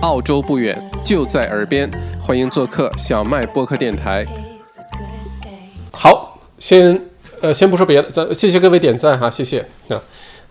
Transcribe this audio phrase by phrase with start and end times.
[0.00, 4.24] 澳洲不远，就在耳边，欢迎做客小麦播客电台。
[5.92, 6.98] 好，先
[7.42, 10.00] 呃，先不说别的，咱谢谢各位点赞哈，谢谢啊。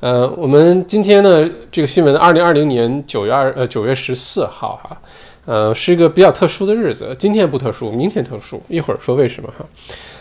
[0.01, 5.01] 呃，我们今天呢，这个新闻，二零二零年九月二呃九月十四号哈，
[5.45, 7.15] 呃，是一个比较特殊的日子。
[7.17, 9.65] 今天不特殊，明天特殊，一会儿说为什么哈。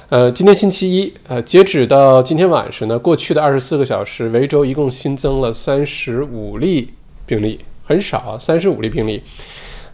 [0.08, 6.94] 呃，今天星期一，呃，截止到今天晚上呢，过去的二十四个小时，维州一共新增了三十五例
[7.26, 9.22] 病例，很少啊，三十五例病例，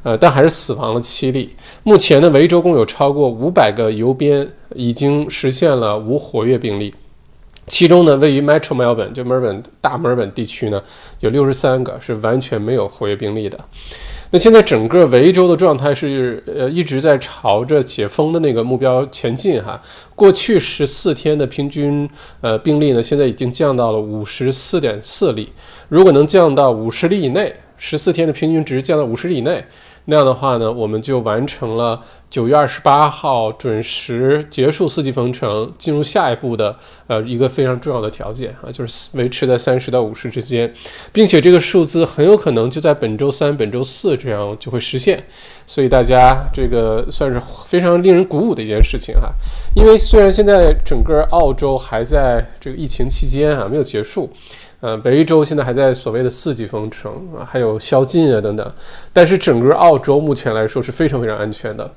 [0.02, 1.55] 呃，但还是死亡了七例。
[1.84, 6.92] 目前呢，维州共有超过五百个邮编已经实现了无活跃病例，
[7.69, 10.83] 其中呢，位于 Metro Melbourne 就墨尔本大墨尔本地区呢，
[11.20, 13.56] 有六十三个是完全没有活跃病例的。
[14.30, 19.80] 那现在整个维州的状态是，呃，一直在朝着解封的那个目标前进哈。
[20.16, 22.08] 过去十四天的平均
[22.41, 25.52] 呃病例呢，现在已经降到了五十四点四例。
[25.88, 27.55] 如果能降到五十例以内，
[27.87, 29.62] 十四天的平均值降到五十以内。
[30.06, 40.70] 那样的话呢，我们就完成了九月二十八号准时结束四级封城，进入下一步的呃一个非常重要的条件啊，就是维持在三十到五十之间，
[41.11, 45.25] 并且这个数字很有可能就在本周三、本周四这样就会实现，
[45.67, 49.33] 所以大家这个算是非常令人鼓舞的一件事情哈。
[49.75, 54.30] 因为虽然现在整个澳洲还在这个疫情期间啊，没有结束。
[54.84, 58.72] 呃，北州现在还在所谓的四级封城啊，还有宵禁啊等等，
[59.14, 61.90] 但是整个澳洲目前来说是非常非常安全的，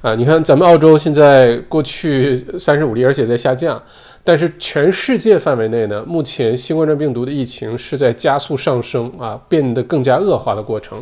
[0.00, 3.80] 啊，你看咱们澳洲现在过去三十五例，而且在下降，
[4.24, 11.00] 但是全世界范围内呢，目前新冠状病毒的疫情是在加速上升啊，变得更加恶化的过程。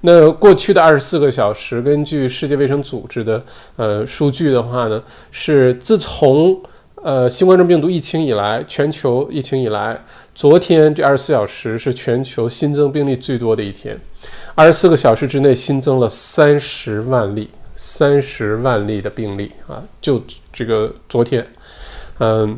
[0.00, 3.44] 那过去的二十四个小时，根据世界卫生组织的
[3.76, 6.58] 呃数据的话呢，是自从
[7.02, 10.02] 呃新冠状病毒疫情以来，全球疫情以来。
[10.38, 13.98] 昨天这二十四小时是全球新增病例最多的一天，
[14.54, 19.82] 二十四个小时之内新增了三十万例，三十万例的病例啊！
[20.00, 20.22] 就
[20.52, 21.44] 这个昨天，
[22.20, 22.56] 嗯，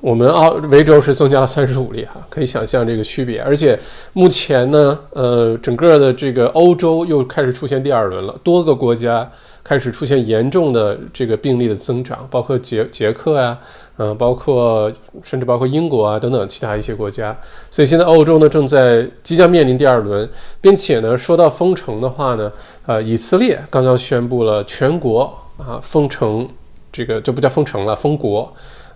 [0.00, 3.42] 我们澳维州是增加了三十五例哈，可以想象这个区别。
[3.42, 3.76] 而且
[4.12, 9.28] 目前呢，呃，整个的这个欧洲又开始出现第二轮了，多个国家。
[9.64, 13.58] 开始出现严重的这个病例的增长，包括捷捷克呀，
[13.96, 14.92] 嗯，包括
[15.22, 17.34] 甚至包括英国啊等等其他一些国家。
[17.70, 20.28] 所以现在欧洲呢正在即将面临第二轮，
[20.60, 22.52] 并且呢说到封城的话呢，
[22.84, 25.22] 呃，以色列刚刚宣布了全国
[25.56, 26.46] 啊封城，
[26.92, 28.52] 这个就不叫封城了，封国。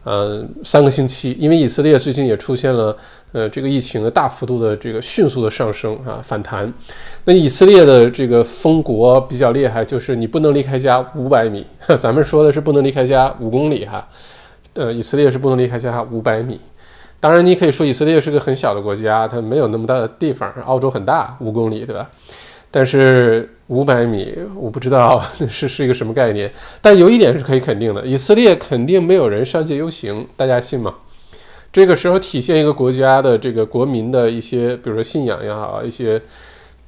[0.09, 2.97] 呃，三个星期，因为以色列最近也出现了
[3.33, 6.73] 呃这个疫情的大幅度的这个迅速的上升啊反弹。
[7.25, 11.67] 那以色列的这个封国比较厉害，就是你不能离开家五百米，
[11.99, 14.09] 咱们说的是不能离开家五公里哈。
[14.73, 16.59] 呃，以色列是不能离开家五百米。
[17.21, 20.51] 当然，你可以说以色列是个很小的国家，它没有那么大的地方。
[20.65, 22.09] 澳洲很大，五公里对吧？
[22.71, 26.51] 但是五百米，我不知道 是是一个什么概念。
[26.83, 30.95] 但有一点是可以肯定的，以色列肯定没有人上街游行，大家信吗？
[31.71, 36.21] 这个时候体现一个国家的这个国民的一些，比如说信仰也好，一些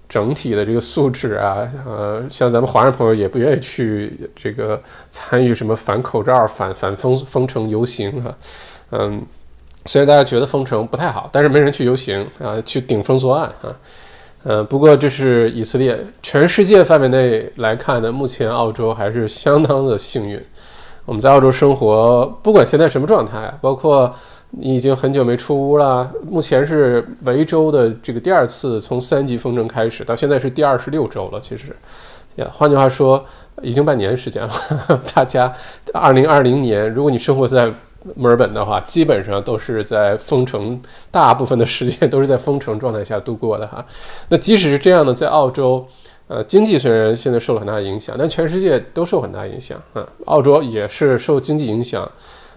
[0.08, 8.34] 整体的这个素质啊，呃，像咱们华人朋友也不愿意去这个参与什么反口罩、反反封封城游行哈，
[8.92, 9.22] 嗯，
[9.84, 13.76] 虽然大家觉得封城不太好，但是没人去游行啊，去顶风作案啊。
[14.42, 20.40] 呃，不过这是以色列，全世界范围内来看呢，目前澳洲还是相当的幸运。
[21.04, 24.14] 我们在澳洲生活，不管现在什么状态，包括
[24.52, 31.38] 你已经很久没出屋了，目前是维州的这个第二次从三级封城开始，到现在是第二十六周了。
[31.40, 31.76] 其实，
[32.36, 33.22] 呀，换句话说，
[33.60, 34.52] 已经半年时间了。
[35.14, 35.52] 大家，
[35.92, 37.70] 二零二零年，如果你生活在
[38.14, 40.80] 墨尔本的话，基本上都是在封城，
[41.10, 43.84] 大部分的时间都是在封城状态下度过的哈。
[44.28, 45.86] 那即使是这样呢，在澳洲，
[46.26, 50.06] 呃，经济虽然现在受了很大影响，但全世界都受很大影响啊。
[50.24, 52.10] 澳洲也是受经济影响，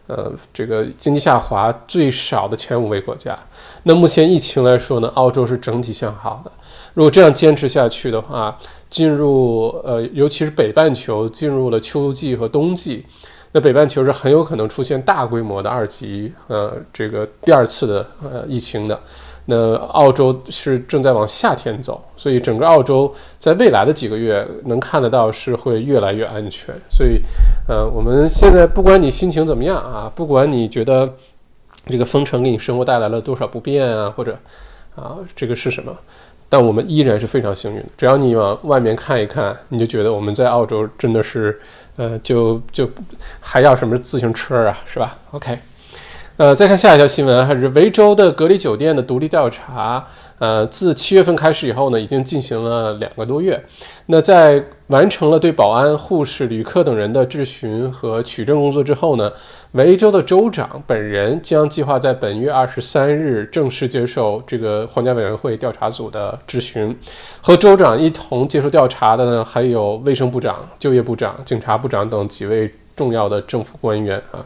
[0.07, 3.37] 呃，这个经济下滑最少的前五位国家。
[3.83, 6.51] 那目前疫情来说呢，澳洲是整体向好的。
[6.93, 8.57] 如果这样坚持下去的话，
[8.89, 13.05] 进入呃，尤其是北半球进入了秋季和冬季。
[13.53, 18.99] 那北半球是很有可能出现大规模的二级，呃，这个第二次的呃疫情的。
[19.45, 26.73] 那澳洲是正在往夏天走，所以整个澳洲在未来的几个月能看得到是会越来越安全。
[26.89, 27.21] 所以，
[27.67, 31.13] 呃，我们现在不管你心情怎么样啊，不管你觉得
[31.87, 34.35] 这个封城给你生活带来了多少不便啊，或者
[34.95, 35.93] 啊这个是什么，
[36.47, 37.89] 但我们依然是非常幸运的。
[37.97, 41.59] 只要你往外面看一看，你就觉得我们在澳洲真的是。
[41.95, 42.89] 呃，就就
[43.39, 45.59] 还要什么自行车啊，是吧？OK，
[46.37, 50.05] 呃，再看下一条新闻，还是维州的隔离酒店的独立调查，
[50.39, 53.63] 呃，自七月份开始以后呢，已经进行了两个多月。
[54.07, 59.31] 那在完成了对保安、护士、旅客等人的质询和取证工作之后呢，
[59.73, 66.95] 维州的州长本人将计划在本月二十三日正式接受这个皇家委员会调查组的质询。
[67.41, 74.45] 和州长一同接受调查的呢，还有卫生部长、就业部长、警察部长等几位重要的政府官员啊。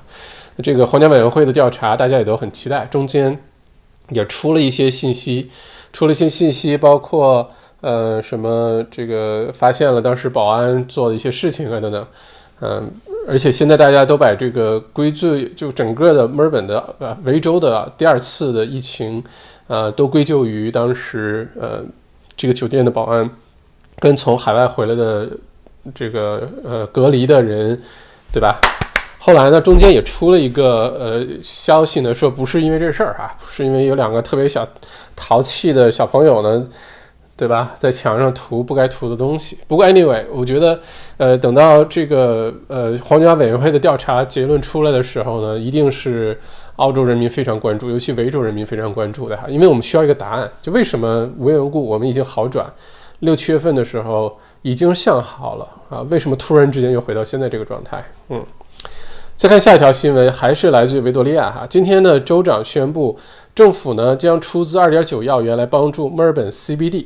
[0.63, 2.85] 这个皇家委员会的调查，大家也都很期待。
[2.85, 3.38] 中间
[4.09, 5.50] 也出了一些信息，
[5.91, 7.50] 出了一些信息，包括。
[7.80, 12.07] 呃，什么这个发现了当时保安做的一些事情啊等等，
[12.59, 12.91] 嗯，
[13.27, 19.21] 而且现在大家都把这个归罪，就整个的墨尔本的呃维州的第二次的疫情，
[19.68, 21.83] 呃，都归咎于当时呃
[22.38, 23.29] 这个酒店的保安
[24.00, 25.29] 跟从海外回来的
[25.94, 27.77] 这个呃隔离的人，
[28.31, 28.57] 对吧？
[29.19, 34.65] 后来呢，中间也出了一个呃消息呢，说不是因为这事儿啊，是因为有两个特别小
[35.18, 36.65] 淘气的小朋友呢。
[37.37, 37.75] 对吧？
[37.77, 39.59] 在墙上涂不该涂的东西。
[39.67, 40.79] 不过，anyway，我觉得，
[41.17, 46.35] 呃，等到这个呃皇家委员会的调查结论出来的时候呢，一定是
[46.77, 52.65] 澳洲人民非常关注，尤其维州人民非常关注的哈，因为我们需要一个答案，就为什么无缘无故我们已经好转，
[53.19, 58.03] 六七月份的时候已经向好了啊，为什么突然之间又回到现在这个状态？
[58.29, 58.43] 嗯，
[59.35, 63.15] 再看下一条新闻，还是来自于维多利亚哈，今天的州长宣布，
[63.53, 67.05] 政府呢将出资二点九亿澳元来帮助墨尔本 CBD。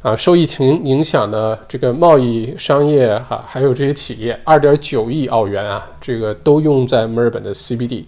[0.00, 8.04] 啊，受疫情影响的这个贸易商业哈，还有这些企业，二点九亿澳元啊，这个都用在墨尔本的 CBD。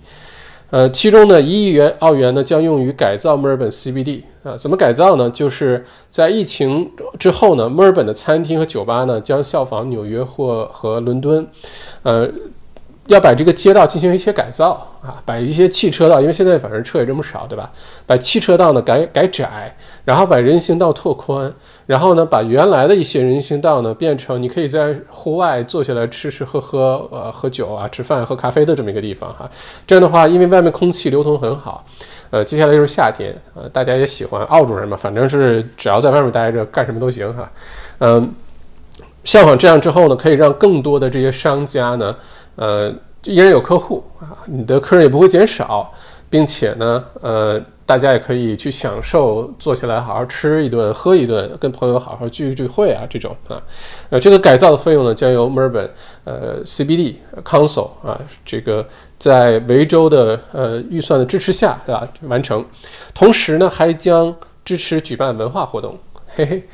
[0.71, 5.29] 呃，其中呢，一亿元澳元呢将用于改造墨尔本 CBD 啊，怎么改造呢？
[5.31, 6.89] 就是在疫情
[7.19, 11.47] 之后呢，墨尔本的餐厅和酒吧呢将效仿纽约或和伦敦，
[12.03, 12.31] 呃。
[13.15, 17.69] 要把这个街道进行一些改造啊，把一些汽车道，因为现在反正车也这么少，对吧？
[18.07, 19.75] 把汽车道呢改改窄，
[20.05, 21.53] 然后把人行道拓宽，
[21.87, 29.51] 然后呢把原来的一些人行道呢变成你可以在户外坐下来吃吃喝喝，呃，喝酒啊，吃饭喝咖啡的这么一个地方哈。
[29.87, 31.85] 这样的话，因为外面空气流通很好，
[32.31, 37.51] 呃，接下来就是夏天，呃，大家也喜欢澳洲人嘛，反正是只要在外面待着，干什么都行哈。
[37.99, 38.33] 嗯，
[39.25, 42.15] 效仿这样之后呢，可以让更多的这些商家呢。
[42.57, 42.93] 呃，
[43.25, 45.93] 依然有客户啊，你的客人也不会减少，
[46.29, 53.61] 并且呢，呃，大家也可以去享受坐下来好好吃一顿、喝一顿，跟朋友好好聚一聚会啊，这种啊，
[54.11, 55.91] 呃，这个改造的费用呢，将由墨尔本
[56.25, 58.87] 呃 CBD Council 啊，这个
[59.19, 62.65] 在维州的呃预算的支持下，对吧，完成，
[63.13, 65.99] 同时呢，还将支持举办文化活动，
[66.37, 66.69] 嘿嘿。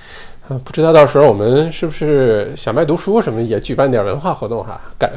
[0.64, 4.81] 不知道到时候我们是不是小麦读书什么也举办点文化活动哈？
[4.96, 5.10] 感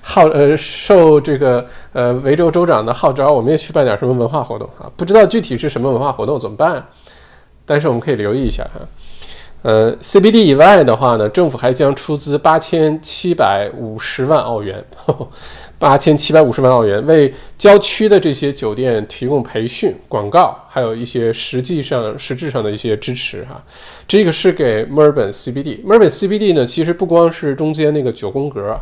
[0.00, 4.90] 号呃受这个呃维州州长的号召，我们也去办点什么文化活动啊？
[4.96, 6.86] 不知道具体是什么文化活动怎么办？
[7.66, 8.80] 但是我们可以留意一下哈。
[9.62, 14.84] 呃，CBD 以外的话呢，政府还将出资八千七百五十万澳元。
[15.82, 23.60] 八千七百五十万澳元为郊区的这些酒店提供培训、广告，还有一些实际上、实质上的一些支持哈。
[24.06, 25.80] 这个是给墨尔本 CBD。
[25.82, 28.78] 墨尔本 CBD 呢，其实不光是中间那个九宫格，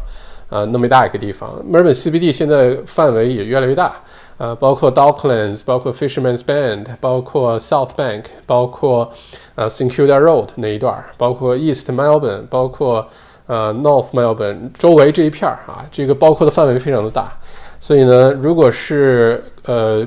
[0.51, 1.51] 啊，那么大一个地方。
[1.65, 3.95] 墨尔本 CBD 现在范围也越来越大，
[4.37, 9.11] 呃，包括 Docklands，包括 Fisherman's Bend，包括 South Bank，包括
[9.55, 13.09] 呃 s i n c u d a Road 那一段，包括 East Melbourne，包括。
[13.51, 17.33] 呃 northmalban 周围这一片儿啊，这个包括的范围非常的大，
[17.81, 20.07] 所以呢，如果是呃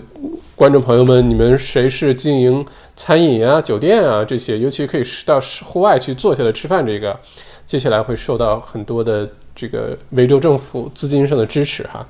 [0.55, 7.19] 观众朋友们，你们谁是经营餐饮啊、酒店啊这些，尤其可以到户外去坐下来吃饭，这个
[7.67, 12.07] 接下来会受到很多的这个维州政府资金上的支持哈。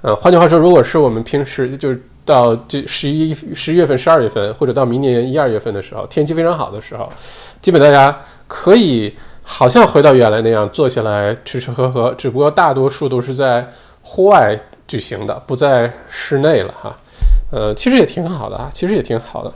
[0.00, 7.06] 呃，换句话说，如果是我们平时就是到这十一十一月份、十二月份，或者到明年一二月份的时候，天气非常好的时候，
[7.60, 9.12] 基本大家可以。
[9.48, 13.72] 好像回到原来那样坐下来吃吃喝喝，只不过大多数都是在
[14.02, 14.56] 户外
[14.88, 16.96] 举行的，不在室内了哈。
[17.52, 19.52] 呃，其实也挺好的啊，其实也挺好的。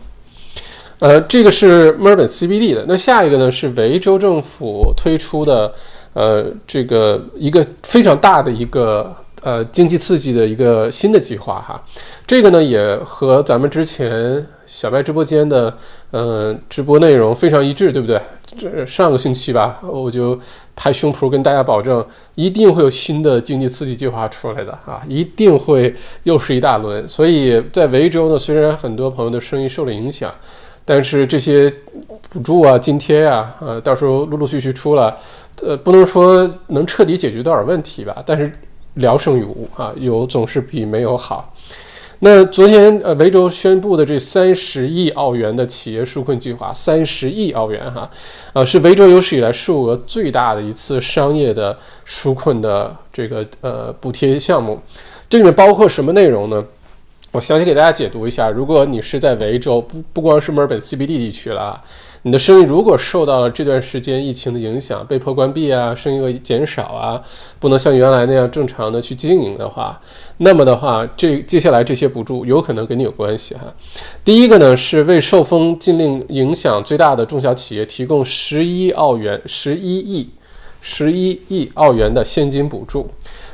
[1.01, 5.75] 呃，这个是墨尔本 CBD 的，那下一个呢是维州政府推出的，
[6.13, 9.15] 呃，这个一个非常大的一个。
[9.43, 11.83] 呃，经济刺激的一个新的计划哈，
[12.27, 15.75] 这个呢也和咱们之前小白直播间的
[16.11, 18.21] 呃直播内容非常一致，对不对？
[18.59, 20.39] 这上个星期吧，我就
[20.77, 22.05] 拍胸脯跟大家保证，
[22.35, 25.95] 一定会有新的经济刺激计划出来的啊，一定会
[26.25, 27.09] 又是一大轮。
[27.09, 30.31] 所以在维州呢，虽然很多朋友的生意受了影响，
[30.85, 31.73] 但是这些
[32.29, 35.17] 补助啊、津贴呀，呃，到时候陆陆续续出了，
[35.63, 38.53] 呃，不能说能彻底解决多少问题吧，但是。
[38.95, 41.55] 聊胜于无啊，有总是比没有好。
[42.23, 48.11] 那昨天呃，维州宣布的这三十亿澳元的企业纾困计划，三十亿澳元哈，
[48.53, 54.79] 呃，是维州有史以来数额最大的一次商业的纾困的这个呃补贴项目。
[55.31, 56.63] 这里面包括什么内容呢？
[57.33, 58.51] 我详细给大家解读一下。
[58.51, 61.81] 如果你是在维州，不不光是墨尔本 CBD 地区了。
[62.23, 67.23] 你的生意如果受到了这段时间疫情的影响，被迫关闭啊，生意额减少啊，
[67.59, 69.99] 不能像原来那样正常的去经营的话，
[70.37, 73.63] 那么的话，这接下来这些补助有可能跟你有关系哈。
[74.23, 80.29] 第一个呢，是为受封禁令影响最大的中小企业提供十一澳元、十一亿、
[80.83, 83.09] 十一亿澳元的现金补助。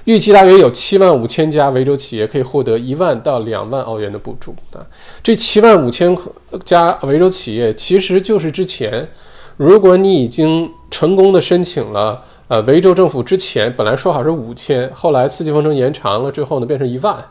[0.07, 4.79] 预计大约有七万五千家维州企业可以获得一万到两万澳元的补助啊！
[5.21, 6.17] 这七万五千
[6.65, 9.09] 家维州企业其实就是之前，
[9.57, 17.25] 如果你已经成功的申请了，呃，维州政府之前本来说好是五千，后来四季风城延长了之后呢，变成一万。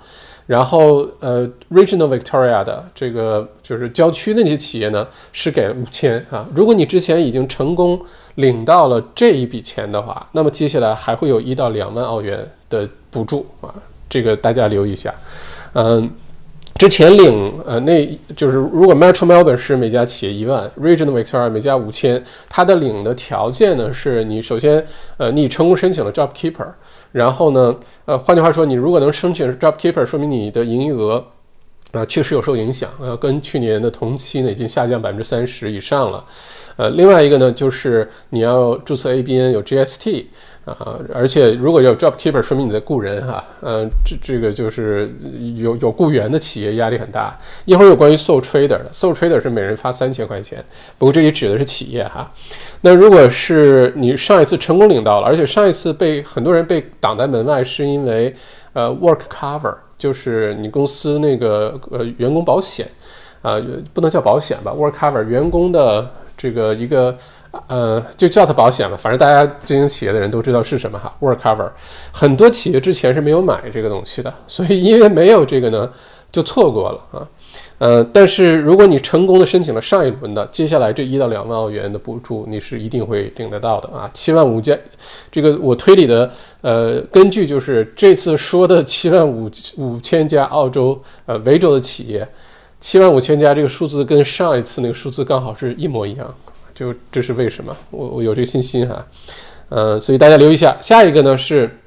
[0.47, 6.47] 然后，呃，Regional Victoria 的这个就是郊区的那些企业呢，是给了五千啊。
[6.53, 7.99] 如果你之前已经成功
[8.35, 13.73] 领到了这一笔钱的话，那么接下来还会有一到两万澳元的补助啊，
[14.07, 15.11] 这个大家留意一下。
[15.73, 16.07] 嗯，
[16.75, 24.85] 之前领呃，那就是如果 Metro Melbourne 是每家企业一万，Regional Victoria 每家五千，它的领的条件呢，是你首先
[25.17, 26.67] 呃，你成功申请了 Job Keeper。
[27.15, 31.25] 然后呢，呃，换句话说，你如果能申请 JobKeeper，说明你的营业额
[31.93, 36.25] 啊确实有受影响，呃，跟去年的同期呢已经下降百分之三十以上了。
[36.75, 40.25] 呃，另外一个呢，就是你要注册 ABN 有 GST。
[40.65, 45.13] 啊，而且如果有 job keeper，说明你在雇人哈，嗯，这这个就是
[45.57, 47.37] 有有雇员的企业压力很大。
[47.65, 50.65] 一会儿有关于 sole trader 的，sole trader 是每人发三千块钱，
[50.97, 52.31] 不过这里指的是企业哈。
[52.81, 58.35] 那如果是你上一次成功领到了，而且上一次被很多人被挡在门外，是因为
[58.73, 62.87] 呃 work cover，就是你公司那个呃员工保险
[63.43, 63.61] 啊，
[63.93, 67.15] 不能叫保险吧，work cover 员工的这个一个。
[67.67, 71.69] 呃，就叫它保险了，反正大家经营企业的人都知道是什么哈，work cover。
[72.11, 75.89] 很多企业之前是没有买这个东西的，所以因为没有这个呢，
[76.31, 77.27] 就错过了啊。
[77.77, 84.09] 呃，但是如果你成功的申请了上一轮的，接下来这一到两万澳元的补助，你是一定会领得到的啊。
[84.13, 84.79] 七万五千，
[85.29, 86.31] 这个我推理的，
[86.61, 92.25] 呃，根据就是这次说的七万五五千家澳洲呃维州的企业，
[92.79, 96.33] 七万五千家这个数字跟上一次那个数字刚好是一模一样。
[96.75, 97.75] 就这是为什么？
[97.89, 99.03] 我我有这个信心哈，
[99.69, 100.75] 呃，所以大家留意一下。
[100.81, 101.79] 下一个呢是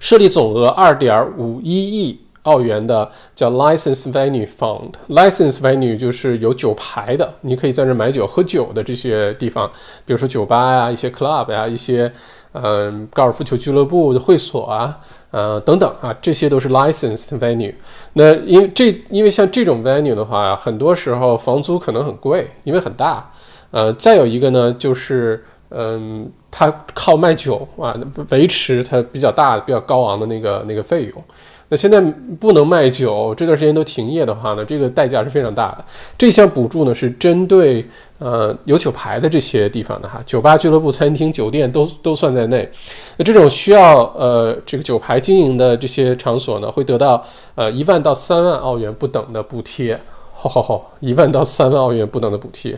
[0.00, 4.90] 设立总额二点五一亿澳元的叫 License Venue Fund。
[5.08, 9.70] License Venue 就是有酒牌的，你可以在这买酒喝酒的这些地方，
[10.04, 12.12] 比如说酒吧呀、一些 club 呀、一些
[12.52, 14.98] 嗯高尔夫球俱乐部的会所啊，
[15.30, 17.74] 呃等等啊，这些都是 License Venue。
[18.14, 23.30] 那因为这因为像这种 venue 的话，很多时候房租可能很贵，因为很大。
[23.70, 27.94] 呃，再有一个呢，就是，嗯，它靠卖酒啊，
[28.30, 31.24] 维持它比较大、比较高昂的那个那个费用。
[31.68, 32.00] 那现在
[32.40, 35.84] 不能卖酒，这段时间都停业的话呢，这个代价是非常大的。
[36.18, 37.86] 这项补助呢，是针对
[38.18, 42.68] 呃有酒牌的这些地方的哈，酒吧、俱乐部、餐厅、酒店都都算在内。
[43.16, 47.24] 那这种需要呃这个酒牌经营的这些场所呢，会得到
[47.54, 49.96] 呃一万到三万澳元不等的补贴。
[50.42, 52.76] 吼吼吼，一万到三万澳元不等的补贴。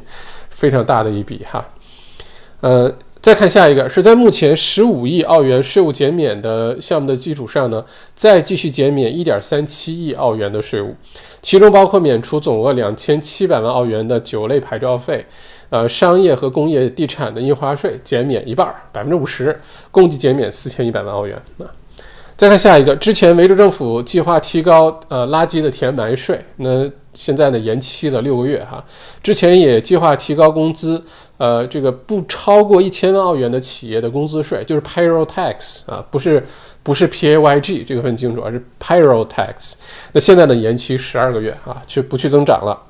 [0.53, 1.67] 非常大的一笔哈，
[2.61, 10.95] 呃，再看下一个，是在目前十五亿澳元税务减免的项目的基础上呢，再继续减免一点三七亿澳元的税务，
[11.41, 15.25] 其中包括免除总额两千七百万澳元的酒类牌照费，
[15.71, 19.59] 呃，商业和工业地产的印花税减免一半，百分之五十，
[19.91, 21.41] 共计减免四千一百万澳元。
[21.57, 21.67] 那
[22.37, 26.91] 再看下一个，之前维州政府计划提高呃垃圾的填埋税，那。
[27.15, 28.83] 现在呢，延期了六个月哈。
[29.23, 31.05] 之前也计划提高工资，
[31.37, 36.43] 呃，这个不超过一千万澳元的企业的工资税，就是 payroll tax 啊，不是
[36.83, 39.75] 不是 P A Y G 这个很清楚，而是 payroll tax。
[40.13, 42.81] 那现在呢，延期十二个月啊，去不去增长了。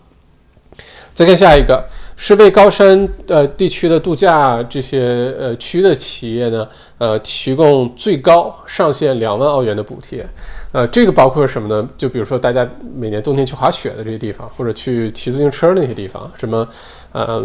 [1.13, 1.85] 再看下一个，
[2.25, 10.25] 是为高山呃地区的度假这些呃区的企业呢，呃，提供最高上限两万澳元的补贴。
[10.71, 11.89] 呃，这个包括什么呢？
[11.99, 12.65] 就比如说大家
[12.95, 16.65] 每年冬天去滑雪的这些地方，或者去骑自行车那些地方，什么，
[17.11, 17.43] 呃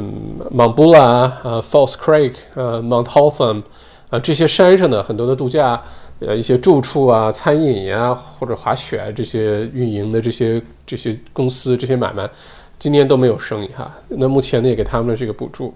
[0.56, 3.64] Mount b u l a 呃，False Creek，呃，Mount Hotham，
[4.12, 5.82] 啊，这些山上的很多的度假，
[6.20, 12.30] 呃，一些住处啊、餐饮呀，或者滑雪这些运营的这些这些公司、这些买卖，
[12.80, 13.92] 今年都没有生意哈。
[14.08, 15.74] 那目前呢，也给他们的这个补助，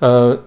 [0.00, 0.38] 呃。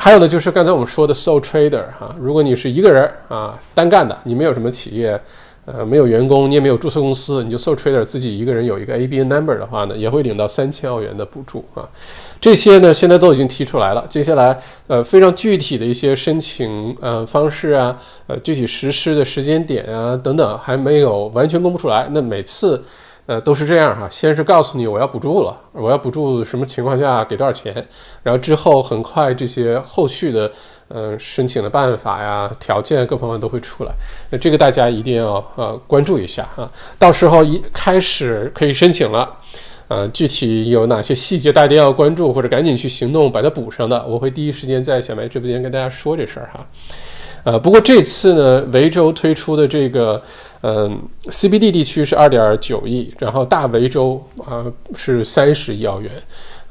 [0.00, 5.20] 还有呢，就是刚才我们说的 sole trader 哈，如果你是一个人啊，单干的，你没有什么企业，
[5.64, 11.82] 呃，没有员工，你也没有注册公司，你就 sole trader 自己一个人有一个 ABN number 的话呢，也会领到三千澳元的补助啊。
[12.40, 14.06] 这些呢，现在都已经提出来了。
[14.08, 22.08] 接下来，呃，非常具体的一些申请呃方式啊，呃，具体实施的时间点啊等等，还没有完全公布出来。
[22.12, 22.80] 那每次。
[23.28, 27.74] 呃，都是这样哈，先是告诉你我要补助了，我要补助什么情况下给多少钱，
[28.22, 30.50] 然后之后很快这些后续的
[30.88, 33.92] 呃申请的办法呀、条件各方面都会出来，
[34.30, 39.30] 那这个大家一定要呃关注一下啊，到时候一开始可以申请了，
[39.88, 46.66] 呃，具体有哪些细节大家要关注或者赶紧去行动把它补上的，我会第一时间在小白直播间跟大家说这事儿哈。
[47.48, 50.22] 呃，不过这次呢，维州推出的这个，
[50.60, 51.00] 嗯
[51.30, 56.12] ，CBD 地区是二点九亿，然后大维州啊是三十亿澳元，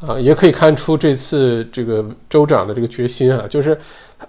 [0.06, 3.76] 啊，也可以看出这次这个州长的这个决心啊，就是，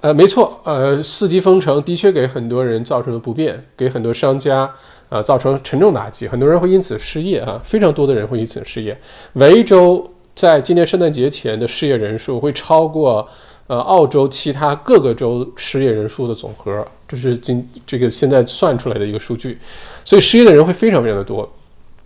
[0.00, 4.70] 呃，没错，呃，四级封城的确给很多人造成了不便，给很多商家
[5.10, 8.98] 啊造成沉重打击，很多人会因此失业啊，非常多的人会因此失业。
[9.34, 13.28] 维州在今年圣诞节前的失业人数会超过。
[13.68, 19.58] 呃，澳洲其他各个州失业人数的总和，这是今这个现在算出来的一个数据，
[20.06, 21.46] 所以失业的人会非常非常的多。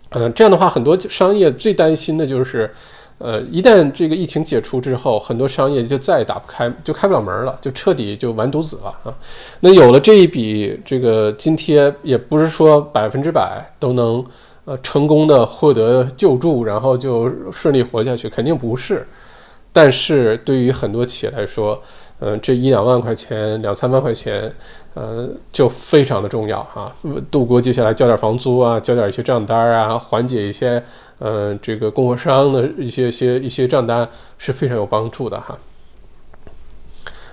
[0.09, 2.69] 嗯，这样的话，很多商业最担心的就是，
[3.17, 9.15] 呃，一旦这个疫情解除之后，很多商业就再也打不开，就开不了门了，就彻底就完犊子了啊。
[9.61, 14.23] 那有了这一笔这个津贴，也不是说百分之百都能
[14.65, 19.07] 呃成功的获得救助，然后就顺利活下去，肯定不是。
[19.73, 21.81] 但是对于很多企业来说，
[22.19, 24.53] 嗯，这一两万块钱、两三万块钱，
[24.93, 26.95] 呃，就非常的重要哈。
[27.29, 30.81] 度过接下来交点房租啊，交点一些账单啊，缓解一些，
[31.19, 35.57] 嗯，这个供货商的一些些一些账单是非常有帮助的哈。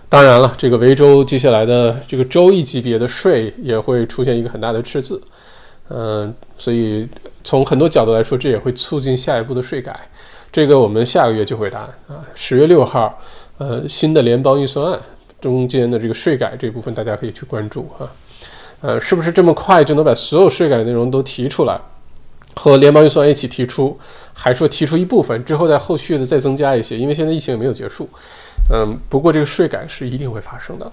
[0.08, 5.22] 当然了，这个维州接下来的这个州一级别的税也会出现一个很大的赤字，
[5.88, 7.06] 嗯，所以
[7.44, 10.08] 从很多角度来说，这也会促进下一步的税改。
[10.52, 13.18] 这个我们下个月就会答案啊，十月六号，
[13.58, 15.00] 呃，新的联邦预算案
[15.40, 18.10] 中间的这个税改这部分，大家可以去关注啊，
[18.80, 21.80] 呃，是不是这么快就能把所有税改内容都提出来，
[22.54, 23.96] 和联邦预算一起提出，
[24.32, 26.98] 还说提出一部分之后再后续的再增加一些？
[26.98, 28.08] 因为现在疫情也没有结束，
[28.70, 30.92] 嗯，不过这个税改是一定会发生的，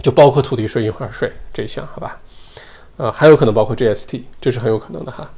[0.00, 2.20] 就包括土地税、印花税这一项，好吧？
[2.98, 5.28] 呃，还有可能包括 GST，这是很有可能的哈。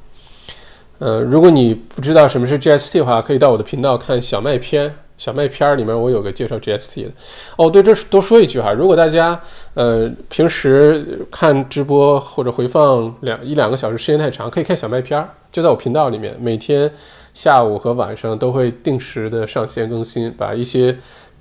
[0.99, 4.95] 呃，如果你不知道什么是 GST 的话，可以到我的频道看小麦片。
[5.17, 7.11] 小麦片儿里面我有个介绍 GST 的。
[7.57, 9.41] 哦，对，这多说一句哈，如果大家
[9.75, 16.89] 呃平时看直播或者回放两一两个小时时间太长，可以看小麦片儿，就在我频道里面，每天
[17.35, 20.97] 下午和晚上都会定时的上线更新，把一些。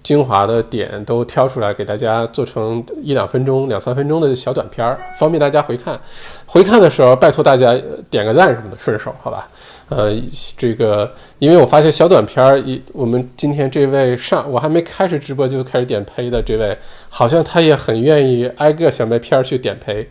[0.08, 6.00] 精华的点都挑出来，给大家做成一两分钟、两三分钟的小短片儿，方便大家回看。
[6.46, 7.78] 回看的时候，拜托大家
[8.10, 9.50] 点个赞什么的，顺手好吧？
[9.90, 10.18] 呃，
[10.58, 16.78] 这个，因为我发现小短片儿，一我们今天这位上，我还没开始直播就开始点呸的这位，
[17.10, 20.08] 好像他也很愿意挨个小麦片儿去点呸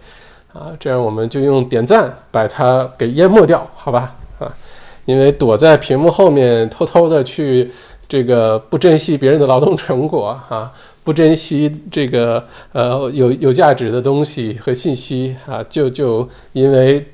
[0.52, 0.72] 啊。
[0.78, 4.14] 这样我们就用点赞把它给淹没掉，好吧？
[4.40, 4.52] 啊，
[5.06, 7.72] 因为躲在屏幕后面偷偷的去。
[8.08, 12.42] 这个不珍惜别人的劳动成果啊，不珍惜这个
[12.72, 17.04] 呃有有价值的东西和信息啊，就就因为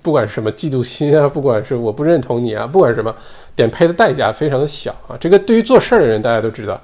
[0.00, 3.14] 不管什么嫉妒心啊，不管是我不认同你啊，不管什么，
[3.56, 5.16] 点呸的代价非常的小啊。
[5.18, 6.80] 这个对于做事儿的人大家都知道，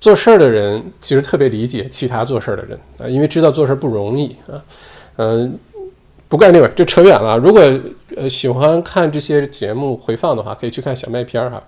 [0.00, 4.60] 做事儿的人其实特别理解其他做事儿的人啊，因为知道做事儿不容易啊。
[5.18, 5.56] 嗯，
[6.28, 7.38] 不干那个，这扯远了。
[7.38, 7.62] 如果
[8.16, 11.62] 呃喜欢看这些节目回放的话，可以去看小麦片儿哈。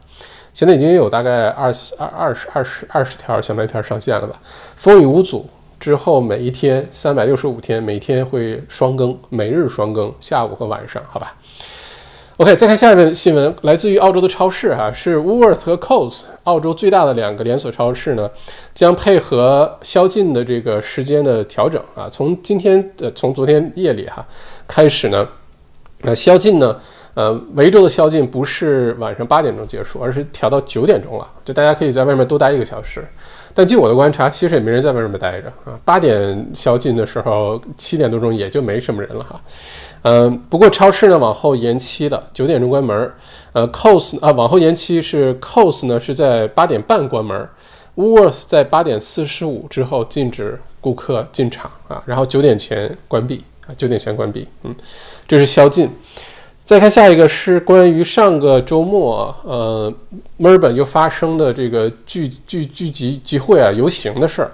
[0.59, 4.41] 现在已经有大概二十二二十二十二十条小麦片上线了吧？
[4.75, 11.37] 风雨无阻之后，每一天三百六十五天，每天会双更，每日双更，下午和晚上，好吧
[12.39, 18.29] ？OK，再看下一个新闻，来自于澳洲的超市哈，是 Woolworth 和 c o s 澳洲最大的两个连锁超市呢，
[18.75, 24.27] 将配合宵禁的这个时间的调整啊，从今天呃，从昨天夜里哈
[24.67, 25.29] 开始呢，
[26.03, 26.77] 呃，宵禁呢。
[27.19, 33.05] 呃，维州的宵禁不是晚上八点钟结束，而是调到九点钟了，就大家可以在外面多待一个小时。
[33.53, 35.77] 但据我的观察，其实也没人在外面待着啊。
[35.85, 39.41] 八点宵禁的时候，七点多钟也就没什么人了哈。
[40.03, 43.13] 嗯，不过超市呢往后延期的，九点钟关门。
[43.53, 47.49] 呃，Cos 啊往后延期是 Cos 呢是在八点半关门
[47.97, 54.47] ，Woolworth 在八点四十五之后禁止顾客进场啊，然后九点前关闭啊，九点前关闭。
[54.63, 54.73] 嗯，
[55.27, 55.91] 这是宵禁。
[56.69, 59.91] 再看下一个是关于上个周末，呃，
[60.37, 64.53] 墨尔本又发生的这个聚聚聚集集会啊游行的事儿，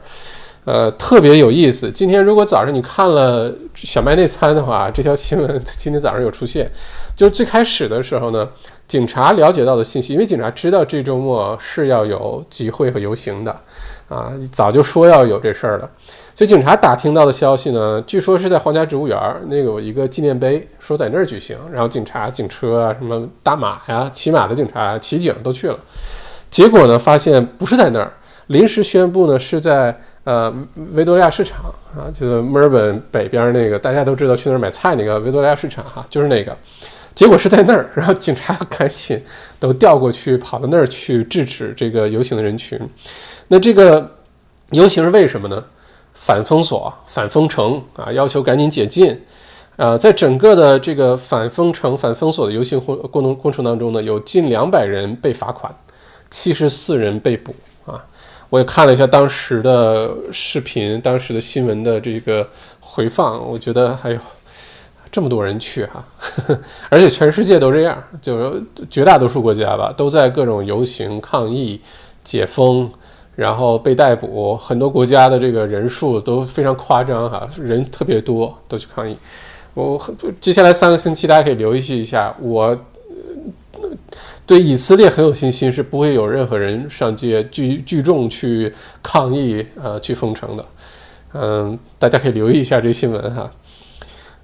[0.65, 1.91] 呃，特别有意思。
[1.91, 6.71] 今天如果早上你看了小麦内参的话，这条新闻 今天早上有出现。
[7.17, 8.49] 就是最开始的时候呢，
[8.87, 13.51] 警察了解到的信息，因为警察知道这周末是要有集会和游行的，
[14.09, 15.91] 啊，早就说要有这事儿了。
[16.35, 19.17] 所以警察打听到的消息呢，据说是在皇家植物园
[19.49, 21.57] 那有一个纪念碑，说在那儿举行。
[21.73, 25.79] 然后警察、警车啊，什么大马呀、骑马的警察、骑警都去了。
[26.51, 28.13] 结果呢，发现不是在那儿，
[28.49, 30.53] 临时宣布呢是在呃
[30.95, 31.67] 维多利亚市场
[31.97, 36.57] 啊，就是墨尔本北边那个大家都知道去那儿买菜那个维多利亚市场哈，就是那个。
[37.15, 39.23] 结果是在那儿，然后警察赶紧
[39.61, 42.77] 都调过去，跑到那儿去制止这个游行的人群。
[43.47, 44.11] 那这个
[44.71, 45.65] 游行是为什么呢？
[46.15, 49.21] 反封锁、反封城啊，要求赶紧解禁。
[49.77, 55.75] 啊，在整个的这个反封城、反封锁的游行过过程过程当中呢，有近两百人被罚款，
[56.31, 57.53] 七十四人被捕
[57.85, 58.01] 啊。
[58.51, 62.49] 我也看了一下当时的视频、当时的新闻的这个
[62.79, 64.19] 回放，我觉得还有
[65.11, 66.05] 这么多人去哈，
[66.89, 71.81] 而且全世界都这样，就是绝大多数国家吧，都在各种游行抗议、
[72.23, 72.89] 解封。
[73.37, 79.17] 然后被逮捕，很多国家的这个人数都非常夸张哈，人特别多，都去抗议。
[79.75, 80.01] 我
[80.41, 82.79] 接下来三个星期大家可以留意一下，我
[84.47, 90.67] 对以色列很有信心，是不会有任何人上街聚聚众去抗议呃去封城的。
[91.33, 93.51] 嗯，大家可以留意一下这新闻哈。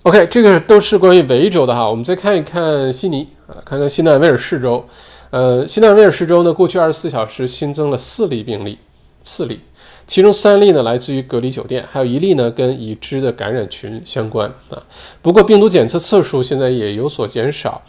[0.02, 4.84] OK，这个都是关于维州的哈，我们再看一看悉尼啊，看看新南威尔士州。
[5.30, 8.76] 呃，新南威尔士州呢，过去二十四小时新增了四例病例，
[9.24, 9.60] 四例，
[10.04, 14.82] 其中三例呢来自于隔离酒店，还有一例呢跟已知的感染群相关啊。
[15.22, 17.80] 不过病毒检测次数现在也有所减少。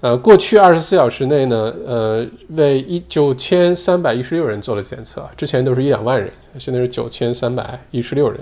[0.00, 8.40] 呃，过去二十四小时内呢，呃，为一九千三百一十六人做了检测，之前都是一两万人，现在是九千三百一十六人。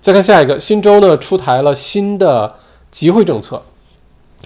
[0.00, 2.54] 再看下一个，新州呢出台了新的
[2.92, 3.60] 集会政策，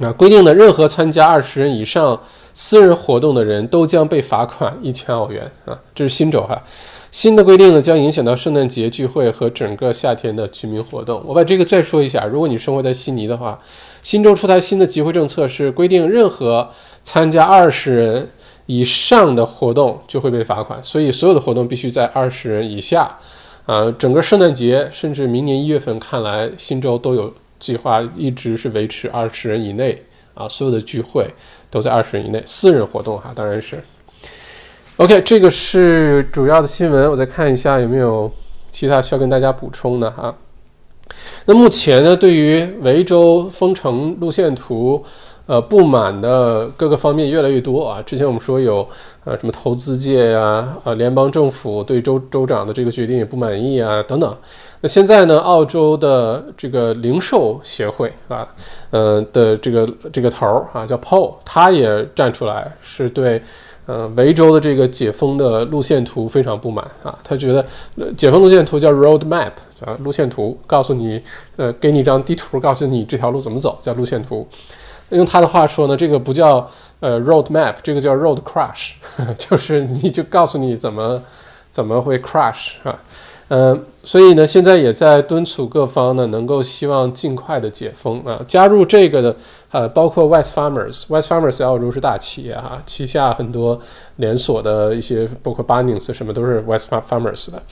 [0.01, 2.19] 啊，规定呢任何参加二十人以上。
[2.53, 5.79] 私人活动的人都将被罚款一千澳元啊！
[5.95, 6.63] 这是新州哈，
[7.11, 11.23] 新的规定呢将影响到圣诞节聚会和整个夏天的居民活动。
[11.27, 13.59] 我把这个再说一下，如果你生活在悉尼的话，
[14.03, 16.69] 新州出台新的集会政策是规定，任何
[17.03, 18.31] 参加二十人
[18.67, 23.19] 以上的活动就会被罚款，所以所有的活动必须在二十人以下。
[23.67, 30.03] 啊，整个圣诞节甚至明年一月份，看来新州都有计划一直是维持二十人以内
[30.35, 31.29] 啊，所有的聚会。
[31.71, 33.83] 都在二十人以内，私人活动哈，当然是。
[34.97, 38.31] OK，这个是主要的新闻，我再看一下有没有
[38.71, 40.35] 其他需要跟大家补充的哈。
[41.47, 45.03] 那目前呢，对于维州封城路线图，
[45.47, 48.03] 呃，不满的各个方面越来越多啊。
[48.03, 48.87] 之前我们说有
[49.25, 54.37] 呃什么投资界呀，呃，联邦政府对州州长的这个决定也不满意啊，等等。
[54.83, 55.39] 那现在呢？
[55.39, 58.49] 澳洲的这个零售协会啊，
[58.91, 63.43] 呃的这个这个头儿啊，叫 Paul，他也站出来，是对
[63.85, 67.19] 呃维州的这个解封的路线图非常不满啊。
[67.23, 67.63] 他觉得
[68.17, 69.53] 解封路线图叫 Road Map
[69.85, 71.21] 啊，路线图告诉你，
[71.57, 74.49] 呃，给你一张地图，告诉你这条路怎么走，叫路线图。
[75.11, 76.67] 用他的话说呢，这个不叫
[77.01, 78.93] 呃 Road Map，这个叫 Road Crash，
[79.37, 81.23] 就是你就告诉你怎么
[81.71, 82.99] 怎么会 crash 啊。
[83.49, 88.41] 嗯，所以呢，现在也在敦促各方呢，能够希望尽快的解封啊。
[88.49, 89.37] 加入这个的，
[89.71, 93.79] 呃，包括 West Farmers，West Farmers 在澳洲是大企业哈，旗下很多
[94.17, 97.63] 连锁的一些，包括 Bunnings 什么都是 West Farmers 的。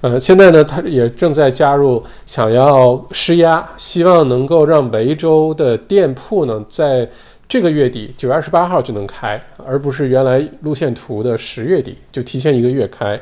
[0.00, 7.08] 呃，现在呢，他也正在加入，想要施压，希望能够让维州的店铺呢，在
[7.48, 13.20] 这个月底九月二十八号就能开，而不是原来路线图的十月底就提前一个月开。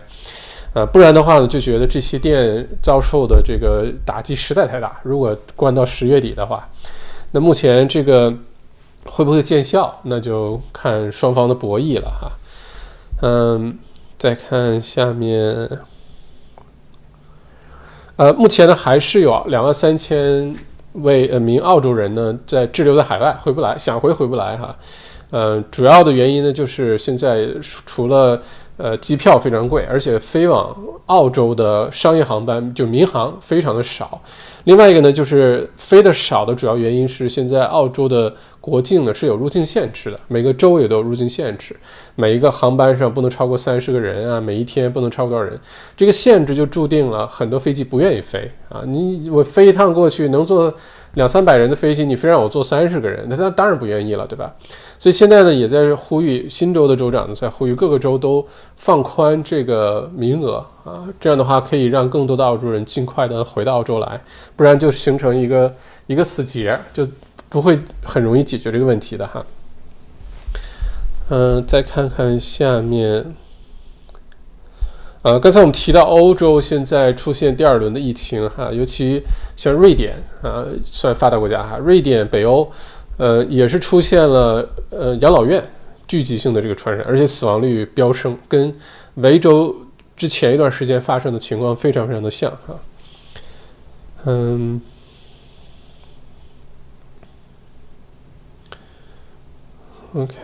[0.74, 5.00] 呃，不然的话呢，就觉得这些店遭受的这个打击实在太大。
[5.04, 6.68] 如果关到十月底的话，
[7.30, 8.34] 那目前这个
[9.04, 12.32] 会不会见效，那就看双方的博弈了哈。
[13.22, 13.78] 嗯，
[14.18, 15.68] 再看下面，
[18.16, 20.54] 呃，目前呢还是有两万三千
[20.94, 24.76] 位呃名澳洲人呢在滞留在海外，回不来，想回回不来哈。
[25.30, 28.40] 呃，主要的原因呢就是现在除了
[28.76, 34.20] 呃，机票非常贵，而且飞往澳洲的商业航班就民航非常的少。
[34.64, 41.76] 另外一个呢，就是飞的少的主要原因是现在澳洲的国境呢是有入境限制的，每个州也都有入境限制，
[42.16, 45.56] 每一个航班上不能超过三十个人啊，每一天不能超过多少人，
[45.96, 48.82] 这个限制就注定了很多飞机不愿意飞啊。
[48.86, 50.72] 你我飞一趟过去能坐
[51.12, 54.52] 两三百人的飞机，你非让我坐三十个人，那他当然不愿意了，对吧？
[55.04, 58.42] 所以现在呢，也在呼吁新州的州长呢，在呼吁各个州都
[58.74, 64.18] 放宽这个名额啊，这样的话可以让更多的澳洲人尽快的回到澳洲来，
[64.56, 65.74] 不然就形成一个
[66.06, 67.06] 一个死结，就
[67.50, 69.44] 不会很容易解决这个问题的哈。
[71.28, 73.34] 嗯，再看看下面，
[75.20, 79.22] 呃，刚才我们提到欧洲现在出现第二轮的疫情哈，尤其
[79.54, 82.72] 像瑞典啊，算发达国家哈，瑞典、北欧。
[83.16, 85.62] 呃，也是出现了呃养老院
[86.08, 88.74] 聚集性的这个传染，而且死亡率飙升，跟
[89.14, 89.74] 维州
[90.16, 92.80] 之前一段时间发生的情况非常非常的像哈。
[94.24, 94.80] 嗯
[100.14, 100.34] ，OK，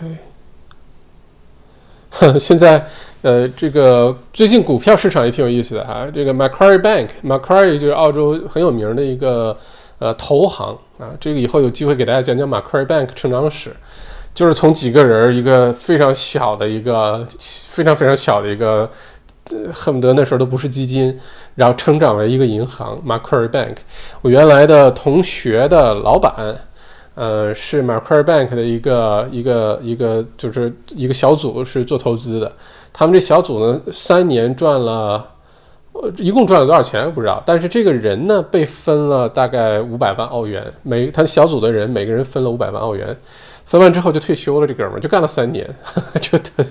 [2.39, 2.87] 现在
[3.23, 9.59] 呃这个最近股票市场也挺有意思的哈，这个 Macquarie Bank，Macquarie 就是澳洲很有名的一个。
[10.01, 13.71] 呃，投行啊，这个以后有机会给大家讲讲 Macquarie Bank 成长史，
[14.33, 17.23] 就是从几个人一个非常小的一个
[17.69, 18.91] 非常非常小的一个，
[19.75, 21.21] 恨不得那时候都不是基金，
[21.55, 23.77] 然后成长为一个银行 Macquarie Bank。
[24.23, 26.33] 我原来的同学的老板，
[27.15, 32.51] 呃，是 m a c q u a r Bank 的一个一个一个就是一个小组是做投资的，
[32.91, 35.27] 他们这小组呢三年赚了。
[36.03, 43.15] 呃，一共赚了多少钱不知道，但是这个人呢被分了大概五百万澳元，每他小组的人每个人分了五百万澳元，
[43.67, 45.69] 分完之后就退休了，这哥们儿就干了三年，
[46.21, 46.65] 就他，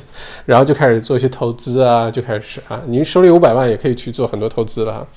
[0.46, 5.08] 然后就开始做一些投资啊，就开始啊，您手里五百万也可以去做很多投资了哈。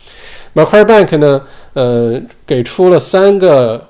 [0.55, 3.83] Macquarie Bank 呢，呃，给出了三个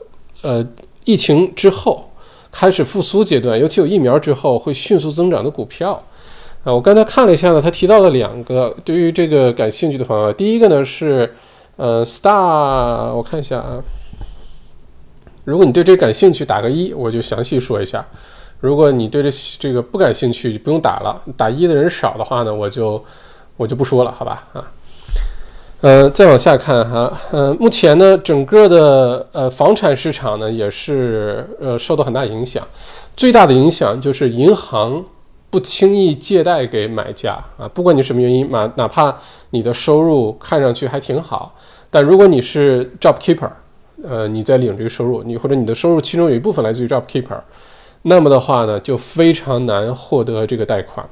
[0.42, 0.64] 呃
[1.04, 2.08] 疫情之后
[2.52, 6.00] 开始复苏阶段，尤其有疫苗之后会迅速增长的股票。
[6.64, 10.32] 啊，我刚才看了一下呢，他提到了两个对于这个感兴趣的朋友。
[10.32, 11.34] 第一个呢是，
[11.74, 13.82] 呃，Star，我看一下啊。
[15.44, 18.06] 如果你对这个感兴趣，打个一，我就详细说一下。
[18.60, 21.20] 如果你对这这个不感兴趣，就不用打了。
[21.36, 23.04] 打一的人少的话呢，我就
[23.56, 24.46] 我就不说了，好吧？
[24.52, 24.70] 啊，
[25.80, 32.64] 呃，再往下看哈，呃，目前呢，整个的呃房产市场呢也是呃受到很大影响，
[33.16, 35.04] 最大的影响就是银行。
[35.52, 39.14] 不轻易借贷给买家啊，不管你什么原因，哪哪怕
[39.50, 41.54] 你的收入看上去还挺好，
[41.90, 43.50] 但如果你是 job keeper，
[44.02, 47.38] 呃，你在领这个收入，你或者你的收入其中有一部分来自于 job keeper，
[48.00, 51.06] 那么的话呢，就非常难获得这个贷款。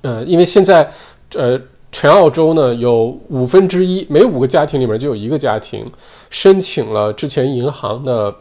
[0.00, 0.90] 呃，因为现在，
[1.34, 1.60] 呃，
[1.92, 5.84] 全澳洲呢有五分之一，每五个家庭里面就有一个家庭
[6.30, 8.34] 申请了之前银行的。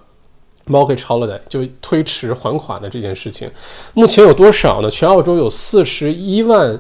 [0.68, 3.50] Mortgage holiday 就推迟还款的这件事情，
[3.94, 4.90] 目前有多少呢？
[4.90, 6.80] 全澳洲有四十一万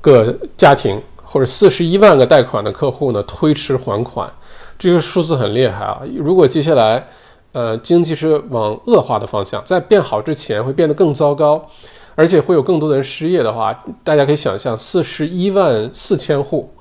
[0.00, 4.32] 个家庭或者四十一万个贷款的客户呢推迟还款，
[4.78, 6.00] 这个数字很厉害啊！
[6.16, 7.04] 如果接下来
[7.50, 11.68] 呃经济是往恶化的方向，在变好之前会变得更糟糕，
[12.14, 16.72] 而且会有更多的人失业的话，大家可以想象四十一万四千户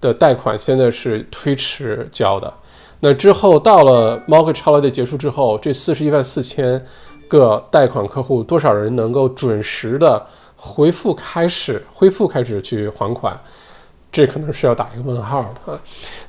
[0.00, 2.52] 的贷款现在是推迟交的。
[3.00, 6.84] 那之后到了 mortgage 超累的结束之后，这四十一万四千
[7.28, 10.24] 个贷款客户，多少人能够准时的
[10.56, 13.38] 回复开始恢复开始去还款？
[14.12, 15.78] 这可能是要打一个问号的啊。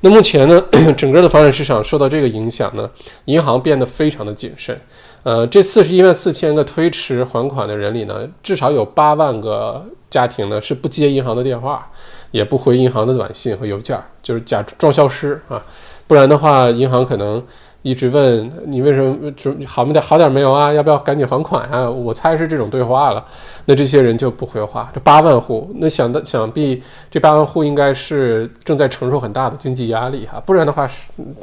[0.02, 0.62] 那目前呢，
[0.98, 2.90] 整个的房产市场受到这个影响呢，
[3.26, 4.78] 银行变得非常的谨慎。
[5.24, 11.90] 呃，这四十一万四千个推迟还款的人里呢，至少有八万个家庭呢是不接银行的电话，
[12.32, 15.64] 也不回银行的短信和邮件，就是假装消失啊。
[16.08, 17.44] 不然的话，银行可能
[17.82, 20.72] 一直问你为什么就好没点好点没有啊？
[20.74, 21.90] 要不要赶紧还款啊？
[21.90, 23.24] 我猜是这种对话了。
[23.66, 24.90] 那这些人就不回话。
[24.94, 30.42] 这八万户，那想的想必这八万户应该是正在承受很大的经济压力哈。
[30.46, 30.90] 不然的话，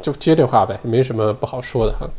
[0.01, 2.09] 就接电话呗，没什么不好说的哈。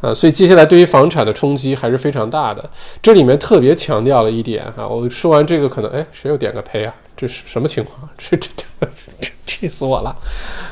[0.00, 2.68] 啊，所以接下来对于房产的冲击还是非常大的。
[3.00, 6.94] 这里面特别强调了一点哈，我说完这个可能哎，谁又点个呸啊？
[7.18, 8.08] 这是什么情况？
[8.16, 8.48] 这这
[8.80, 10.16] 这气死我了！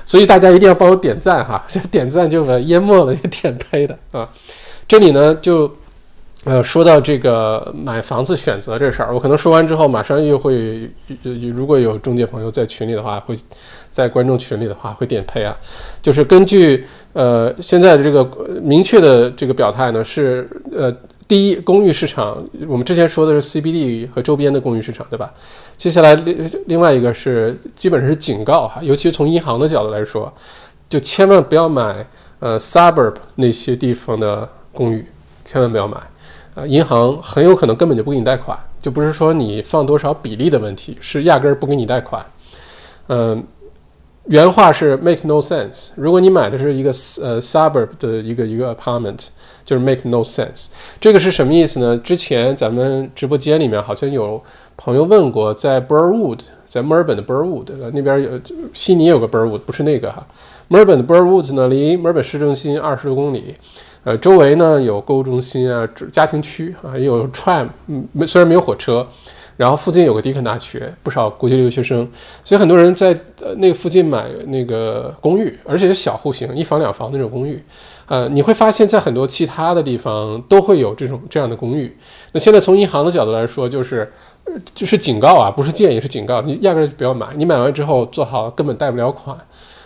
[0.05, 4.29] 所以大家一定要帮我点赞哈，这点赞就把淹没了，也点呸的啊。
[4.87, 5.69] 这里呢就
[6.45, 10.89] 呃说到这个买房子选择这事儿，我可能说完之后，马上又会
[11.53, 13.37] 如果有中介朋友在群里的话，会
[13.91, 15.57] 在观众群里的话会点呸啊。
[16.01, 18.25] 就是根据呃现在的这个
[18.63, 20.95] 明确的这个表态呢，是呃。
[21.29, 25.33] 第一，公寓市场，我们之前说的是 CBD 和周边的公寓市场，对吧？
[25.77, 30.33] 接下来另另外一个是，基本上是警告哈，尤其是从银行的角度来说，
[30.89, 32.07] 就千万不要买
[32.39, 35.05] 呃 suburb 那些地方的公寓
[35.45, 35.99] 千万不要买。
[36.55, 42.25] 啊，银行很有可能根本就不给你贷款，就不是说你放多少比例的问题，是压根儿不给你贷款。
[43.09, 43.45] 嗯，
[44.27, 45.89] 原话是 make no sense。
[45.97, 49.27] 如果你买的是一个呃 suburb 的一个一个 apartment，
[49.67, 50.69] 就是 make no sense。
[50.99, 51.99] 这个是什么意思呢？
[51.99, 54.43] 之前咱们直播间里面好像有
[54.77, 58.41] 朋友问过，在 Burwood，在墨尔本的 Burwood 那边有
[58.73, 60.27] 悉尼有个 Burwood，不是那个哈。
[60.69, 63.57] 墨尔本的 Burwood 呢，离墨尔本市中心二十多公里。
[64.05, 69.05] 呃，周围呢有购物中心啊，家庭区啊，也有 tram，嗯，虽然没有火车，
[69.57, 72.09] 然后附近有个迪肯大学，不少国际留学生，
[72.45, 73.09] 所以很多人在
[73.41, 77.61] 呃那个附近买那个公寓，而且是小户型，一房两房那种公寓。
[78.07, 81.97] 呃，你会发现在很多其他的地方都会有这种这样的公寓。
[82.33, 84.13] 那现在从银行的角度来说，就是
[84.75, 89.37] 就是警告啊，不是建议，是警告，你压根儿就不要买，你买完之后做好根本贷不了款，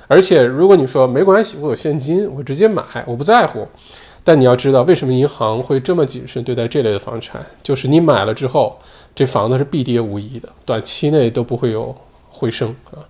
[0.07, 3.67] 而且如果你说没关系，我有现金，我直接买，我不在乎。
[4.23, 7.45] 但你要知道，为什么银行会这么谨慎对待这类的房产？
[7.63, 8.79] 就是你买了之后，
[9.15, 11.97] 这房子是必跌无疑的，短期内都不会有
[12.29, 13.01] 回升啊，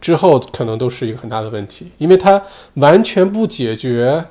[0.00, 2.42] 之后可能都是一个很大的问题，因为它
[2.74, 4.24] 完全不解决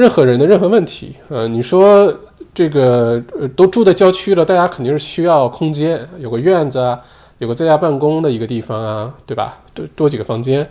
[0.00, 1.14] 任何人的任何问题。
[1.28, 2.10] 呃，你说
[2.54, 6.98] 这个呃都住在郊区了，大家肯定是需要空间，有个院子啊，
[7.36, 9.58] 有个在家办公的一个地方啊，对吧？
[9.74, 10.66] 多多几个房间。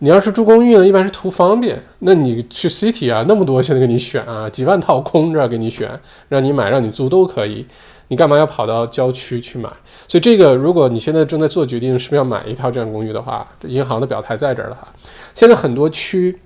[0.00, 1.80] 你要是住公寓呢，一般是图方便。
[2.00, 5.88] 那你去 city 啊，那么多现在给你选啊，几万套空着给你选，
[6.28, 7.64] 让你买让你租都可以。
[8.08, 9.70] 你干嘛要跑到郊区去买？
[10.08, 14.88] 所以这个，如果你现在正在做决定是不是要买一套这样公寓的话，这银行的表态在这儿了哈。
[15.32, 16.36] 现在很多区，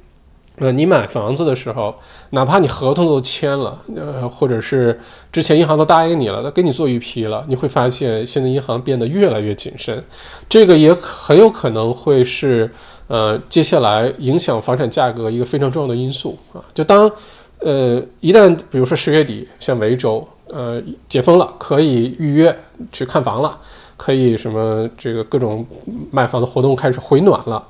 [0.61, 1.95] 呃，你买房子的时候，
[2.31, 4.99] 哪怕你合同都签了，呃，或者是
[5.33, 10.03] 之前银行都答应你了，都给你做预批了，你会发现现在银行变得越来越谨慎。
[10.49, 12.71] 这个也很有可能会是。
[13.09, 17.11] 呃，接下来影响房产价格一个非常重要的因素啊，就当，
[17.61, 22.55] 呃，一旦比如说十月底像维州，呃，解封了，可以预约
[22.93, 23.59] 去看房了，
[23.97, 25.67] 可以什么这个各种
[26.11, 27.67] 卖房的活动开始回暖了，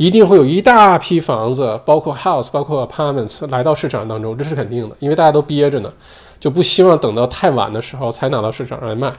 [0.00, 5.92] 一定会有一大批房子，包括 house，包括 apartments 来到市场当中，这是肯定的，因为大家都憋着呢，
[6.38, 9.12] 就不希望等到太晚的时候才拿到市场上来卖。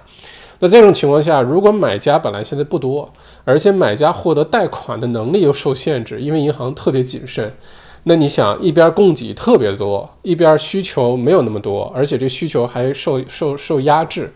[0.58, 3.08] 那这种情况下，如果买家本来现在不多，
[3.46, 7.54] 而且买家获得贷款的能力又受限制，因为银行特别谨慎，
[8.06, 14.34] 那你想一边供给特别多，一边需求没有那么多，而且这需求还受受受压制，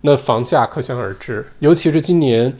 [0.00, 1.46] 那房价可想而知。
[1.60, 2.52] 尤其是今年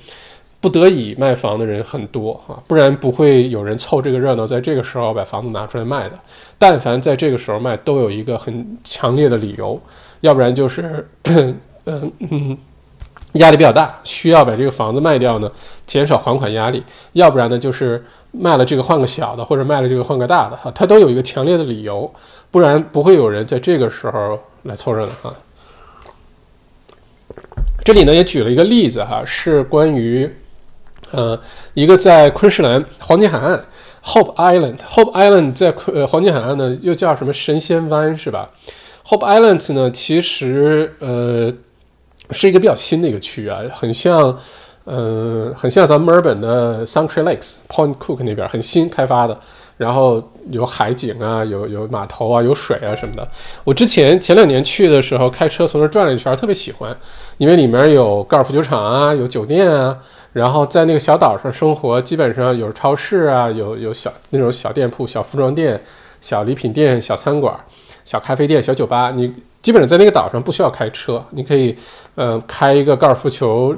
[0.65, 6.19] 不得已卖房的人很多啊，不然不会有人凑这个热闹，在这个时候把房子拿出来卖的。
[6.57, 9.79] 但凡在这个时候卖，都有一个很强烈的理由，
[10.23, 12.57] 要不然就是， 嗯嗯。
[13.35, 15.53] 压力比较大，需要把这个房子卖掉呢，
[15.85, 16.81] 减少还款压力；
[17.13, 22.11] 要不然呢，就是卖了这个换个小的，或者卖了这个换个大的，哈，它都有一个强烈的理由，
[22.51, 25.35] 不然不会有人在这个时候来凑热闹哈。
[27.85, 30.31] 这里呢也举了一个例子哈，是关于，
[31.11, 31.39] 呃，
[31.75, 33.65] 一个在昆士兰黄金海岸
[34.03, 38.51] Hope Island，Hope Island 在昆呃黄金海岸呢又叫什么神仙湾是吧
[39.07, 41.53] ？Hope Island 呢其实呃。
[42.31, 44.35] 是一个比较新的一个区域啊，很像，
[44.87, 49.39] 嗯，很像咱们墨尔本的 Sanctuary Lakes、Point Cook 那边很新开发的，
[49.77, 53.29] 然后有海景啊，有有码头啊，有水啊什么的。
[53.65, 56.97] 我之前前两年去的时候，开车从那转了一圈，特别喜欢，
[57.39, 59.99] 因为里面有高尔夫球场啊，有酒店啊，
[60.33, 65.83] 然后在那个小岛上生活，基本上有超市啊，有有小那种小店铺、小服装店、
[66.21, 67.55] 小礼品店、小餐馆、
[68.05, 69.33] 小咖啡店、小酒吧，你。
[69.65, 71.75] 基本上在那个岛上不需要开车，你可以，
[72.17, 73.75] 呃，开一个高尔夫球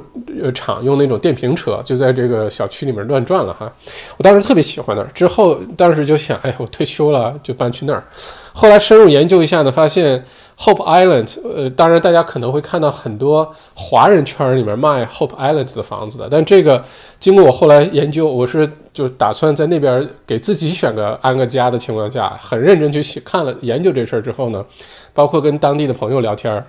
[0.53, 3.71] 场，用那种电瓶车，就在这个小区里面乱转了哈。
[4.17, 8.03] 我当时特别喜欢那儿，之后当时就想，哎，我退休了就搬去那儿。
[8.51, 10.21] 后来深入研究一下呢，发现
[10.59, 16.83] Hope Island，呃，当然大家可能会看到很多华人圈里面卖 Hope Island 的房子的，但这个
[17.19, 24.65] 经过我后来研究，我是就打算在那边给自己选个安个家的情况下，很认真去看了研究这事儿之后呢。
[25.13, 26.63] 包括跟当地的朋友聊天，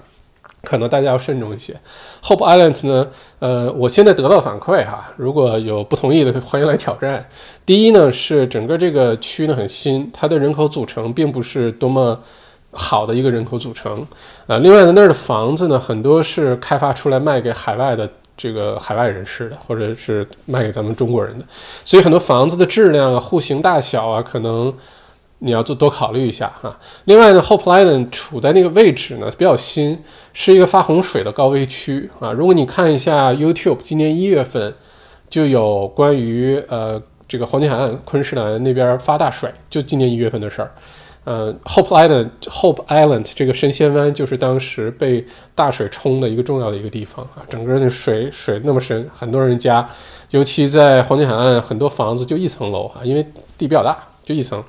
[0.62, 1.78] 可能大家要慎重一些。
[2.22, 3.06] Hope Island 呢，
[3.40, 7.28] 呃，我现在得到反馈哈，如果有不同意的，欢迎来挑战。
[7.66, 12.18] 第一呢，是整个这个区呢很新，它的人口组成并不是多么
[12.72, 14.06] 好的一个人口组成。
[14.46, 21.44] 呃，另外呢，那儿的房子呢，很多是开发出来卖给海外的这个海外人士的，或者是卖给咱们中国人的，
[21.84, 24.72] 所以很多房子的质量啊、户型大小啊，可能。
[25.40, 26.76] 你要做多考虑一下哈。
[27.04, 29.96] 另外呢，Hope Island 处在那个位置呢比较新，
[30.32, 32.32] 是一个发洪水的高危区啊。
[32.32, 34.74] 如果你看一下 YouTube，今年一月份
[35.30, 40.72] 就有关于呃这个黄金海岸昆士兰那边发大水，就今年一月份的事儿。
[41.28, 45.22] 呃，Hope Island，Hope Island 这个神仙湾就是当时被
[45.54, 49.86] 大水冲的一个重要的一个地方啊，整个那水水那么深，很多人家，
[50.30, 53.22] 尤其在黄金海岸，很多房子就一层楼啊，因为
[53.58, 54.64] 地比较大，就一层，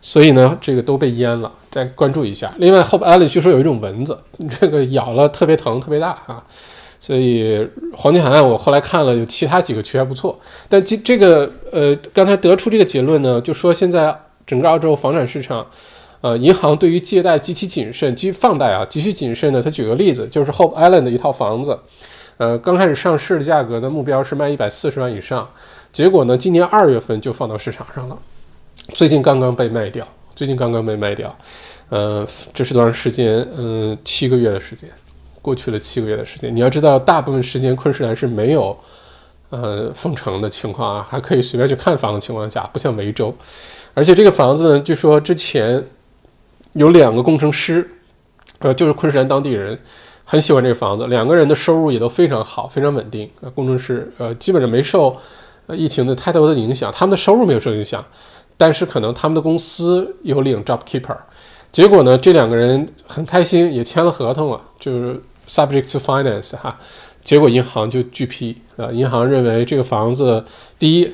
[0.00, 1.52] 所以呢，这个都被淹了。
[1.70, 2.50] 再关注一下。
[2.56, 4.18] 另外，Hope Island 据说有一种蚊子，
[4.58, 6.42] 这个咬了特别疼，特别大啊。
[6.98, 10.40] 所以黄金海岸，我后来看了，有其他几个区还不错。
[10.66, 14.18] 但这这个呃，刚才得出这个结论呢，就说现在。
[14.50, 15.64] 整个澳洲房产市场，
[16.22, 19.62] 呃，银行对于借贷极其谨慎，极放贷啊，极其谨慎的。
[19.62, 21.78] 他举个例子，就是 Hope Island 的一套房子，
[22.36, 25.48] 呃，刚开始上市的价格呢，目标是卖一百四十万以上，
[25.92, 28.18] 结果呢，今年二月份就放到市场上了，
[28.92, 31.32] 最近刚刚被卖掉，最近刚刚被卖掉，
[31.90, 33.46] 呃，这是多长时间？
[33.56, 34.90] 嗯，七个月的时间，
[35.40, 36.52] 过去了七个月的时间。
[36.52, 38.76] 你要知道，大部分时间昆士兰是没有
[39.50, 43.32] 呃封城的情况啊，还可以随便去看房的情况下，不像维州。
[43.94, 45.84] 而且这个房子呢，据说之前
[46.74, 47.90] 有两个工程师，
[48.60, 49.78] 呃，就是昆士兰当地人，
[50.24, 53.28] 很喜欢这个房子，两个人的收入也都非常好，非常稳定。
[53.40, 55.16] 呃，工程师呃，基本上没受
[55.68, 58.04] 疫情的太多的影响，他们的收入没有受影响，
[58.56, 61.16] 但是可能他们的公司有领 job keeper。
[61.72, 66.78] 结果呢，这两个人很开心，也签了合同了，就是 subject to finance 哈。
[67.24, 70.44] 结果银行就拒批，呃，银行认为这个房子
[70.78, 71.12] 第一，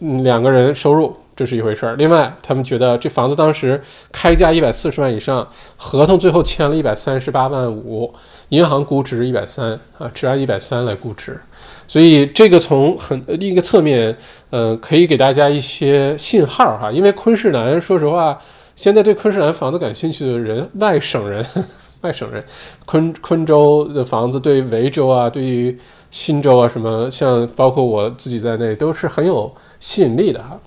[0.00, 1.16] 嗯，两个人收入。
[1.36, 1.94] 这是一回事儿。
[1.96, 3.80] 另外，他们觉得这房子当时
[4.10, 8.10] 开价一百四十万以上，合同最后签了一百三十八万五，
[8.48, 11.38] 银行估值一百三啊，只按一百三来估值。
[11.86, 14.16] 所以这个从很另一个侧面，
[14.48, 16.90] 呃，可以给大家一些信号哈。
[16.90, 18.40] 因为昆士兰，说实话，
[18.74, 21.44] 现在对昆士兰房子感兴趣的人，外省人，
[22.00, 22.42] 外省人，
[22.86, 25.78] 昆昆州的房子对维州啊，对于
[26.10, 30.58] 新州啊，什么像包括我自己在内，都是很有吸引力的哈。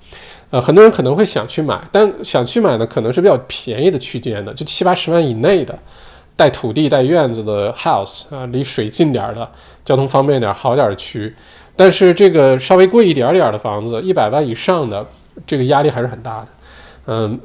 [0.51, 5.77] 呃，很多人可能会想去买，但想去买呢，可能是比较便宜的区间的，就七八十万以内的，
[6.35, 9.47] 带土地、带院子的 house 啊，离水近点儿的，
[9.85, 11.31] 交通方便点、好点的区。
[11.75, 15.05] 但是这个稍微贵一点点儿的房子，一百万以上的，
[15.45, 16.47] 这个压力还是很大的。
[17.05, 17.39] 嗯，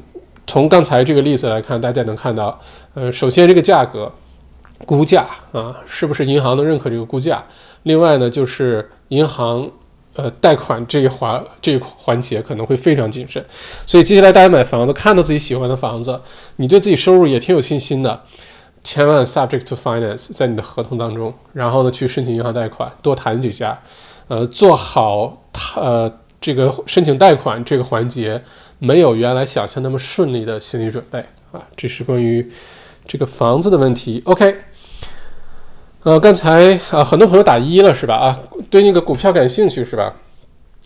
[0.46, 2.58] 从刚才这个例子来看，大家能看到，
[2.94, 4.10] 呃，首先这个价格
[4.86, 7.44] 估价啊，是不是银行能认可这个估价？
[7.82, 9.70] 另外呢，就是银行。
[10.16, 13.44] 呃，贷款这一环这一环节可能会非常谨慎，
[13.84, 16.20] 所以接下来大家买房子，看到自己喜欢的房子，
[16.56, 18.22] 你对自己收入也挺有信心的，
[18.84, 23.76] 千万 subject to finance 在你的合同当中，然后呢去申请银行贷款，多谈几家，
[24.28, 25.42] 呃，做好
[25.74, 28.40] 呃这个申请贷款这个环节
[28.78, 31.18] 没有原来想象那么顺利的心理准备
[31.50, 32.48] 啊，这是关于
[33.06, 34.22] 这个房子的问题。
[34.26, 34.56] OK。
[36.04, 38.14] 呃，刚才啊，很多朋友打一了是吧？
[38.14, 38.38] 啊，
[38.68, 40.12] 对那个股票感兴趣是吧？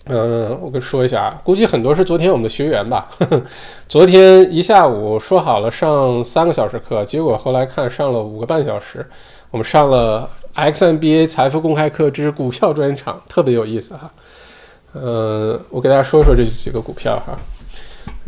[0.07, 3.11] 嗯，我跟说一下啊，估计很多是昨天我们的学员吧。
[3.89, 9.05] 昨天一下午说好了上三个小时课，结果后来看上了五个半小时。
[9.51, 14.09] 我们上了 XMBA 财富公开课之股票专场，特别有意思哈。
[14.93, 17.37] 呃，我给大家说说这几个股票哈。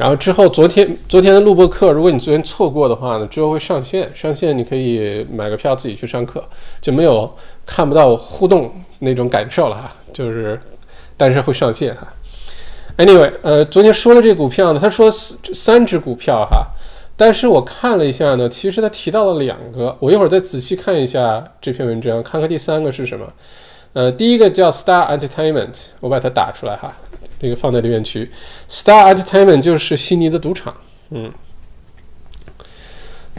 [0.01, 4.11] 然后之后，昨天昨天的录播课，如果你昨天错过的话呢，之后会上线。
[4.15, 6.43] 上线你可以买个票自己去上课，
[6.81, 7.31] 就没有
[7.67, 9.93] 看不到互动那种感受了哈。
[10.11, 10.59] 就是，
[11.19, 12.09] 但是会上线哈。
[12.97, 16.69] Anyway，呃，昨天说的这股票呢，他说三三只股票哈，
[17.15, 23.27] 但是我看了一下呢，其实他提到了两个，我一会儿再仔细看一下这篇文章，看看第三个是什么。
[23.93, 26.91] 呃，第一个叫 Star Entertainment，我把它打出来哈。
[27.41, 28.31] 这个放在留言区
[28.69, 30.75] ，Star Entertainment 就是悉尼的赌场，
[31.09, 31.33] 嗯，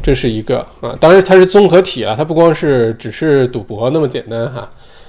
[0.01, 4.67] 这是一个啊，当然它是综合体了，它不光是只是赌博那么简单哈。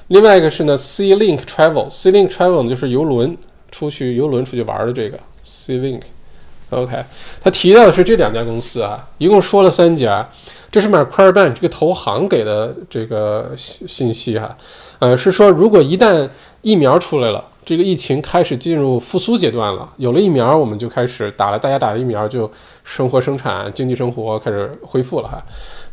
[0.09, 3.34] 另外一个是呢，Sea Link Travel，Sea Link Travel 就是游轮
[3.70, 7.03] 出去游轮出去玩的这个 Sea Link，OK，
[7.40, 10.28] 他提到的是这两家公司啊，一共说了三家，
[10.70, 14.55] 这是 Macquarie Bank 这个投行给的这个信信息哈，
[14.99, 16.28] 呃，是说如果一旦
[16.61, 17.43] 疫苗出来了。
[17.64, 21.58] 这个疫情开始进入复苏阶段了，有了疫苗，我们就开始打了。
[21.58, 22.50] 大家打了疫苗，就
[22.82, 25.40] 生活生产、经济生活开始恢复了哈。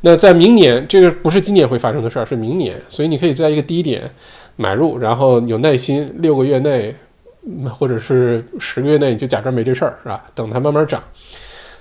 [0.01, 2.81] 那在明年，这个不是今年会发生的事儿，是明年。
[2.89, 4.09] 所以你可以在一个低点
[4.55, 6.95] 买入，然后有耐心，六个月内
[7.71, 10.25] 或者是十个月内，你就假装没这事儿，是吧？
[10.33, 11.03] 等它慢慢涨。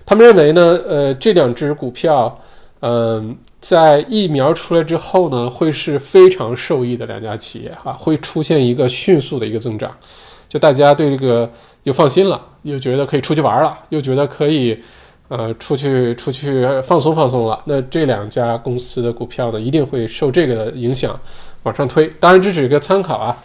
[0.05, 2.39] 他们认为呢，呃，这两只股票，
[2.81, 3.37] 嗯。
[3.61, 9.91] 在疫苗出来之后呢，会是非常受益的两家企业哈，会出现一个迅速的一个增长，
[10.49, 11.51] 就大家对这个
[11.83, 14.79] 又放心了，又觉得可以出去玩了，又觉得可以，
[15.27, 17.61] 呃，出去出去放松放松了。
[17.65, 21.19] 那这两家公司的股票呢，一定会受这个影响
[21.65, 22.07] 往上推。
[22.21, 23.37] 当然这只是一个参考啊，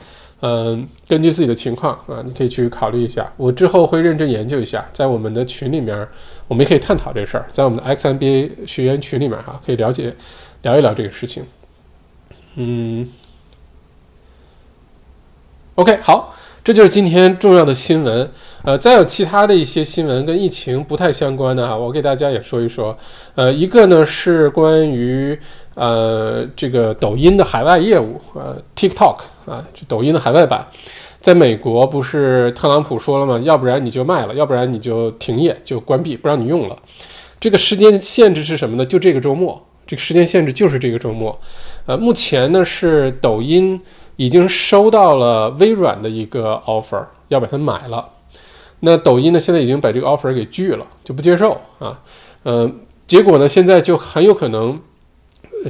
[0.46, 3.32] 嗯，根据自己的情况啊，你可以去考虑一下。
[3.38, 6.06] 我之后会认真研究一下，在我们的群里面，
[6.50, 10.14] 我们也可以探讨这事儿，在我们的 XMBA 学员群里面哈，可以了解
[10.64, 11.46] 聊一聊这个事情。
[12.56, 13.10] 嗯
[15.76, 18.30] ，OK，好，这就是今天重要的新闻。
[18.64, 22.98] 呃，再有其他的一些新闻跟疫情不太相关的哈，我给大家也说一说。
[23.36, 25.40] 呃，一个呢是关于。
[25.76, 30.68] 呃，这个抖音的海外业务，呃，TikTok 啊，这抖音的海外版，
[31.20, 33.38] 在美国不是特朗普说了吗？
[33.40, 36.78] 要不然你就卖了，要不然你就停业，就关闭，不让你用了。
[37.40, 38.86] 这个时间限制是什么呢？
[38.86, 41.38] 就这个周末，这个时间限制就是这个周末。
[41.86, 43.82] 呃，目前呢是抖音
[44.16, 48.08] 已经收到了微软的一个 offer，要把它买了。
[48.80, 52.00] 那抖音呢现在已经把这个 offer 给拒了，就不接受啊。
[52.46, 54.80] 嗯，结果呢现在就很有可能。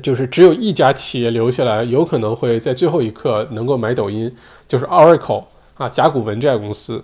[0.02, 4.34] 就是只有一家企业留下来，有可能会在最后一刻能够买抖音，
[4.68, 5.44] 就是 Oracle
[5.76, 7.04] 啊，甲骨文这家公司。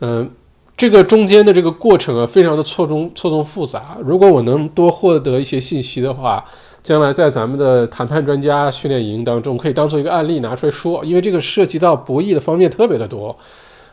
[0.00, 0.30] 嗯，
[0.76, 3.96] 这个中间的这个过程啊，非常的错综错综复杂。
[4.02, 6.44] 如果我能多获得一些信息的话，
[6.82, 13.36] 将来在咱们的谈判专家训练营当中，可以当做一个案例拿出来说，因为这个涉及到博弈的方面特别的多。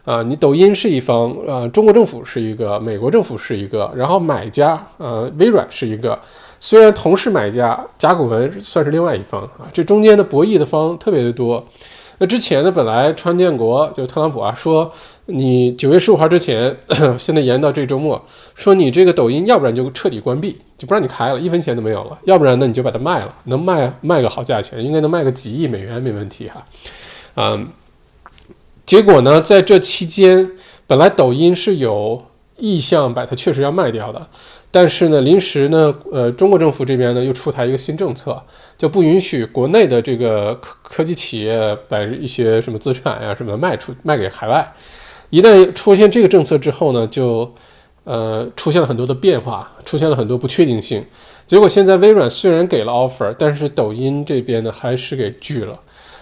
[0.05, 6.17] 啊，你抖音是一方，呃，中国政府是一个，美国政府是一个，然后买家，呃，微软是一个。
[6.59, 11.65] 虽然同是买家，甲骨文算是另外一方啊，这中间的博弈的方特别的多。
[12.21, 14.91] 那之前呢，本来川建国就特朗普啊说，
[15.27, 16.77] 你九月十五号之前，
[17.17, 18.21] 现在延到这周末，
[18.55, 26.65] 说你这个抖音要不然就彻底关闭，就不让你开了，一分钱都没有了；要不然呢，你就把它卖了，能卖卖个好价钱，应该能卖个几亿美元没问题哈。
[27.37, 27.69] 嗯，
[28.85, 30.51] 结果呢，在这期间，
[30.85, 32.25] 本来抖音是有
[32.57, 34.27] 意向把它确实要卖掉的。
[34.71, 38.39] 但是呢，临时呢，呃，中国政府这边呢又出台一个新政策，
[38.77, 44.71] 就不允许国内的这个科科技企业把一些什么资产呀什么卖出卖给海外。
[45.31, 47.51] 一旦出现这个政策之后呢，就
[48.03, 51.03] 呃出现了很多的变化，出现了很多不确定性。
[51.47, 55.79] 结果现在微软虽然给了 offer，但是抖音这边呢还是给拒了。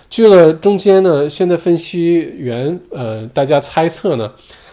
[0.10, 4.32] 拒了中间呢，现在分析员呃大家猜测呢，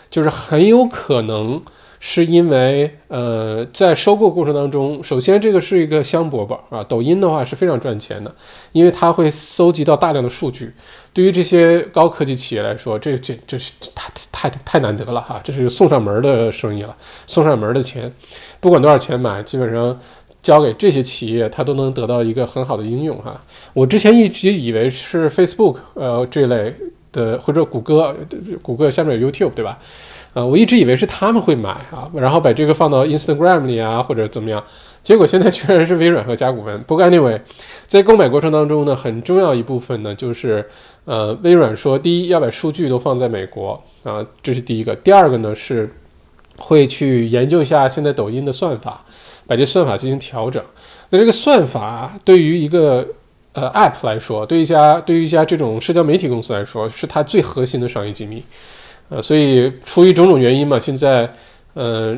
[0.08, 1.60] 就是很有可能。
[2.06, 6.84] 是因为，呃，在收购过程当中，首先这个是一个香饽饽啊。
[6.84, 8.34] 抖音的话是非常赚钱的，
[8.72, 10.70] 因为它会搜集到大量的数据。
[11.14, 16.94] 对于这些高科技企业来说，这这这是太太太难得了哈，这是送上门的生意了，
[17.26, 18.12] 送上门的钱，
[18.60, 19.98] 不管多少钱买，基本上
[20.42, 23.42] 交给这些企业，它都能得到一个很好的应用哈。
[23.72, 26.74] 我之前一直以为是 Facebook，呃，这类
[27.12, 28.14] 的或者谷歌，
[28.60, 29.78] 谷歌下面有 YouTube，对吧？
[30.34, 34.62] 呃，我一直以为是他们会买啊，然后把这个放到 Instagram 里啊，或者怎么样，
[35.04, 36.82] 结果现在居然是微软和甲骨文。
[36.82, 37.40] 不过 anyway，
[37.86, 40.68] 在购买过程当中呢，很重要一部分呢，就是
[41.04, 45.88] 呃，微软说，第一要把数据都放在美国啊，这是第一个；第二个呢是
[46.56, 49.04] 会去研究一下现在抖音的算法，
[49.46, 50.60] 把这算法进行调整。
[51.10, 53.06] 那这个算法对于一个
[53.52, 58.42] 呃 App 来说，对一家对于一家这种社交媒体公司来说，是它最核心的商业机密。
[59.08, 61.32] 呃，所以出于种种原因嘛，现在，
[61.74, 62.16] 呃，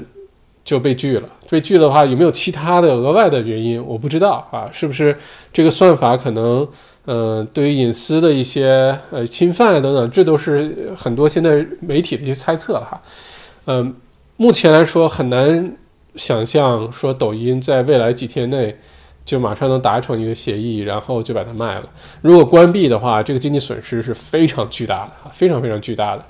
[0.64, 1.28] 就被拒了。
[1.48, 3.84] 被拒的话，有没有其他的额外的原因？
[3.84, 5.16] 我不知道啊，是不是
[5.52, 6.66] 这个算法可能，
[7.04, 13.00] 呃，对于隐私的一些呃侵犯啊等等，这都是很多现在媒体的一些猜测哈。
[13.66, 13.94] 嗯，
[14.36, 15.76] 目前来说很难
[16.16, 18.76] 想象说抖音在未来几天内
[19.24, 21.84] 就马上能达成一个协议，然后就把它卖了。
[22.22, 26.24] 如果关闭的话，这个经济损失是非常巨大的，非常非常巨大的。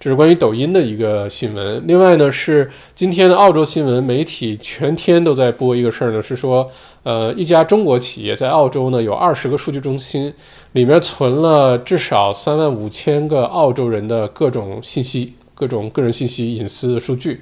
[0.00, 1.86] 这是关于抖音的一个新闻。
[1.86, 6.66] 另外呢，是今天的澳洲新闻媒体全天都在播一个事儿呢，是说，
[7.02, 10.32] 呃，一家中国企业在澳洲呢有二十个数据中心，
[10.72, 17.38] 里面存了至少三万五千个澳洲人的各种信息、各种个人信息、隐私的数据。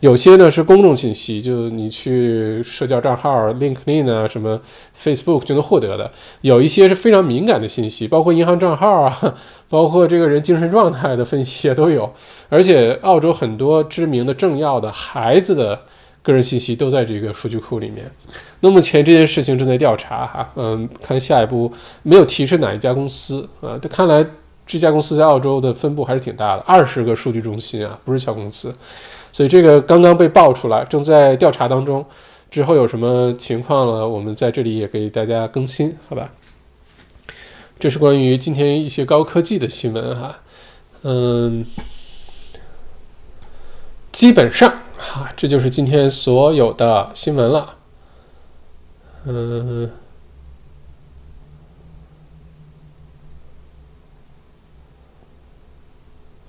[0.00, 4.58] 有些呢是公众信息，就你去社交账号 LinkedIn 啊，什么
[4.98, 9.34] Facebook 就能获得的；有一些是非常敏感的信息，包括银行账号啊，
[9.68, 12.10] 包括这个人精神状态的分析啊都有。
[12.48, 15.78] 而且澳洲很多知名的政要的孩子的
[16.22, 18.10] 个人信息都在这个数据库里面。
[18.60, 21.70] 那目前这件事情正在调查哈，嗯，看下一步
[22.02, 23.78] 没有提示哪一家公司啊？
[23.90, 24.24] 看来
[24.66, 28.74] 这家公司在澳洲的分布还是挺大的，二十个数据中心啊，不是小公司。
[29.32, 32.04] 所以这个刚刚被爆出来，正在调查当中。
[32.50, 36.32] 之后有什么情况了，我们在这里也给大家更新，好吧？
[37.78, 40.36] 这是关于今天一些高科技的新闻哈。
[41.02, 41.64] 嗯，
[44.10, 44.68] 基本上
[44.98, 47.76] 哈，这就是今天所有的新闻了。
[49.26, 49.88] 嗯，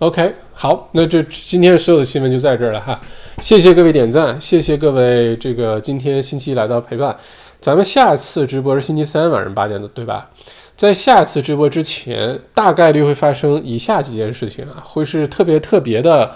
[0.02, 3.00] OK，好，那这今天所有的新闻就在这儿了哈，
[3.38, 7.16] 谢谢各位点赞，谢谢各位这个今天星期一来到陪伴，
[7.60, 10.28] 咱们下次直播是星期三晚上八点的，对吧？
[10.76, 16.32] 在下次直播之前，大概率会发生以下几件事情啊，会是特别特别的，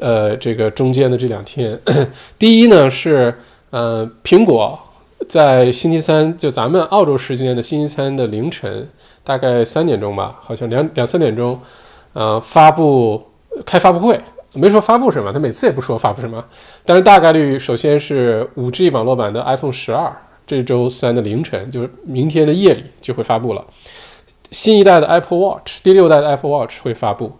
[0.00, 1.78] 呃，这个中间的这两天，
[2.38, 3.38] 第一呢是
[3.68, 4.78] 呃，苹果
[5.28, 8.88] 在星期三就咱们澳洲时间的星期三的凌晨，
[9.22, 11.60] 大概三点钟吧，好像两两三点钟。
[12.14, 13.22] 呃，发布
[13.66, 14.20] 开发布会，
[14.52, 16.44] 没说发布什么，他每次也不说发布什么，
[16.84, 23.64] 但是大概率首先是五 G 网络版的 iPhone 十二，这周三的凌晨，就是明天的夜里就会发布了。
[24.50, 27.32] 新一代的 Apple Watch，第六代的 Apple Watch 会发布，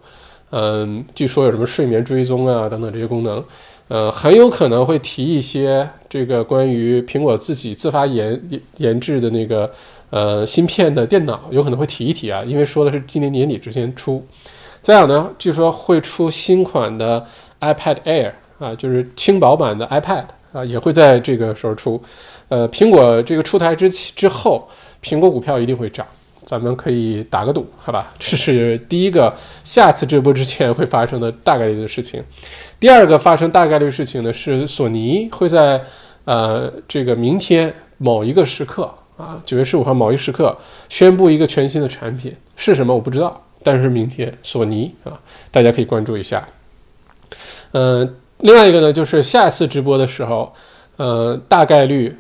[0.51, 3.45] 嗯，据说有什么睡眠追踪啊等等这些功能，
[3.87, 9.71] 呃，很有可能会提一些这个关于苹果自己自发研研制的那个
[10.11, 14.27] 呃芯片的电脑，有可能会提一提啊，因为说的是今年年底之前出。
[14.85, 17.27] 再有呢，据说会出新款的
[17.59, 21.99] iPad Air 啊，就是轻薄版的 iPad 啊，也会在这个时候出。
[22.51, 24.69] 呃，苹果这个出台之之后，
[25.03, 26.07] 苹果股票一定会涨，
[26.45, 28.13] 咱们可以打个赌，好吧？
[28.21, 32.23] 这是第一个，下次直播之前会发生的大概率的事情。
[32.79, 35.83] 第二个发生大概率事情呢，是索尼会在
[36.27, 40.55] 呃这个明天某一个时刻啊，九月十五号某一时刻
[40.91, 43.41] 宣布一个全新的产品，是什么我不知道。
[43.65, 45.19] 但是明天索尼啊，
[45.51, 46.47] 大家可以关注一下。
[47.73, 50.53] 嗯，另外一个呢，就是下次直播的时候，
[50.99, 52.17] 呃，大概率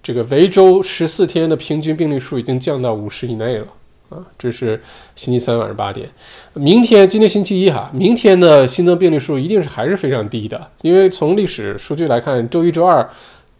[0.00, 3.66] 这个维州十四天的平均病例数已经降到五十以内了
[4.10, 4.18] 啊。
[4.38, 4.80] 这是
[5.16, 6.08] 星期三晚上八点。
[6.52, 13.08] 明天，今天星期一哈，明天的新增病例数一定是还是非常低的，因为从历史数据来看，周一、周二。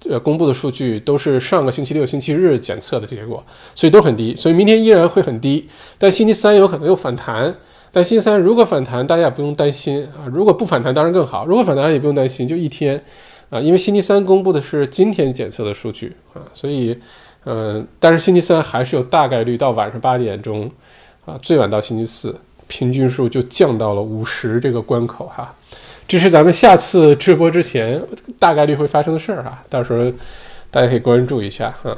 [0.09, 3.45] 呃，公布的数据都是上个星期六、星期日检测的结果，
[3.75, 5.69] 所以都很低，所以明天依然会很低。
[5.99, 7.55] 但星期三有可能又反弹，
[7.93, 10.27] 但星期三如果反弹，大家也不用担心啊。
[10.27, 13.03] 如果不反弹，当然更好；如果反弹，也不用担心，就一天
[13.51, 16.99] 啊，因为星期三公布的是今天检测的数据啊，所以
[17.45, 20.71] 嗯，但是星期三还是有大概率到晚上八点钟
[21.25, 22.35] 啊，最晚到星期四，
[22.67, 25.55] 平均数就降到了五十这个关口哈。
[26.13, 27.99] 这是咱们下次直播之前
[28.39, 30.13] 大概率会发生的事儿哈，到时候
[30.71, 31.97] 大家可以关注一下哈。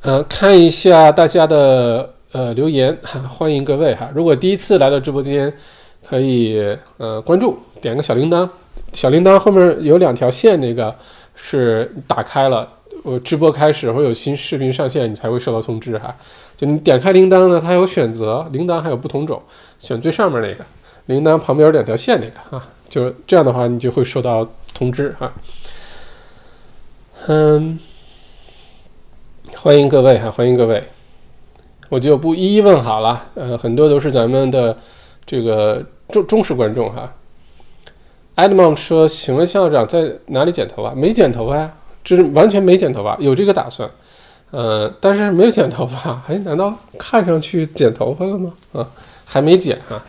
[0.00, 4.10] 呃，看一下大家的呃留言哈，欢迎各位哈。
[4.12, 5.54] 如果第一次来到直播间，
[6.04, 8.48] 可以呃关注，点个小铃铛，
[8.92, 10.92] 小铃铛后面有两条线，那个
[11.36, 12.68] 是打开了，
[13.04, 16.12] 我直播开始会有新视频上线，你才会收到通知哈。
[16.56, 19.40] 就你点开铃铛呢，它有选择，铃铛还有不同种，
[19.78, 20.64] 选最上面那个。
[21.06, 25.32] 铃铛旁边有两条线，那个啊，就是这样的话，你就会收到通知啊。
[27.28, 27.78] 嗯，
[29.54, 30.82] 欢迎各位哈，欢迎各位，
[31.88, 33.24] 我就不一一问好了。
[33.34, 34.76] 呃，很多都是咱们的
[35.24, 37.12] 这个忠忠实观众哈。
[38.34, 40.92] Edmond 说：“请问校长在哪里剪头发？
[40.92, 43.88] 没剪头发呀，这是完全没剪头发，有这个打算。
[44.50, 46.20] 呃，但是没有剪头发。
[46.28, 48.52] 哎，难道看上去剪头发了吗？
[48.72, 48.90] 啊，
[49.24, 50.04] 还没剪啊。”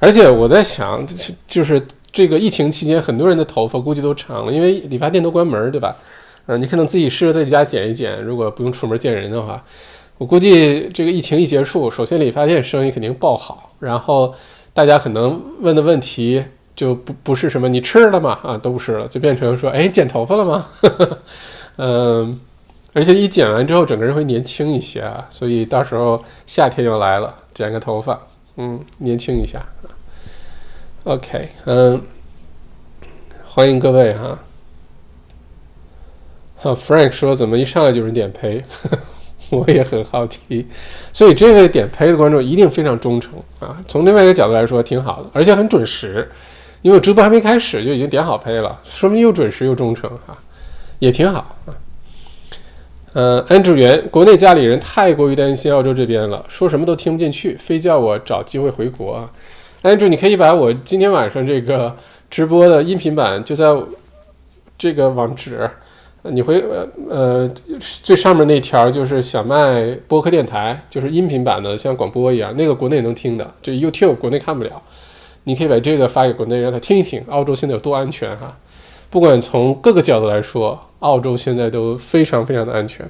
[0.00, 1.06] 而且我在想，
[1.46, 5.96] 就是这个疫情期间，很多人的头发估计都长了，因为理发店都关门，对吧？
[6.46, 9.62] 嗯，你可能自己试着在家剪一剪，如果不用出门见人的话，
[10.16, 14.34] 我估计这个疫情一结束，首先理发店生意肯定爆好，然后
[14.72, 16.44] 大家可能问的问题
[16.74, 18.38] 就不不是什么你吃了吗？
[18.42, 20.68] 啊，都不是了，就变成说，哎，剪头发了吗？
[21.76, 22.40] 嗯，
[22.94, 28.18] 而且一剪完之后，整个人会年轻一些啊，所以到时候夏天要来了，剪个头发。
[28.60, 29.64] 嗯，年轻一下
[31.04, 32.02] ，OK，嗯，
[33.46, 34.36] 欢迎各位哈。
[36.56, 38.64] 好，Frank 说怎么一上来就是点呸？
[39.50, 40.66] 我也很好奇，
[41.12, 43.80] 所以这位点呸的观众一定非常忠诚啊。
[43.86, 46.28] 从另外一个角度来说，挺好的，而且很准时，
[46.82, 50.36] 因为直播还没开始就已经点好呸了，说明又准时又忠诚哈，
[50.98, 51.70] 也挺好啊。
[53.18, 59.28] 呃，安主元，国内家里人太过于担心澳洲这边了，说什么都听不进去，非叫我找机会回国啊。
[59.82, 61.96] 安主，你可以把我今天晚上这个
[62.30, 63.66] 直播的音频版就在
[64.78, 65.68] 这个网址，
[66.22, 67.50] 你会呃呃
[68.04, 74.80] 最上面那条就是小麦播客电台，就是音频版的，像广播一样，那个国内能听的，这 YouTube 国内看不了，
[75.42, 78.56] 你可以把这个发给国内让他听一听，澳洲现在有多安全哈。
[79.10, 83.04] 不管从各个角度来说，澳洲现在都非常非常的安全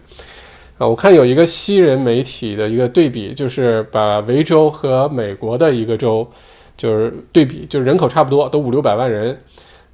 [0.78, 0.86] 啊！
[0.86, 6.28] 我看有一个西人媒体的一个对比，就是把维州和美国的一个州
[6.76, 9.38] 就是对比，就是人口差不多，都五六百万人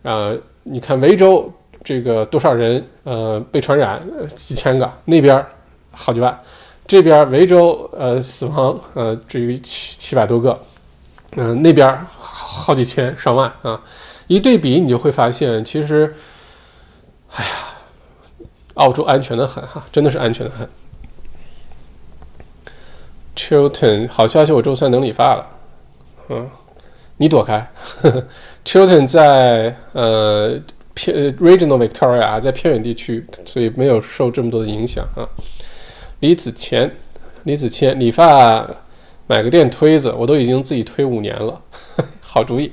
[0.03, 0.33] 啊。
[0.63, 2.85] 你看维州这个多少人？
[3.05, 4.01] 呃，被传染
[4.35, 5.45] 几千个，那边
[5.91, 6.39] 好几万，
[6.87, 10.59] 这边维州呃死亡呃至于七七百多个，
[11.37, 13.79] 嗯，那边好几千上万啊，
[14.27, 16.15] 一对比你就会发现，其实，
[17.35, 17.51] 哎呀，
[18.75, 20.69] 澳洲安全的很哈，真的是安全的很。
[23.37, 25.47] Chilton，好消息，我周三能理发了，
[26.29, 26.49] 嗯，
[27.17, 27.69] 你躲开。
[28.65, 30.59] Chilton 在呃
[30.95, 35.27] 偏 Regional Victoria，在偏远地区，所以没有受这么多的影响啊。
[36.21, 36.91] 李子谦，
[37.43, 38.65] 李子谦理发
[39.27, 41.61] 买个电推子，我都已经自己推五年了，
[42.21, 42.73] 好主意。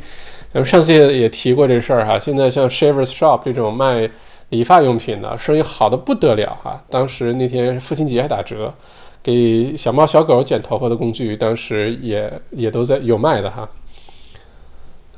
[0.54, 4.10] 咱们上次也提过这事儿哈，现在像 Shavers Shop 这种卖
[4.52, 6.82] 理发用品的生意好的不得了哈。
[6.89, 8.72] 当时那天父亲节还打折。
[9.24, 13.70] 给小猫小狗剪头发的工具，当时也也都在有卖的哈。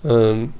[0.01, 0.51] 嗯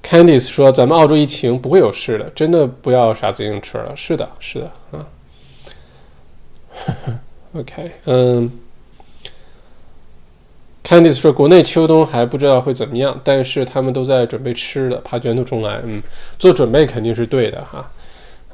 [0.00, 3.96] ，Candice 说咱们澳洲疫情不会有事的，真的不要啥自行车了。
[3.96, 5.06] 是的，是的啊。
[7.58, 8.48] OK，嗯
[10.84, 15.80] ，Candice 说国内秋冬还不知道会怎么样，但是他们都在准备吃的，怕卷土重来。
[15.84, 16.02] 嗯，
[16.38, 17.90] 做准备肯定是对的哈。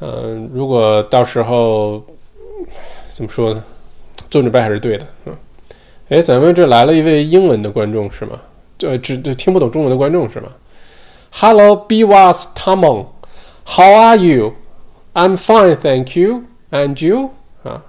[0.00, 2.04] 嗯，如果到时候
[3.12, 3.64] 怎么说呢？
[4.30, 5.06] 做准备还是对的。
[5.26, 5.34] 嗯，
[6.08, 8.38] 哎，咱们这来了一位英文的观众是吗？
[8.78, 10.48] 这只听不懂中文的观众是吗
[11.32, 13.06] ？Hello, B was Tamon.
[13.64, 14.52] How are you?
[15.14, 16.42] I'm fine, thank you.
[16.70, 17.30] And you?
[17.62, 17.82] 啊，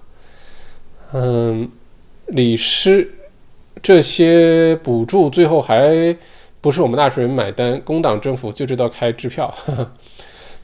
[1.12, 1.70] 嗯，
[2.28, 3.12] 李诗，
[3.82, 6.16] 这些补助最后还
[6.60, 9.54] 不是我们纳税人买单，工党政府就知道开支票。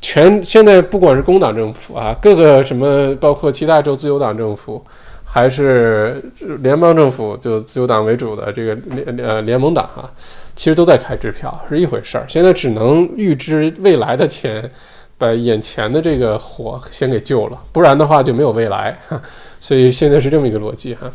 [0.01, 4.84] 全现在不管是工党政府啊，各个什么，包括七大洲自由党政府，
[5.24, 6.22] 还是
[6.59, 10.11] 联邦政府，就自由党为主的这个联呃联盟党啊，
[10.55, 12.26] 其实都在开支票，是一回事儿。
[12.28, 14.70] 现在只能预支未来的钱，
[15.18, 18.97] 把眼前的这个火先给救了，不然的话就没有未来。
[19.61, 21.09] 所以现在是这么一个逻辑哈。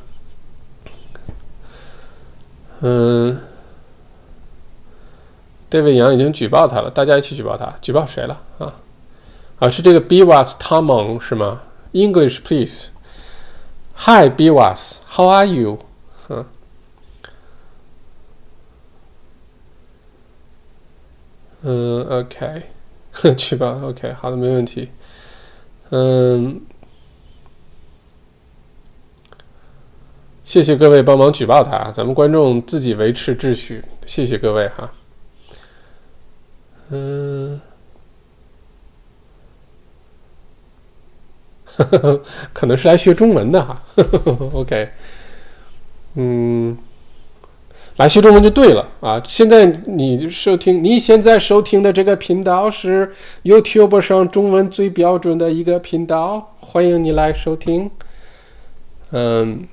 [2.80, 3.40] 嗯。
[5.70, 7.74] David 杨已经举报他了，大家一起举报他。
[7.82, 8.72] 举报谁了啊？
[9.58, 11.60] 啊，是这个 Bwas Tamon 是吗
[11.92, 12.86] ？English please.
[13.96, 15.78] Hi Bwas，how are you?
[16.30, 16.46] 嗯，
[21.62, 22.62] 嗯，OK，
[23.36, 24.88] 举报 OK，好的，没问题。
[25.90, 26.62] 嗯，
[30.48, 34.90] 谢谢各位帮忙举报他，咱们观众自己维持秩序，谢谢各位哈。
[36.88, 37.60] 嗯，
[42.54, 43.82] 可能是来学中文的哈。
[44.54, 44.88] OK，
[46.14, 46.78] 嗯，
[47.98, 49.22] 来学中文就对了啊。
[49.26, 57.90] 现在你收听，你现在收听的这个频道是 YouTube 上中文最标准的一个频道，欢迎你来收听。
[59.10, 59.68] 嗯。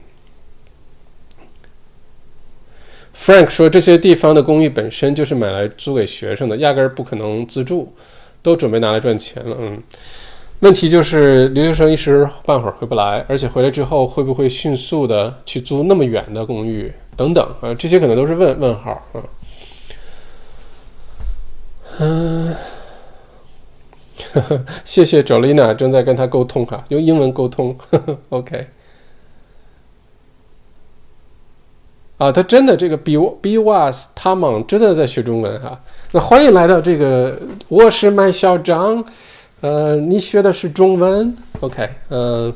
[3.18, 7.92] Frank 说：“这些地方的公寓本身就是买来租给学生的，压根儿不可能自住，
[8.44, 9.56] 都准备拿来赚钱了。
[9.58, 9.82] 嗯，
[10.60, 17.74] 问题就是留学生一时半会儿回不来，而且回来之后会不会迅速的去租那么远的公寓等等啊？
[17.74, 19.24] 这些可能都是问问号啊。
[22.00, 22.54] 嗯，
[24.84, 27.76] 谢谢 Jolina 正在跟他沟通哈，用英文沟通。
[27.90, 28.68] 呵 呵 OK。”
[32.18, 35.78] 啊，他真的这个 B B was 他们真的在学中文哈。
[36.14, 37.38] 那欢迎来到这个，
[37.68, 39.04] 我是麦校长。
[39.60, 42.54] 呃，你学的是中文？OK，嗯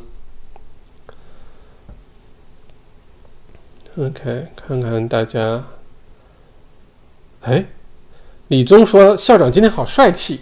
[3.97, 5.61] ，OK，看看大家。
[7.41, 7.65] 哎，
[8.47, 10.39] 李宗说校长今天好帅气，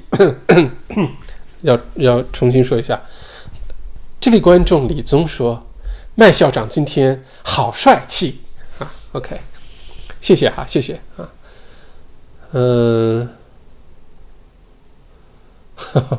[1.61, 3.01] 要要重新说一下。
[4.19, 5.65] 这位观众李宗说，
[6.13, 8.41] 麦校长今天好帅气。
[9.17, 9.35] OK，
[10.21, 11.27] 谢谢哈，谢谢啊，
[12.51, 13.27] 嗯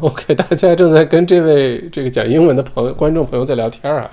[0.01, 4.11] ，OK，大家正在跟这位这个讲英文的朋友、观众朋友在聊天啊。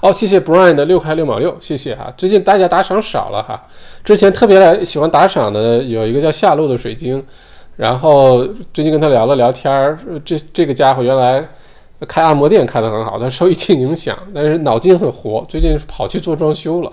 [0.00, 2.10] 哦，谢谢 Brian 的六块六毛六，谢谢哈。
[2.16, 3.66] 最近大家打赏少了哈，
[4.02, 7.22] 之前特别来喜欢打赏的有一个叫夏露的水晶，
[7.76, 11.46] 然后最近跟他聊了聊天儿，这这个家伙原来
[12.08, 16.92] 开按摩店开的很好，他受疫情影响，但是脑筋很活，最近跑去做装修了。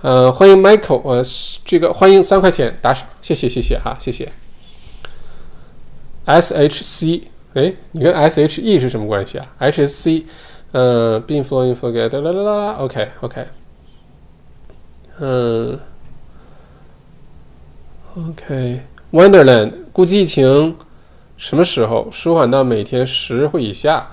[0.00, 1.22] 呃，欢迎 Michael，呃，
[1.64, 4.30] 这个欢迎三块钱打赏，谢谢谢谢哈，谢谢。
[6.24, 7.22] S H C，
[7.54, 10.26] 哎，你跟 S H E 是什么关系啊？H S C，
[10.70, 13.46] 呃，Being flowing forget，啦啦啦啦，OK OK，
[15.18, 15.80] 嗯
[18.14, 20.76] ，OK，Wonderland，估计疫情
[21.36, 24.08] 什么时候舒缓到每天十回以下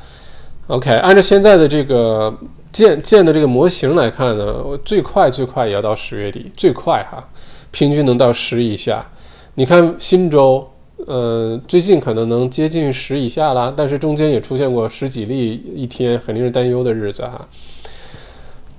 [0.66, 2.36] ？OK，按照现在的这个。
[2.76, 4.54] 建建的这个模型来看呢，
[4.84, 7.26] 最快最快也要到十月底，最快哈，
[7.72, 9.02] 平均能到十以下。
[9.54, 10.70] 你看新州，
[11.08, 17.48] 呃，最近可能能接近十以下了，但是中间也出现过十几例一天，很令人担忧的日子哈。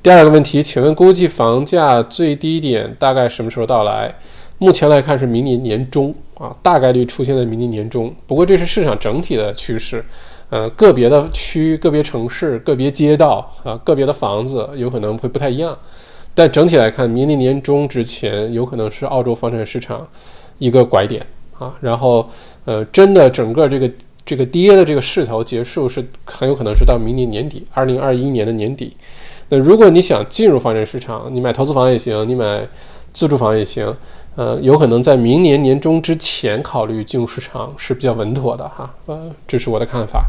[0.02, 4.14] 第二个问题，请问估计房价最低点大概什么时候到来？
[4.58, 8.14] 目前来看是明年年中啊，大概率出现在明年年中。
[8.26, 10.04] 不过这是市场整体的趋势，
[10.48, 15.76] 呃，个别的区、个别城市、个别街道啊、个别的房子有可能会不太一样。
[16.34, 20.06] 但整体来看，明年年中之前有可能是澳洲房产市场
[20.58, 21.24] 一个拐点
[21.58, 21.74] 啊。
[21.80, 22.28] 然后，
[22.64, 23.90] 呃，真的整个这个
[24.24, 28.94] 这个跌的这个势头结束是很有可能是到明年年底，二零二一年的年底。
[29.48, 32.68] 那如果你想进入房产市场，你买投资房也行，你买
[33.12, 33.96] 自住房也行，
[34.36, 40.26] 呃，有可能在明年年中之前考虑进入市场是比较稳妥的哈，呃，这是我的看法。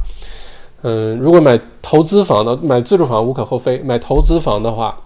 [0.82, 4.97] 嗯，如果买投资房的，买自住房无可厚非，买投资房的话，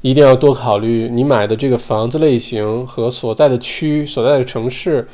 [0.00, 5.08] 一定要多考虑你买的这个房子类型和所在的区、所在的城市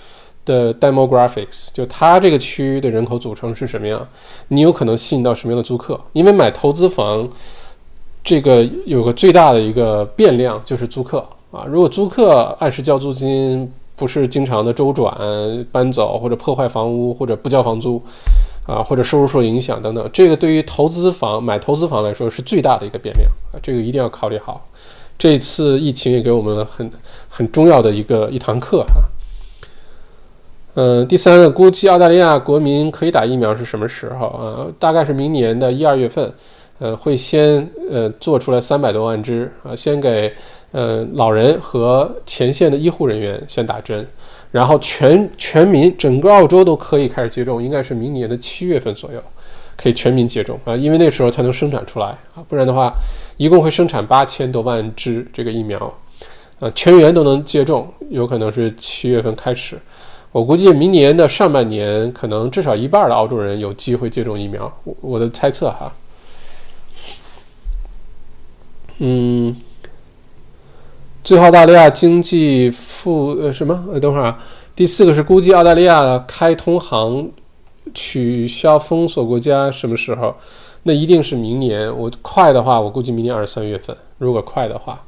[0.44, 4.06] 的 demographics，就它这个区的人口组成是什么样，
[4.48, 7.28] 你有可能吸引到什么样的租客，因为买投资房。
[8.24, 15.16] 这个有个最大的一个变量就是租客啊，如果租客按时交租金，不是经常的周转
[15.72, 18.00] 搬走或者破坏房屋或者不交房租
[18.66, 24.68] 啊，或者收入受影响等等，这个对于投资房买投资房来说是最大的一个变量啊，这个一定要考虑好。
[25.16, 26.90] 这次疫情也给我们了很
[27.28, 29.02] 很重要的一个一堂课哈。
[30.74, 34.66] 嗯，第三个，估计澳大利亚国民可以打疫苗是什么时候啊？
[34.78, 36.32] 大概是明年的一二月份。
[36.80, 40.32] 呃，会先呃做出来三百多万只啊，先给
[40.72, 44.06] 呃老人和前线的医护人员先打针，
[44.50, 49.22] 然后全全民整个澳洲都可以开始接种，应该是明年的七月份左右
[49.76, 52.92] 可以全民接种啊，因为那时候才能生产出来啊，不然的话，
[53.36, 55.94] 一共会生产八千多万支这个疫苗，
[56.58, 59.78] 呃，全员都能接种，有可能是七月份开始，
[60.32, 65.92] 我估计明年的上半年可能至少一半的澳洲人有机会接种疫苗，我我的猜测哈。
[68.98, 69.56] 嗯，
[71.28, 73.84] 最后澳大利亚经济复呃什么？
[73.92, 74.38] 呃，等会儿啊。
[74.74, 77.28] 第四个是估计澳大利亚开通航
[77.92, 80.34] 取消封锁国家什么时候？
[80.84, 81.94] 那一定是明年。
[81.94, 83.94] 我快的话，我估计明年二三月份。
[84.16, 85.04] 如果快的话，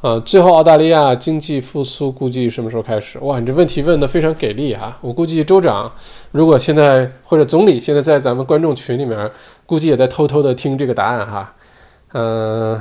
[0.00, 3.16] 啊，最后澳大利亚经济复苏估计什么时候开始？
[3.20, 4.98] 哇，你这问题问的非常给力啊！
[5.00, 5.88] 我估计州长
[6.32, 9.30] 如果现在或者总理现在在咱们观众群里面，
[9.64, 11.54] 估计也在偷偷的听这个答案哈。
[12.14, 12.80] 嗯。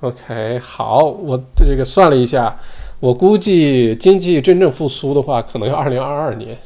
[0.00, 2.54] OK，好，我这个算了一下，
[3.00, 6.56] 我估计经济真正复苏的话，可能要二零二二年，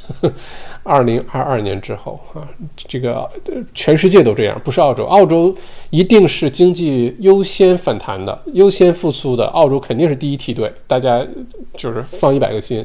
[0.82, 2.42] 二零二二年之后啊，
[2.76, 3.30] 这个
[3.72, 5.54] 全世界都这样，不是澳洲，澳洲
[5.90, 11.24] 一定是经济优先反弹的，优先复苏的，澳洲肯定是第一梯队，大家
[11.76, 12.84] 就是放一百个心，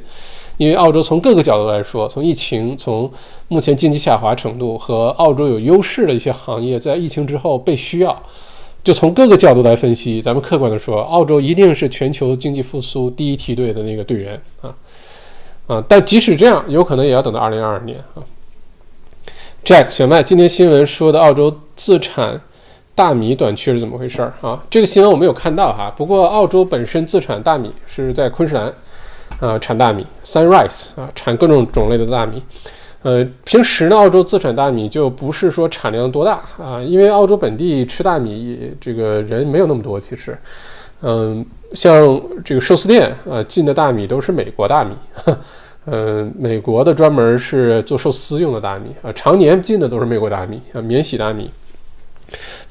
[0.57, 3.11] 因为澳洲从各个角度来说，从疫情，从
[3.47, 8.21] 目前经济下滑程度和澳洲有优势的一些行业，在疫情之后被需要。
[8.85, 14.75] 就从各个角度来分析，咱们客观的说，澳洲一定是全球经济复苏第一梯队的那个队员啊
[15.65, 15.83] 啊！
[15.89, 18.21] 但即使这样，有可能也要等到二零二二年啊。
[19.63, 22.39] Jack 小麦，今天新闻说的澳洲自产
[22.93, 24.63] 大米短缺是怎么回事儿啊？
[24.69, 25.91] 这个新闻我没有看到哈。
[25.97, 28.71] 不过澳洲本身自产大米是在昆士兰
[29.39, 32.43] 啊产大米，Sunrise 啊产各种种类的大米。
[33.05, 39.99] 呃，平时呢，澳洲自产大米就不是说产量多大啊，因为澳洲本地吃大米这个人没有那么多。
[39.99, 40.35] 其实，
[41.03, 44.95] 嗯，像这个寿司店啊进的大米都是美国大米，
[45.85, 51.51] 嗯， 美国的专门是做寿司用的大米啊，常年进的都是美国大米啊，免洗大米，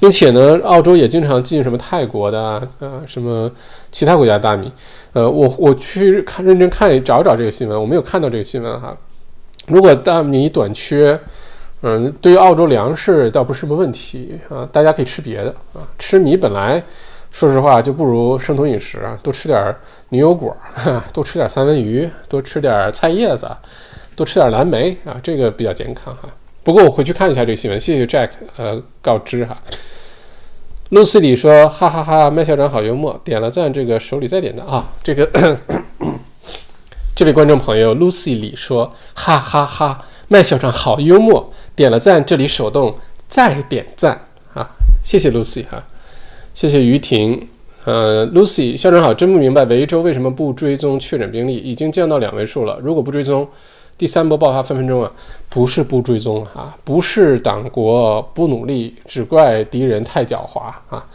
[0.00, 2.42] 并且呢，澳洲也经常进什么泰国的
[2.80, 3.48] 啊，什么
[3.92, 4.72] 其他国家大米。
[5.12, 8.96] 呃，我我去看认真看找找这个新闻，我没有看到这个新闻哈。
[9.66, 11.18] 如果大米短缺，
[11.82, 15.80] 嗯，对于澳洲粮食倒不是什么问题啊，大家可以吃别的啊。
[15.98, 16.82] 吃米本来，
[17.30, 19.74] 说实话就不如生酮饮食啊，多吃点
[20.10, 20.56] 牛油果，
[21.12, 23.48] 多吃点三文鱼，多吃点菜叶子，
[24.14, 26.28] 多吃点蓝莓啊，这个比较健康哈。
[26.62, 29.56] 不过我回去看一下这个新闻，谢谢 Jack，呃，告知哈。
[30.90, 35.28] 露西里说：“哈哈哈，麦校长好幽默，点了赞，这个手里再点的啊，这个。”
[37.14, 42.92] 这位观众朋友 Lucy 李说：“哈哈哈，麦校长好幽默，点了赞，这里手动
[43.28, 44.20] 再点赞
[44.52, 44.68] 啊，
[45.04, 45.80] 谢谢 Lucy 哈，
[46.54, 47.48] 谢谢于婷，
[47.84, 53.46] 呃，Lucy 校长好，真不明白维州为什么不追踪确诊病例，已经降到两位数了，如果不追踪，
[53.96, 55.12] 第三波爆发分分钟啊，
[55.48, 61.06] 不是不追踪啊，不是党国不努力，只怪敌人太狡猾啊。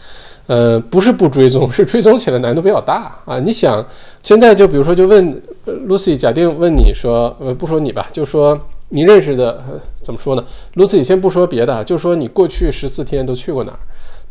[0.50, 3.40] 呃，不是不追踪， 是追踪起来难度比较大啊。
[3.40, 3.86] 你想，
[4.24, 5.40] 现在就比如说，就问
[5.88, 9.64] Lucy，假定问你说，呃，不说你吧，就说你认识的，
[10.02, 10.44] 怎么说呢
[10.74, 13.78] ？Lucy，先不说别的，就说你过去十四天都去过哪儿，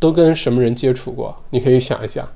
[0.01, 1.33] 都跟什么人接触过？
[1.51, 2.27] 你可以想一想。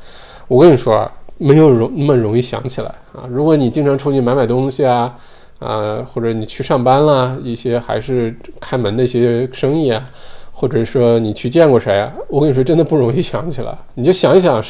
[0.47, 3.27] 我跟你说，没有容那么容易想起来啊。
[3.29, 5.13] 如果你经常出去买买东西啊，
[5.59, 10.09] 啊，或者你去上班啦，一些还是开门的一些生意啊。
[10.53, 12.13] 或者说你去见过谁啊？
[12.29, 13.77] 我跟你说，真的不容易想起来。
[13.95, 14.63] 你就想一想，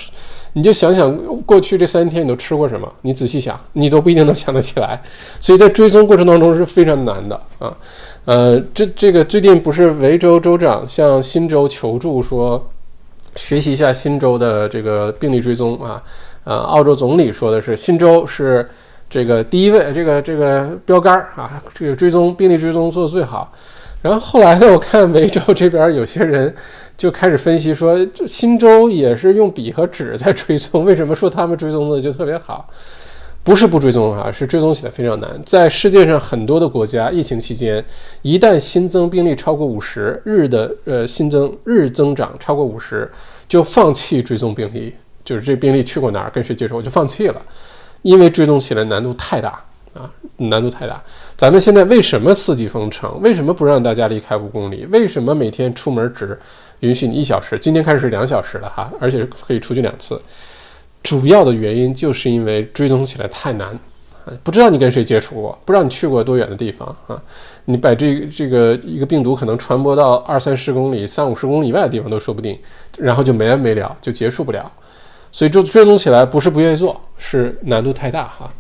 [0.55, 1.15] 你就想想
[1.45, 2.91] 过去这三天你都吃过什么？
[3.03, 4.99] 你仔细想，你都不一定能想得起来。
[5.39, 7.77] 所以在追踪过程当中是非常难的啊。
[8.25, 12.71] 呃，这这个最近不是维州州长向新州求助，说
[13.37, 16.03] 学习一下新州的这个病例追踪啊。
[16.45, 18.69] 呃，澳洲总理说的是新州是
[19.11, 23.53] 这个第一位，这个这个标杆啊，这个追踪病例追踪做的最好。
[24.03, 24.67] 然后后来呢？
[24.73, 26.53] 我看维州这边有些人
[26.97, 32.69] 就开始分析说，这新州也是用笔和纸在追踪，为什么说他们追踪的就特别好？
[33.45, 35.31] 不是不追踪啊，是追踪起来非常难。
[35.45, 37.85] 在世界上很多的国家，疫情期间
[38.23, 43.11] 一旦新增病例超过五十日的呃新增日增长超过五十，
[43.49, 44.95] 就放弃追踪病例，
[45.25, 47.43] 就是这病例去过哪儿，跟谁接触，我就放弃了，
[48.03, 49.65] 因为追踪起来难度太大。
[49.95, 51.03] 啊，难度太大。
[51.37, 53.21] 咱们现在为什么四级封城？
[53.21, 54.87] 为什么不让大家离开五公里？
[54.91, 56.39] 为什么每天出门只
[56.81, 57.59] 允许你一小时？
[57.59, 60.21] 今天开始是两小时了哈，而且可以出去两次。
[61.03, 63.69] 主要的原因就是因为追踪起来太难
[64.25, 67.21] 啊，不知道你跟谁接触过，不知道你去过多远的地方啊，
[67.65, 72.59] 你把这这个一个病毒可能传播到二三十公里、三五十公里以外的地方都说不定，
[72.99, 74.71] 然后就没完没了，就结束不了。
[75.33, 78.53] 所以追追踪起来不是不愿意做，是难度太大哈。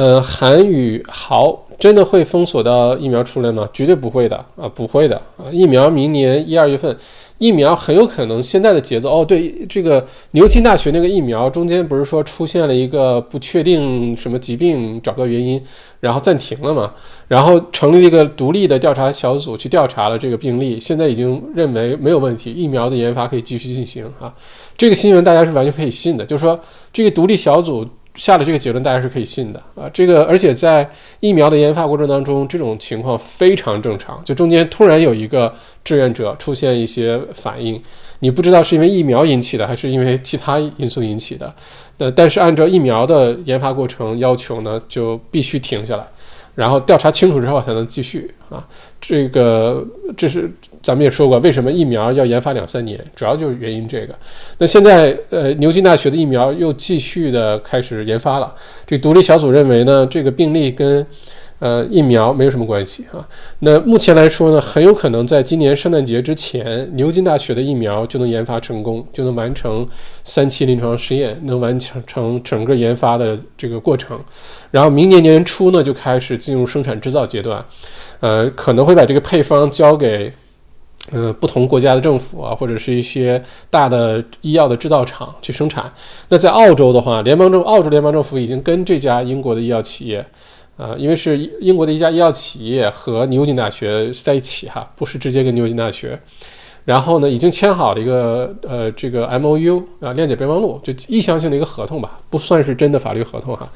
[0.00, 3.68] 呃，韩宇豪真的会封锁到疫苗出来吗？
[3.70, 5.44] 绝对不会的啊，不会的啊！
[5.52, 6.96] 疫苗明年一二月份，
[7.36, 9.22] 疫苗很有可能现在的节奏哦。
[9.22, 15.62] 对，这个牛津大学那个疫苗中间不是说出现了一个不确定什么疾病，找不到原因，
[16.00, 16.94] 然后暂停了嘛？
[17.28, 24.34] 然后成立了一个独立的调查小组去调查了这个病例，现在已经认为没有问题，疫苗的研发可以继续进行啊。
[24.78, 26.58] 这个新闻大家是完全可以信的，就是说
[26.90, 27.86] 这个独立小组。
[28.14, 30.88] 下了这个结论大家是可以信的啊，这个而且在
[31.20, 34.20] 疫苗的研发过程当中，这种情况非常正常。
[34.24, 35.54] 就中间突然有一个
[35.84, 37.80] 志愿者出现一些反应，
[38.18, 41.54] 你不知道是因为疫苗引起的还是因为其他因素引起的，
[41.98, 46.06] 呃，但是按照疫苗的研发过程要求呢，就必须停下来。
[46.54, 48.66] 然后调查清楚之后才能继续啊，
[49.00, 49.86] 这个
[50.16, 50.50] 这是
[50.82, 54.14] 咱们也说过，为什么疫苗要研发两三年，主要就是原因这个。
[54.58, 58.54] 那现在呃，牛津大学的疫苗又继续的开始研发了，
[58.86, 61.06] 这独立小组认为呢，这个病例跟。
[61.60, 63.20] 呃，疫苗没有什么关系啊。
[63.58, 69.86] 那目前来说呢，很有可能在今年圣诞节之前，牛津大学的疫苗就能研发成功，就能完成
[70.24, 74.18] 三期临床试验，能完成成整个研发的这个过程。
[74.70, 77.62] 然后明年年初呢，就开始进入生产制造阶段。
[78.20, 80.32] 呃，可能会把这个配方交给
[81.12, 85.92] 呃不同国家的政府啊，或者是一些大的医药的制造厂去生产。
[86.30, 90.24] 那在澳洲的话，联邦政澳洲联邦政府已经跟这家英国的医药企业。
[90.80, 96.18] 呃，因为是英国的一家医药企业和牛津大学在一起哈，不是直接跟牛津大学。
[96.86, 103.68] 然后呢，已经签好了一个呃这个 M O U 啊谅解备忘录，就意向性的一个合同吧，不算是真的法律合同哈。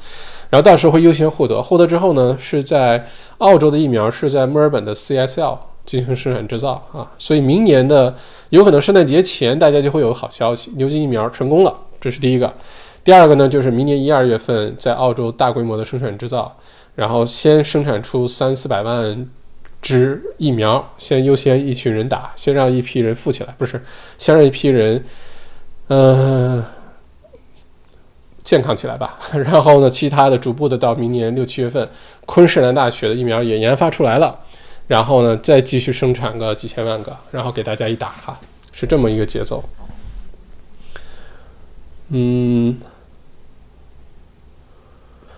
[0.49, 3.05] 然后到时候会优先获得，获得之后呢，是在
[3.37, 8.15] 澳洲的疫苗是在墨尔本的 C S L 进行生产制造啊，所以明年的
[8.49, 12.51] 有可能圣诞节前大家就会有好消息，牛津疫苗成功了，这是第一个。
[13.03, 16.51] 第二个呢，就是明年一二月份在澳洲大规模的生产制造。
[16.95, 19.29] 然后先生产出三四百万
[19.81, 23.83] 支疫苗，先优先一群人打，先让一批人富起来，不是，
[24.17, 25.03] 先让一批人，
[25.89, 26.63] 嗯，
[28.43, 29.19] 健康起来吧。
[29.35, 31.87] 然后呢，其他的逐步的到明年六七月份，
[32.25, 34.39] 昆士兰大学的疫苗也研发出来了，
[34.87, 38.39] 然后呢，再继续生产个几千万个，然后给大家一打哈，
[38.71, 39.63] 是这么一个节奏。
[42.09, 42.77] 嗯。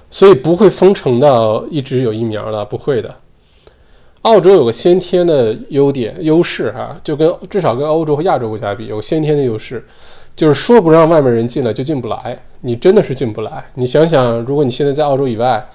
[0.09, 3.13] 所以不会封城到一直有疫苗了，不会的。
[4.23, 9.85] 澳洲有个先天的优点优势哈，就跟至少跟欧洲和亚洲国家比，有先天的优势，
[10.35, 13.63] 就是说不让外面人进来就进不来，你真的是进不来。
[13.75, 15.65] 你想想，如果你现在在澳洲以外，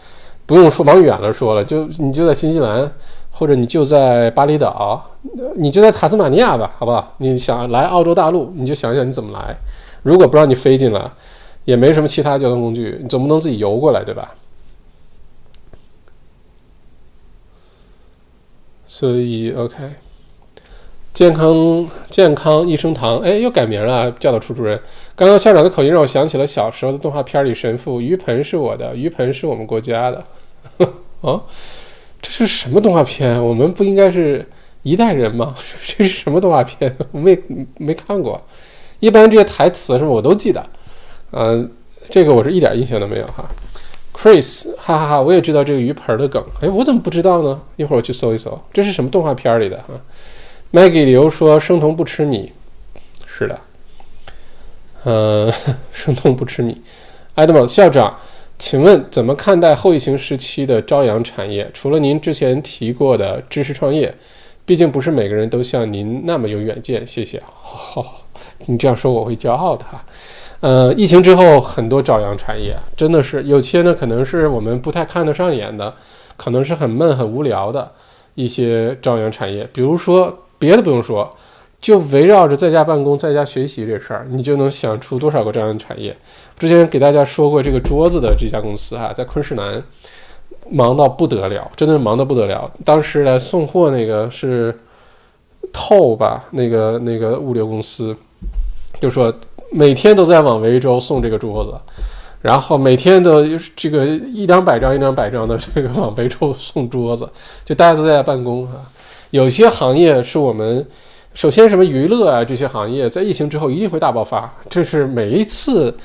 [0.45, 2.91] 不用说往远了说了，就你就在新西兰，
[3.31, 5.03] 或者你就在巴厘岛，
[5.57, 7.15] 你就在塔斯马尼亚吧，好不好？
[7.19, 9.57] 你想来澳洲大陆，你就想想你怎么来。
[10.03, 11.11] 如果不让你飞进来。
[11.65, 14.35] 也没什么其他交通工具，你总不能自己游过来，对吧？
[18.87, 19.77] 所以 OK，
[21.15, 24.79] 健康健康益生堂，哎，又改名了，叫到处主任。
[25.17, 30.25] 刚刚校长的口音让我想起了小时候的动画片里神父鱼盆是我的，鱼盆是我们国家的。
[31.23, 31.43] 哦，
[32.21, 33.43] 这是什么动画片？
[33.43, 34.47] 我们不应该是
[34.83, 35.55] 一代人吗？
[35.87, 36.95] 这是什么动画片？
[37.13, 37.39] 我没
[37.79, 38.43] 没看过。
[39.01, 40.65] 一般这些台词是我都记得。
[41.33, 41.71] 嗯，
[42.11, 43.45] 这个我是一点印象都没有哈。
[44.15, 46.45] Chris，哈哈哈，我也知道这个鱼盆的梗。
[46.61, 47.61] 哎，我怎么不知道呢？
[47.77, 49.95] 一会儿我去搜一搜，这是什么动画片里的哈
[50.73, 52.53] ？Maggie 刘说：“生酮不吃米。”
[53.25, 53.59] 是的，
[55.05, 55.53] 呃，
[55.93, 56.81] 生酮不吃米。
[57.35, 58.19] Adam 校长，
[58.59, 61.71] 请问怎么看待后疫情时期的朝阳产业？
[61.73, 64.15] 除了您之前提过的知识创业，
[64.67, 67.07] 毕竟不是每个人都像您那么有远见。
[67.07, 67.43] 谢谢。
[68.67, 70.05] 你这样说我会骄傲的哈。
[70.63, 75.93] 呃，疫情之后，很多朝阳产业真的是有些呢，可能是我们不太看得上眼的，
[76.37, 77.91] 可能是很闷、很无聊的
[78.37, 79.69] 一些朝阳产业。
[79.73, 81.29] 比如说，别的不用说，
[81.81, 86.17] 就围绕着在家办公、在家学习这事儿，你就能想出多少个朝阳产业。
[86.57, 89.83] 之前给大家说过，这个桌子的这家公司哈，在昆士兰
[90.71, 92.71] 忙到不得了，真的是忙到不得了。
[92.85, 94.73] 当时来送货那个是
[95.73, 98.17] 透吧，那个那个物流公司
[99.01, 99.35] 就说。
[99.73, 101.75] 每天都在往维州送这个桌子，
[102.41, 103.45] 然后每天都
[103.75, 107.29] 这个一两百张、一两百张的这个往维州送桌子，
[107.65, 108.75] 就大家都在办公啊。
[109.31, 110.87] 有些行业是我们
[111.33, 114.53] 首先什么娱乐啊这些行业，在疫情之后一定会大爆发。
[114.69, 115.97] 这是每一次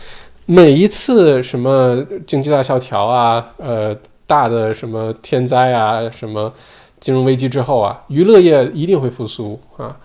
[0.46, 3.94] 每一次什么经济大萧条啊，呃
[4.26, 6.54] 大的什么天灾啊，什么
[7.00, 9.98] 金融危机之后啊，娱乐业一定会复苏啊，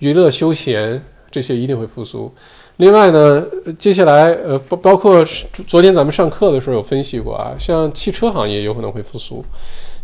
[0.00, 1.02] 娱乐休闲
[1.36, 2.32] 这些一定会复苏。
[2.78, 3.44] 另外呢，
[3.78, 5.22] 接下来呃包包括
[5.66, 9.44] 昨天咱们上课的时候有分析过啊，像汽车行业有可能会复苏，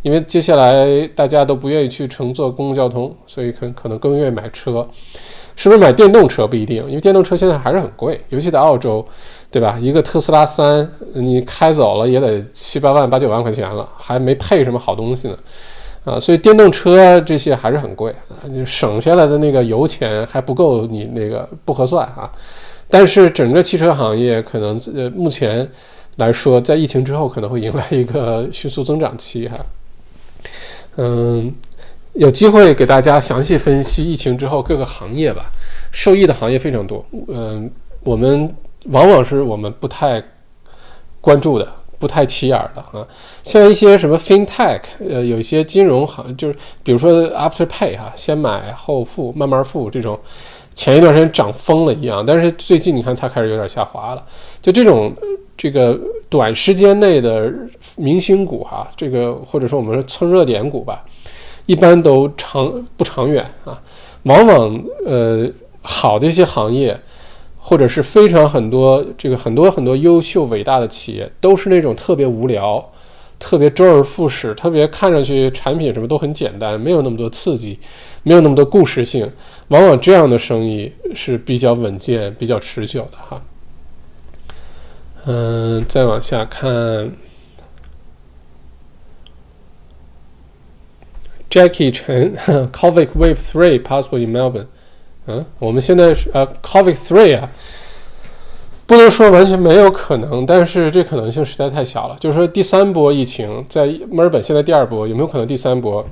[0.03, 4.87] 因为接下来大家都不愿意去乘坐公共交通，所以可可能更愿意买车，
[5.57, 9.03] 是不是买电动车不一定，因为电动车现在还是很贵，尤其在澳洲，
[9.51, 9.79] 对吧？
[9.81, 15.39] 一个特斯拉三你开走了也得七八万八九万块钱了，还没配什么好东西呢。
[16.05, 22.31] 啊，所以电动车这些还是很贵啊，你省下来的那个油钱还不够你那个不合算啊。
[22.91, 25.67] 但是整个汽车行业可能呃目前
[26.17, 29.57] 来说，在疫情之后可能会迎来一个迅速增长期哈。
[30.97, 31.55] 嗯，
[32.15, 35.47] 有机会给大家详细分析疫情之后各个行业吧，
[35.93, 37.05] 受益的行业非常多。
[37.29, 37.71] 嗯，
[38.03, 38.53] 我们
[38.87, 40.23] 往往是我们不太
[41.21, 41.73] 关注的。
[42.03, 43.07] 不太起眼的啊，
[43.45, 50.19] 像一些什么 FinTech，呃，有一些金融行，就是比如说 Afterpay 哈，先买后付，慢慢付这种，
[50.75, 54.27] 前一段时间涨疯了一样，但是最近你看它开始有点下滑了。
[54.61, 55.15] 就这种
[55.57, 55.97] 这个
[56.29, 57.53] 短时间内的
[57.97, 61.05] 明星股哈，这个或者说我们说蹭热点股吧，
[61.67, 63.81] 一般都长不长远啊，
[64.25, 65.49] 往往呃
[65.83, 66.99] 好的一些行业。
[67.73, 72.93] 或者是非常很多这个很多很多优秀伟大的企业，都是那种特别无聊、
[73.39, 77.79] 特别周而复始、特别看上去产品什么都很简单，没有那么多刺激，
[78.25, 79.33] 没有那么多故事性。
[79.69, 83.43] 往往这样的生意是比较稳健、比较持久的哈。
[85.25, 87.11] 嗯，再往下看
[91.49, 92.37] ，Jackie Chen
[92.71, 94.67] Covid Wave Three possible in Melbourne。
[95.27, 97.49] 嗯，我们现在是呃，Covid three 啊，
[98.87, 102.17] 不能说完全没有可能，但是这可能性实在太小了。
[102.19, 106.05] 就是说，第三波疫情在墨尔本，现在第二波有没有可能第三波？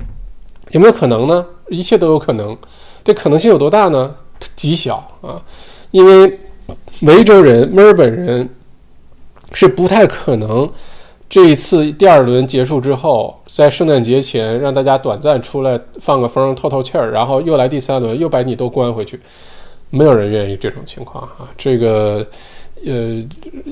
[0.71, 1.45] 有没有可能呢？
[1.69, 2.57] 一切都有可能。
[3.03, 4.15] 这可能性有多大呢？
[4.55, 5.43] 极小啊，
[5.91, 6.39] 因为
[7.01, 8.49] 维州人、墨尔本人
[9.53, 10.71] 是不太可能。
[11.31, 19.21] 这一次第二轮结束之后，在圣诞节前让大家短暂出来放个风、透透气儿，然后又来第三轮，又把你都关回去，
[19.91, 21.49] 没有人愿意这种情况啊！
[21.57, 22.27] 这个，
[22.85, 23.25] 呃，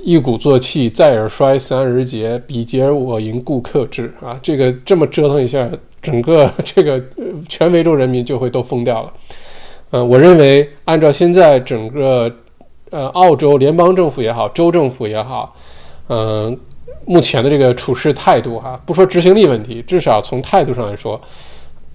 [0.05, 4.39] 一鼓作气，再而衰，三而竭，彼竭我盈，故克制啊！
[4.41, 5.69] 这个这么折腾一下，
[6.01, 7.03] 整个这个
[7.49, 9.13] 全维州人民就会都疯掉了。
[9.91, 12.31] 嗯，我认为按照现在整个
[12.91, 15.57] 呃澳洲联邦政府也好，州政府也好，
[16.07, 16.57] 嗯。
[17.05, 21.19] 目前的这个处事态度，哈，不说执行力问题，至少从态度上来说，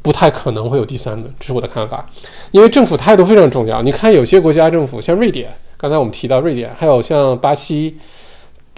[0.01, 2.05] 不太可能会有第三轮，这是我的看法。
[2.51, 3.81] 因为政府态度非常重要。
[3.81, 7.97] 你看，有些国家政府，像瑞典，刚才我们提到瑞典，还有像巴西，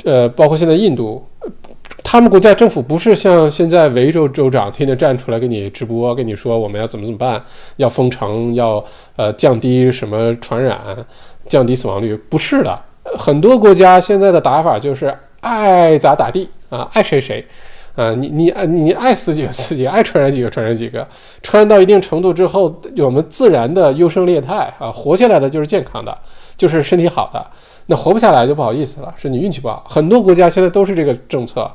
[0.04, 1.26] 呃，包括现在印度，
[2.04, 7.42] 他们国家政府不是像现在维州州长天天站出来给你直播，跟你说我们要怎么怎么办，
[7.78, 8.84] 要封城，要
[9.16, 10.80] 呃降低什么传染，
[11.48, 12.78] 降低死亡率，不是的。
[13.18, 15.16] 很多国家现在的打法就是。
[15.46, 17.46] 爱咋咋地啊，爱谁谁，
[17.96, 21.08] 啊，你你你爱死几个死几个，爱传染几个传染几个，
[21.44, 26.18] 传染到一定程度之后，我们自然的优胜劣汰啊，活下来的就是健康的，
[26.58, 27.46] 就是身体好的，
[27.86, 29.86] 那活不下来就不好意思了，是你运气不好。
[29.88, 31.72] 很多国家现在都是这个政策，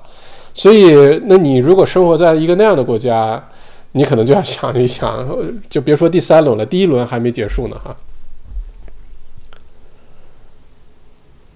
[0.52, 3.40] 所以那你如果生活在一个那样的国家，
[3.92, 5.24] 你可能就要想一想，
[5.68, 7.96] 就别说第三轮了，第一轮还没结束呢哈。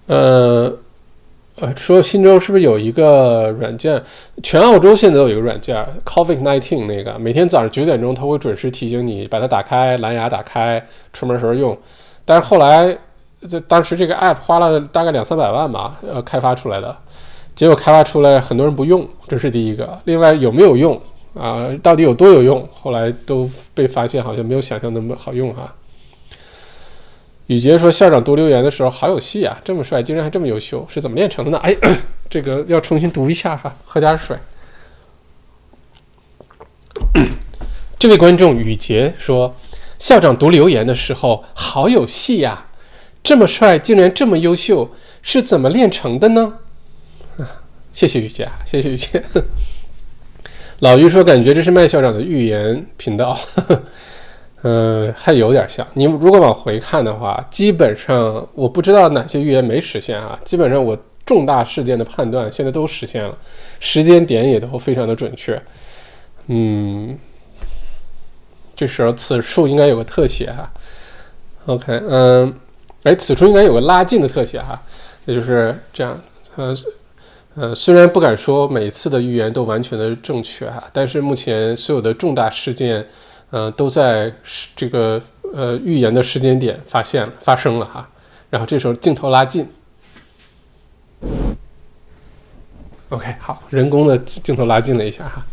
[0.07, 0.77] 呃。
[1.57, 4.01] 呃，说新州是不是有一个软件？
[4.43, 11.77] 全澳洲现在都有一个软件，Covid nineteen 那个，每天早上九点钟它会准时提醒你把它打开，蓝牙打开，出门时候用。
[12.25, 12.97] 但是后来，
[13.47, 16.93] 这当时这个 app 花了大概两三百万吧，呃，开发出来的，
[17.55, 19.97] 结果开发出来很多人不用，这是第一个。
[20.03, 20.99] 另外有没有用
[21.33, 21.69] 啊？
[21.81, 22.67] 到底有多有用？
[22.73, 25.73] 后来都被发现好像没有想象那么好用哈。
[27.47, 31.75] 雨杰说：“校长读留言的时候好有戏啊，这么帅，竟然还这么优秀，是怎么练成的呢？”哎，
[32.27, 34.35] 这个要重新读一下哈，喝点水。
[37.99, 39.55] 这位观众雨杰说
[39.99, 42.65] ：“校长读留言的时候好有戏呀，
[43.21, 44.89] 这么帅，竟然这么优秀，
[45.21, 46.53] 是怎么练成的呢？”
[47.37, 47.61] 啊
[47.93, 49.23] 谢谢雨杰，谢谢雨杰。
[50.79, 53.39] 老于说：“感觉这是麦校长的预言频道。”
[54.65, 55.85] 呃，还有点像。
[55.93, 60.39] 你如果往回看的话，基本上我不知道哪些预言没实现啊。
[60.43, 63.37] 基本上我重大事件的判断现在都实现了，
[63.79, 65.61] 时间点也都非常的准确。
[66.47, 67.15] 嗯，
[68.75, 70.73] 这时候此处应该有个特写哈。
[71.67, 72.51] OK，嗯，
[73.03, 74.81] 哎，此处应该有个拉近的特写哈。
[75.25, 76.19] 那就是这样。
[76.55, 76.73] 呃
[77.53, 83.05] 呃，虽然不敢说每次的预言都完全的正确哈，但是目前所有的重大事件。
[83.51, 84.33] 呃，都在
[84.75, 85.21] 这个
[85.53, 88.09] 呃预言的时间点发现了发生了哈，
[88.49, 89.67] 然后这时候镜头拉近
[93.09, 95.45] ，OK，好，人工的镜头拉近了一下哈。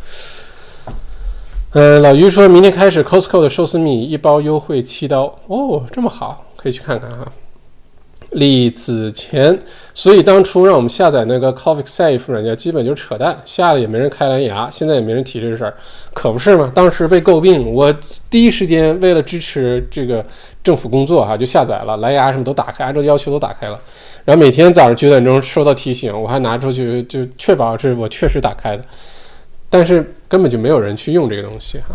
[1.72, 7.32] 嗯，老于说明天开始 Costco 的寿司米一包优惠七刀哦，这么好，可以去看看哈。
[8.32, 9.58] 李子钱，
[9.92, 15.74] 所以当初让我们下载那个 Covid Safe 软件，基本就扯淡，下了也没人开蓝牙，现在也没人提这事儿，
[16.14, 16.72] 可不是嘛？
[16.74, 17.94] 当时被诟病，我
[18.30, 20.24] 第一时间为了支持这个
[20.64, 23.78] 政府工作哈，就下载了蓝牙什么都打开，按照要求都打开了，
[24.24, 28.82] 然后每天早上九点钟收到提醒，我还拿出去就确保是我确实打开的，
[29.68, 31.94] 但是根本就没有人去用这个东西哈。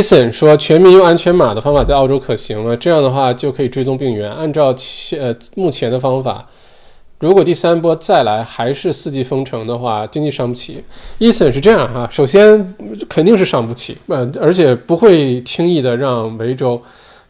[0.00, 2.74] 森说：“全民用安全码的方法在澳洲可行吗？
[2.76, 4.32] 这样的话就可以追踪病源。
[4.32, 4.74] 按照
[5.18, 6.46] 呃目前的方法，
[7.18, 10.82] 如果第三波再来还是四季封城的话，经济伤不起。”
[11.18, 12.74] 伊森是这样哈，首先
[13.08, 16.80] 肯定是伤不起，呃，而且不会轻易的让维州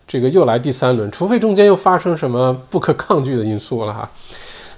[0.06, 4.10] 这个又来第三轮，除非中间又发生什么不可抗拒的因素了哈。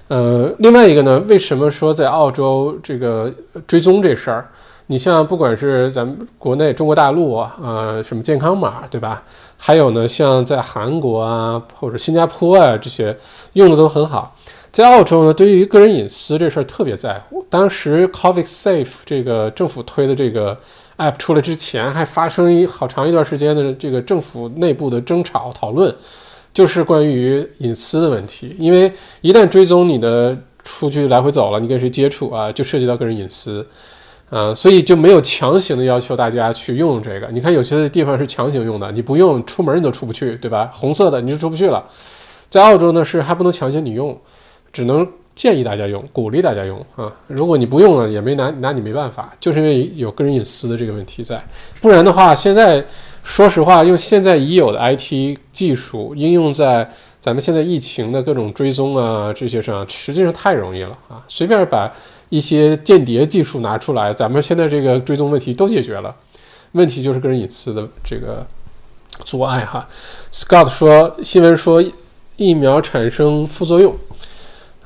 [0.07, 3.33] 呃，另外一个呢，为什么说在澳洲这个
[3.67, 4.47] 追踪这事儿？
[4.87, 9.23] 你像不管是咱们国内中国大陆啊，呃，什么健康码，对吧？
[9.57, 13.17] 还有呢，像在韩国啊或者新加坡啊这些
[13.53, 14.35] 用的都很好。
[14.71, 17.43] 在澳洲呢，对于个人隐私这事儿特别在乎。
[17.49, 20.55] 当时 Covid Safe 这个政府推的这个
[20.97, 25.95] app 出来之前，还发生一好长一段时间的这个政府内部的争吵讨论，
[26.53, 28.53] 就是关于隐私的问题。
[28.59, 28.91] 因为
[29.21, 33.65] 一旦追踪你的出去来回走了，你跟谁接触啊，就涉及到个人隐私。
[34.31, 37.27] 呃，所以就没有强行的要求大家去用这个。
[37.31, 40.69] 你看有些地方是强行用的，你不用出门你都出不去，对吧？
[40.73, 41.83] 红色的你就出不去了。
[42.49, 44.19] 在澳洲呢是还不能强行你用，
[44.73, 47.13] 只能建议大家用，鼓励大家用啊。
[47.27, 51.39] 如果你不用了，也没拿拿你没办法，就是因为有个人隐私的这个问题在。
[51.79, 52.83] 不然的话，现在
[53.23, 56.89] 说实话，用现在已有的 IT 技术应用在
[57.21, 61.93] 咱们现在疫情的各种追踪啊这些上，实际上太容易了啊，随便把。
[62.29, 66.15] 一些间谍技术拿出来，咱们现在这个追踪问题都解决了。
[66.71, 68.45] 问题就是个人隐私的这个
[69.23, 69.87] 阻碍哈。
[70.31, 71.81] Scott 说，新闻说
[72.35, 73.95] 疫苗产生副作用，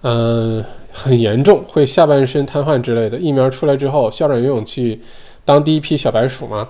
[0.03, 3.18] 嗯，很严重，会下半身瘫痪之类的。
[3.18, 5.02] 疫苗出来之后，校长有勇气
[5.44, 6.68] 当第一批小白鼠吗？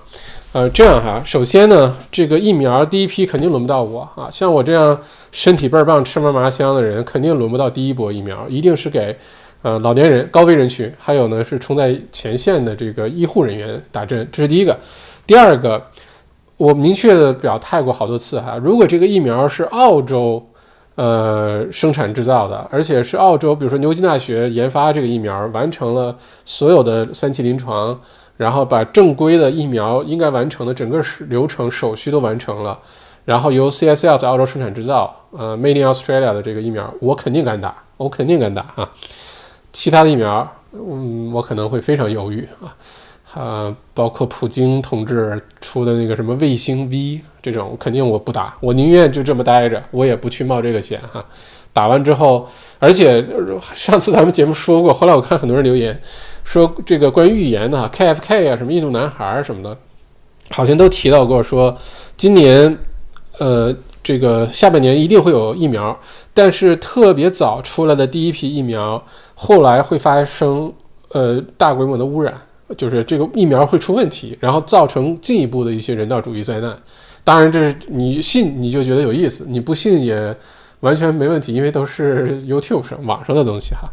[0.52, 4.98] 呃，这样哈，首先呢，这个疫苗第一批肯定轮不到我啊，像我这样
[5.30, 9.18] 身体倍儿棒、吃嘛嘛香的人，肯定轮不到第一波疫苗，一定是给。
[9.62, 14.74] 呃，老年人、高危人群，还有呢是冲在前线的这个医护人员打针，这是第一个。
[15.26, 15.82] 第二个，
[16.56, 20.44] 我明确的表态过好多次哈，如果这个疫苗是澳洲
[20.94, 26.16] 呃生产制造的，而且是澳洲，比如说牛津大学研发这个疫苗，完成了
[26.46, 28.00] 所有的三期临床，
[28.38, 32.78] 然后把正规的疫苗应该完成的整个流程手续都完成了，
[33.26, 38.90] 然后由 CSL 在澳洲生产制造，呃，Made in Australia 的这个疫苗，我肯定敢打，我肯定敢打哈。
[39.72, 42.74] 其他的疫苗嗯，我可能会非常犹豫啊。
[43.32, 51.24] 啊，包括普京同志出的那个什么卫星 V 这种，肯定我不打，我宁愿就这么待着，我也不去冒这个险哈。
[51.72, 52.48] 打完之后，
[52.80, 53.24] 而且
[53.72, 55.96] 上次咱们节目说过，后来我看很多人留言
[56.42, 59.78] 说这个关于预言的 KFK 啊，什么印度男孩什么的，
[60.50, 61.78] 好像都提到过说
[62.16, 62.76] 今年
[63.38, 63.72] 呃
[64.02, 65.98] 这个下半年一定会有疫苗，
[66.34, 69.02] 但是特别早出来的第一批疫苗
[69.34, 70.72] 后来会发生
[71.12, 72.34] 呃大规模的污染。
[72.76, 76.72] 就是这个疫苗会出问题，然后造成进一步的一些人道主义灾难。
[77.24, 80.32] 当然，这是你信你就觉得有意思，你不信也
[80.78, 83.90] 完全没问题，因为都是 YouTube 上网上的东西哈。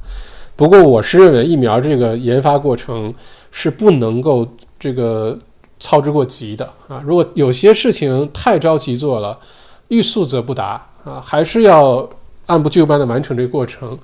[0.56, 3.12] 不过，我是认为疫苗这个研发过程
[3.50, 4.48] 是不能够
[4.80, 5.36] 这个
[5.80, 7.02] 操之过急的啊。
[7.04, 9.36] 如果有些事情太着急做了，
[9.90, 12.08] 欲速则不达啊，还是要
[12.46, 13.98] 按部就班的完成这个过程。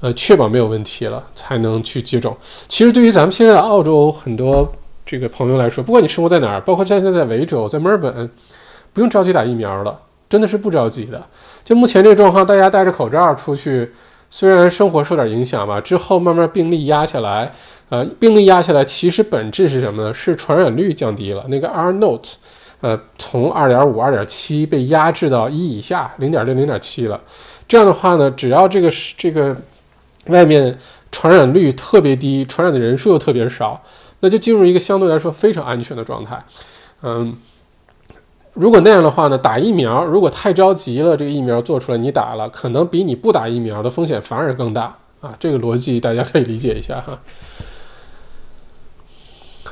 [0.00, 2.36] 呃，确保没有问题了，才能去接种。
[2.68, 4.70] 其实对于咱们现在澳洲很多
[5.06, 8.28] 这个朋友来说，不管你生活在哪儿，包括现在在维州、在墨尔本，
[8.92, 9.98] 不用着急打疫苗了，
[10.28, 11.24] 真的是不着急的。
[11.64, 13.92] 就目前这个状况，大家戴着口罩出去，
[14.28, 17.54] 虽然生活受点影响吧，之后慢慢病例压下来，
[17.88, 20.12] 呃，病例压下来，其实本质是什么呢？
[20.12, 21.46] 是传染率降低了。
[21.48, 22.32] 那个 R Note，
[22.84, 27.18] 呃，从二点五、二点七被压制到一以下，零点六、零点七了。
[27.66, 29.56] 这样的话呢，只要这个这个。
[30.28, 30.74] 外面
[31.12, 33.78] 传染率特别低，传染的人数又特别少，
[34.20, 36.42] 那就进入一个相对来说非常安全的状态。
[37.02, 37.36] 嗯，
[38.54, 45.36] 如果那样的话呢，打疫苗如果太着急了，这个疫苗做出来你打了，可能比你不打疫苗的风险反而更大啊。
[45.38, 47.18] 这个逻辑大家可以理解一下哈。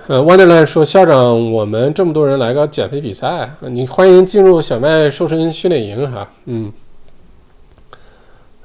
[0.06, 6.28] 呃，Wonderland 说校长，我们这么多人来个减肥比赛，你欢迎进入小麦瘦身训练营哈。
[6.46, 6.72] 嗯，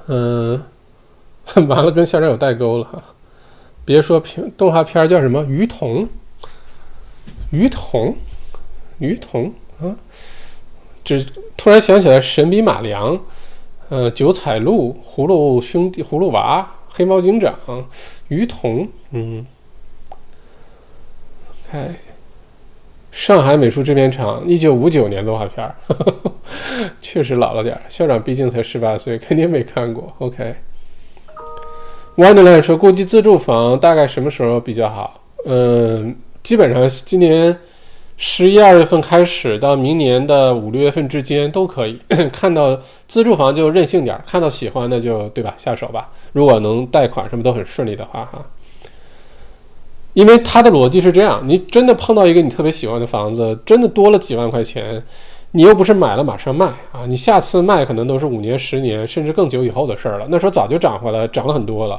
[0.06, 0.62] 嗯。
[1.66, 3.02] 完了，跟校长有代沟了哈！
[3.82, 6.06] 别说片动画片叫什么鱼童，
[7.50, 8.14] 鱼童，
[8.98, 9.50] 鱼童
[9.80, 9.96] 啊！
[11.02, 11.24] 这
[11.56, 13.18] 突然想起来神笔马良，
[13.88, 17.58] 呃，九彩鹿、葫芦兄弟、葫芦娃、黑猫警长、
[18.28, 19.46] 鱼童，嗯，
[21.72, 21.94] 哎，
[23.10, 25.74] 上海美术制片厂一九五九年动画片儿，
[27.00, 27.82] 确实老了点儿。
[27.88, 30.12] 校长毕竟才十八岁，肯定没看过。
[30.18, 30.54] OK。
[32.16, 35.20] Wonderland 说：“估计自住房大概什么时候比较好？
[35.44, 37.56] 嗯，基本上今年
[38.16, 42.00] 十一二月份开始到明年的五六月份之间都可以。
[42.32, 46.10] 看到自住房就任性点，看到喜欢的就对吧，下手吧。
[46.32, 48.44] 如果能贷款什么都很顺利的话，哈。
[50.18, 55.00] 因为他的逻辑是这样：你真的碰到一个你特别喜欢的房子，真的多了几万块钱。”
[55.52, 57.06] 你又不是买了马上卖啊！
[57.06, 60.26] 你下次卖可能都是五年、十年，甚至更久以后的事儿了。
[60.28, 61.98] 那时候早就涨回来，涨了很多了。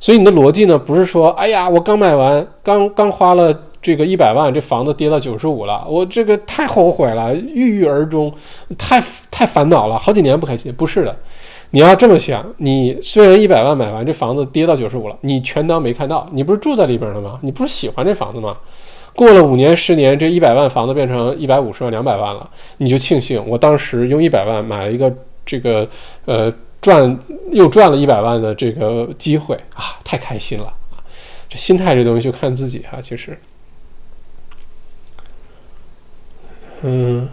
[0.00, 8.32] 所以你的逻辑呢，不是说，哎呀，我刚买完，刚刚花了这个一百万，这房子跌到九十五了，我这个太后悔了，郁郁而终，
[8.76, 9.00] 太
[9.30, 10.72] 太烦恼了，好几年不开心。
[10.72, 11.16] 不是的，
[11.72, 16.28] 你要这么想，你虽然一百万买完，这房子跌到九十五了，你全当没看到。
[16.32, 17.38] 你不是住在里边了吗？
[17.42, 18.56] 你不是喜欢这房子吗？
[19.14, 25.12] 过了五年、十年，这一百万房子变成一百五十万、两百万了，你就庆幸我当时用一百万买了一个
[25.44, 25.88] 这个
[26.26, 27.18] 呃赚
[27.50, 31.00] 又赚了一百万的这个机会啊，太开心了啊！
[31.48, 33.38] 这心态这东西就看自己哈，其实，
[36.82, 37.28] 嗯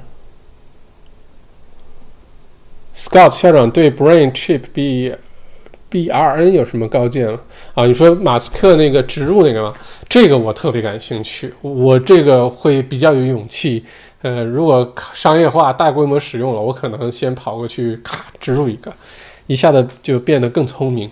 [2.99, 5.15] ，Scott 校长对 Brain Chip B。
[5.91, 7.41] B R N 有什么高见了
[7.73, 7.83] 啊？
[7.83, 9.73] 你说马斯克那个植入那个吗？
[10.07, 13.83] 这个我特别感兴趣，我这个会比较有勇气。
[14.21, 18.93] 呃，如果商业化、大规模使用了，我可能先跑过去咔植入一个，
[19.47, 21.09] 一下子就变得更聪明。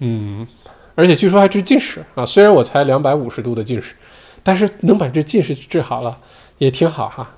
[0.00, 0.44] 嗯，
[0.96, 2.26] 而且据说还治近视啊。
[2.26, 3.94] 虽然我才两百五十度的近视，
[4.42, 6.18] 但是能把这近视治好了
[6.58, 7.36] 也挺好哈。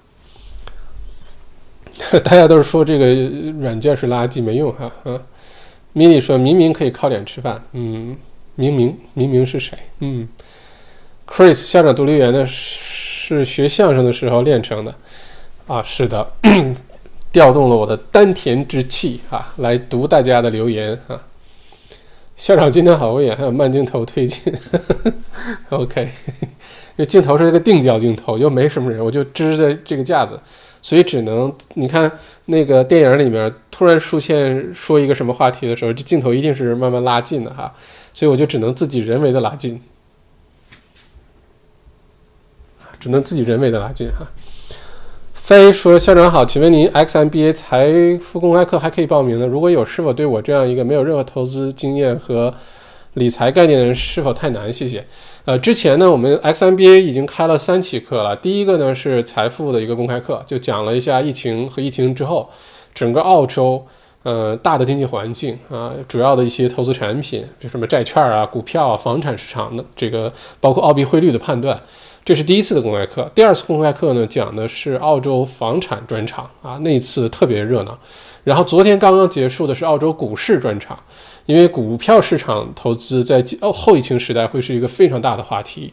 [2.25, 3.15] 大家都是说这个
[3.61, 5.21] 软件是垃圾，没用哈，嗯。
[5.95, 8.17] 米莉说明明可以靠脸吃饭，嗯，
[8.55, 9.77] 明明明明是谁？
[10.01, 10.27] 嗯
[11.29, 14.95] ，Chris 校长读留言呢是学相声的时候练成的，
[15.67, 16.27] 啊，是的，
[17.31, 21.21] 调动了我的丹田之气啊，来读大家的留言啊。
[22.37, 24.51] 校长今天好威严，还有慢镜头推进，
[25.69, 26.09] OK，
[26.41, 26.49] 因
[26.97, 30.41] 为镜头是一个定焦镜头，又没什么人，我就支着这个架子。
[30.83, 32.11] 所以只能你看
[32.47, 37.73] 那个电影里面突然出现说一个什么话题的时候，这镜头一定是慢慢拉近的哈，
[38.13, 39.81] 所以我就只能自己人为的拉近，
[42.99, 44.27] 只能自己人为的拉近哈。
[45.33, 49.47] 飞说校长好，请问您 XMBA 财富公开课还可以报名呢？
[49.47, 52.55] 如果有，是否对我这样一个没有任何投资经验和
[53.15, 54.73] 理财概念的人是否太难？
[54.73, 55.05] 谢谢。
[55.45, 58.37] 呃，之前呢，我们 X MBA 已经开了三期课了。
[58.37, 62.49] 第一个呢是财富的一个公开课，就讲了一下疫情和疫情之后
[62.95, 63.85] 整个澳洲
[64.23, 71.81] 呃大的经济环境啊，主要的一些投资产品，就什么债券啊、股票啊、房产市场的这个，包括澳币汇率的判断。
[72.25, 73.29] 这是第一次的公开课。
[73.35, 77.99] 第二次公开课呢，讲的是澳洲房产专场啊，那一次特别热闹。
[78.45, 80.97] 然后昨天刚刚结束的是澳洲股市专场。
[81.47, 85.93] 因为股票市场投资在后后疫情时代会是一个非常大的话题，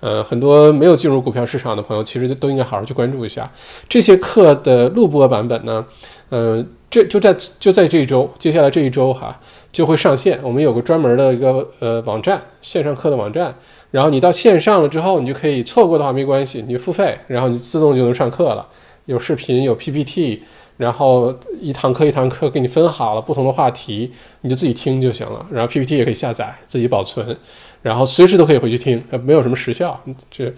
[0.00, 3.50] 呃，很多没有进入股票市场的朋友其实都应该好好去关注一下
[3.88, 5.84] 这些课的录播版本呢，
[6.30, 9.38] 呃，这就在就在这一周，接下来这一周哈
[9.70, 10.38] 就会上线。
[10.42, 13.54] 我们有个专门的一个呃网站，线上课的网站，
[13.90, 18.66] 然后你到线上了之后，你就可以错过的话没关系，你付费，然后你自动就能上课了，
[19.04, 20.42] 有视频，有 PPT。
[20.78, 24.10] 然后一堂课一堂课给你分好了不同的话题，
[24.40, 25.44] 你就自己听就行了。
[25.50, 27.36] 然后 PPT 也可以下载自己保存，
[27.82, 30.00] 然后随时都可以回去听，它没有什么时效，
[30.30, 30.50] 这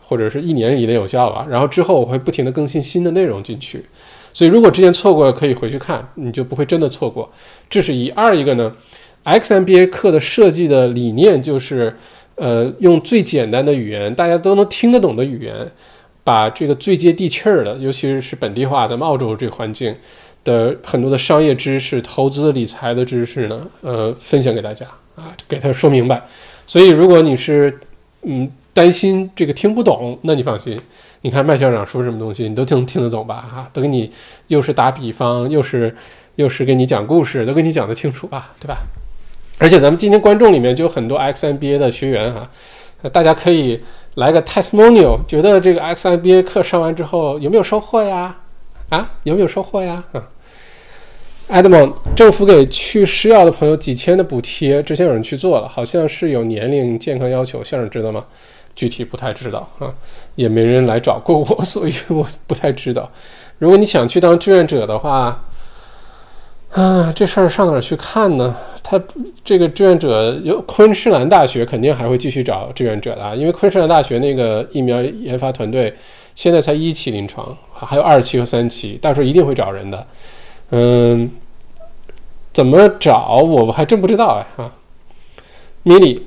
[0.00, 1.46] 或者是一年以内有效吧。
[1.48, 3.82] 然后之后我会不停的更新新的内容进去，
[4.34, 7.32] 所以如果之前错过可以回去看，你就不会真的错过。
[7.70, 8.70] 这是一二一个呢
[9.24, 11.96] ，XMBA 课的设计的理念就是，
[12.34, 15.72] 呃，用最简单的语言，大家都能听得懂的语言。
[16.24, 19.92] 把这个最接地气儿的，尤其是本地化，咱们澳洲这环境
[20.44, 24.86] 的很多的商业知识、投资理财的知识呢，呃，分享给大家
[25.16, 26.22] 啊，给他说明白。
[26.64, 27.76] 所以，如果你是
[28.22, 30.80] 嗯担心这个听不懂，那你放心，
[31.22, 33.44] 你看麦校长说什么东西，你都听听得懂吧？
[33.52, 34.10] 哈，都给你
[34.46, 35.92] 又是打比方，又是
[36.36, 38.78] 又是给你讲故事，都给你讲得清楚吧，对吧？
[39.58, 42.48] 而且咱们今天观众里面就有很多 XMBA 的学员哈，
[43.12, 43.80] 大家可以。
[44.14, 48.36] 来个 testimonial，觉得这个 XMBA 课上完之后有没有收获呀？
[48.90, 50.04] 啊，有没有收获呀？
[50.12, 50.22] 啊
[51.48, 58.24] ，Edmond，政府给去吃药的朋友几千的补贴，之前有人去做了，好像是有年龄健康要求，先生知道吗？
[58.74, 59.92] 具体不太知道啊，
[60.34, 63.10] 也没人来找过我， 所以我不太知道。
[63.58, 65.42] 如果你想去当志愿者的话，
[66.72, 68.56] 啊，这事儿上哪儿去看呢？
[68.82, 69.00] 他
[69.44, 75.94] 这个志愿者有昆士兰大学肯定还会继续找志愿者的，因为昆士兰大学那个疫苗研发团队
[76.34, 80.06] 现在才一期临床，还有二期和三期，到时候一定会找人的。
[80.70, 81.30] 嗯，
[82.52, 84.72] 怎么找我我还真不知道哎哈。
[85.84, 86.20] mini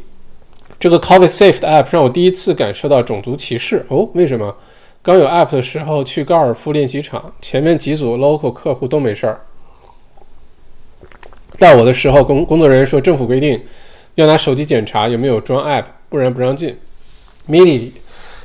[0.80, 4.56] 这个 Covid Safe 的 app 让我第一次感受到种族歧视哦，为什么？
[5.02, 9.41] 刚有 app 的时候去高尔夫练习场，前面几组 local 客户都没事儿。
[11.56, 13.60] 在我的时候，工工作人员说政府规定
[14.15, 16.77] 要拿手机检查有没有装 app，不然不让进。
[17.48, 17.91] mini，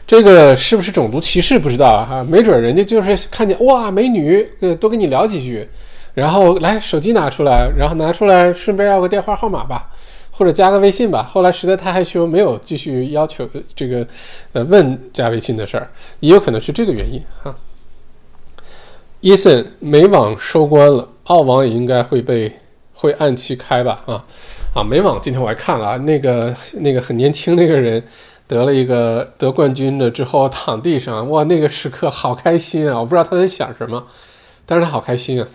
[0.06, 5.68] 这个是不是种族歧视不知道哈，没准人家就是看见哇美女，呃多跟你聊几句，
[6.14, 9.90] 然后来手机拿出来，然后拿出来顺便要个电话号码吧，
[10.30, 11.22] 或者加个微信吧。
[11.24, 14.06] 后来实在太害羞，没有继续要求这个
[14.52, 17.56] 呃问加微信的事儿，也有可能是这个原因哈。
[19.22, 22.59] Eason，美网收官了，澳网也应该会被。
[23.00, 24.22] 会按期开吧，啊
[24.74, 28.02] 啊，美网今天我还看了啊，那个那个很年轻那个人
[28.46, 32.98] 得了一个得冠军了之后躺地上，哇，那个时刻好开心啊！
[32.98, 34.04] 我不知道他在想什么，
[34.66, 35.48] 但是他好开心啊。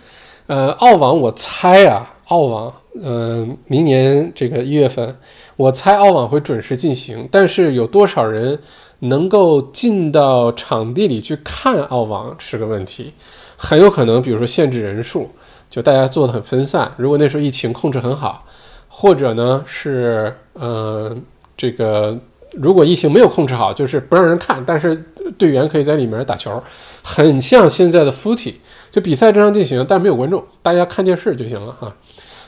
[0.48, 5.16] 呃，澳网我猜啊，澳网，嗯，明年这个一月份，
[5.54, 8.58] 我猜澳网会准时进行，但是有多少人
[8.98, 13.14] 能够进到场地里去看澳网是个问题，
[13.56, 15.30] 很有可能，比如说限制人数。
[15.76, 18.46] 就大家做的很分散，如果那时候疫情控制很好，
[18.88, 21.14] 或者呢是呃
[21.54, 22.18] 这个
[22.54, 24.96] 如果疫情没有控制好，就是不让人看，但是
[25.36, 26.62] 队员可以在里面打球，
[27.02, 28.54] 很像现在的 footy，
[28.90, 31.94] 就比赛正常进行，但没有观众，大家看电视就行了啊。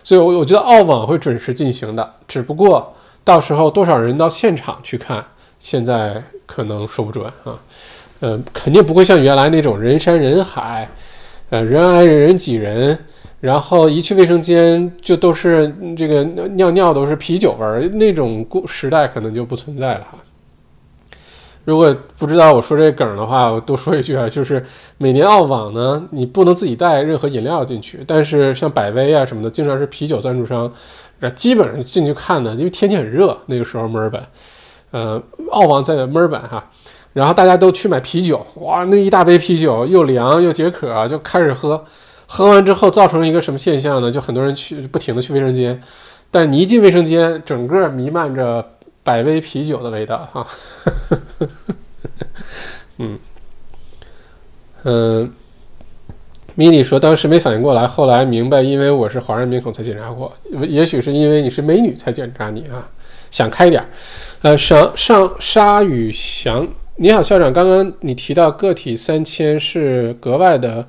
[0.02, 2.94] 所以，我我觉得澳网会准时进行的，只不过
[3.24, 5.22] 到时候多少人到现场去看，
[5.58, 7.58] 现在可能说不准啊。
[8.20, 10.88] 嗯，肯定不会像原来那种人山人海。
[11.50, 12.98] 呃，人挨人，人挤人，
[13.40, 20.18] 然后一去卫生间就都是这个尿尿都是啤酒味儿，那种故时代可能就不存在了哈。
[21.64, 24.64] 如果不知道我说这梗的话，我多说一句啊，就是
[24.96, 30.72] 每年澳网呢，你不能自己带任何饮料进去，但是像百威啊什么的，经常是啤酒赞助商，
[31.36, 34.22] 基本上进去看呢，因为天气很热，那个时候墨尔本，
[34.90, 36.70] 呃，澳网在墨尔本哈。
[37.12, 41.84] 然后大家都去买啤酒，哇，那一大杯啤酒又凉又解渴，就开始喝。
[42.30, 44.10] 喝完之后造成了一个什么现象呢？
[44.10, 45.82] 就很多人去不停的去卫生间，
[46.30, 50.46] 但你一进卫生间，整个弥漫着百威啤酒的味道，哈。
[52.98, 53.18] 嗯
[54.84, 55.32] 嗯
[56.54, 60.30] 米莉说当时没反应过来，后来明白，因为我是华人面孔才检查过，
[60.68, 62.86] 也许是因为你是美女才检查你啊，
[63.30, 63.88] 想开点儿。
[64.42, 70.84] 呃，上上沙雨翔，你好，校长，刚刚你提到个体三千是格外的、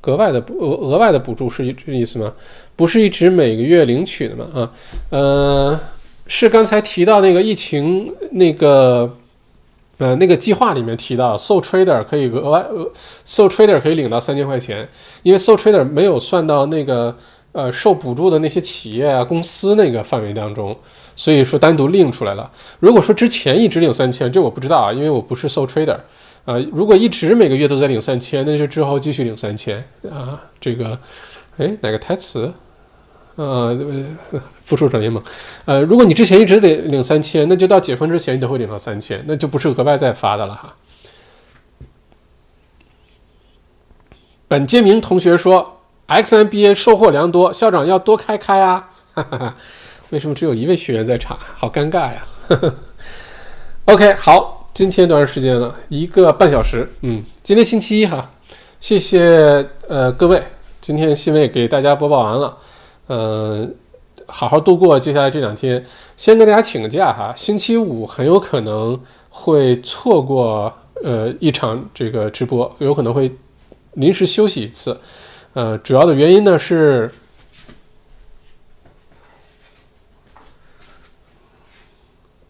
[0.00, 2.32] 格外的额额外的补助，是这意思吗？
[2.76, 4.46] 不是一直每个月领取的吗？
[4.54, 4.70] 啊，
[5.10, 5.80] 呃，
[6.26, 9.16] 是刚才提到那个疫情那个。
[9.98, 12.90] 呃，那个计划里面提到，so Trader 可以额外呃
[13.26, 14.88] so Trader 可以领到三千块钱，
[15.22, 17.14] 因为 so Trader 没有算到那个
[17.52, 20.74] 呃受补助的那些企业啊、公司那个范围当中，
[21.14, 22.50] 所以说单独另出来了。
[22.78, 25.98] 如果说之前一直领三千，这我不知道啊，因为我不是 so Trader
[26.44, 26.56] 啊。
[26.72, 30.40] 如果一直每个月都在领三千，那就之后继续领三千啊。
[30.60, 30.98] 这个，
[31.58, 32.52] 哎，哪个台词？
[33.36, 33.74] 呃，
[34.64, 35.22] 复仇者联盟，
[35.64, 40.74] 呃，如果你之前一直得领三千，那就到解封之前你都会领到三千，那就不是额外再发的了哈。
[44.46, 48.90] 本杰明同学说，XMBA 收获良多，校长要多开开啊！
[49.14, 49.56] 哈哈，
[50.10, 51.38] 为什么只有一位学员在场？
[51.54, 52.26] 好尴尬呀！
[53.86, 55.74] OK，好，今天多长时间了？
[55.88, 56.88] 一个半小时。
[57.02, 58.30] 嗯，今天星期一哈，
[58.78, 60.42] 谢谢呃各位，
[60.80, 62.56] 今天新闻也给大家播报完了。
[63.08, 63.74] 嗯，
[64.26, 65.84] 好好度过接下来这两天。
[66.16, 68.98] 先跟大家请个假哈，星期五很有可能
[69.28, 70.72] 会错过
[71.02, 73.30] 呃一场这个直播，有可能会
[73.94, 74.96] 临时休息一次。
[75.52, 77.10] 呃，主要的原因呢是，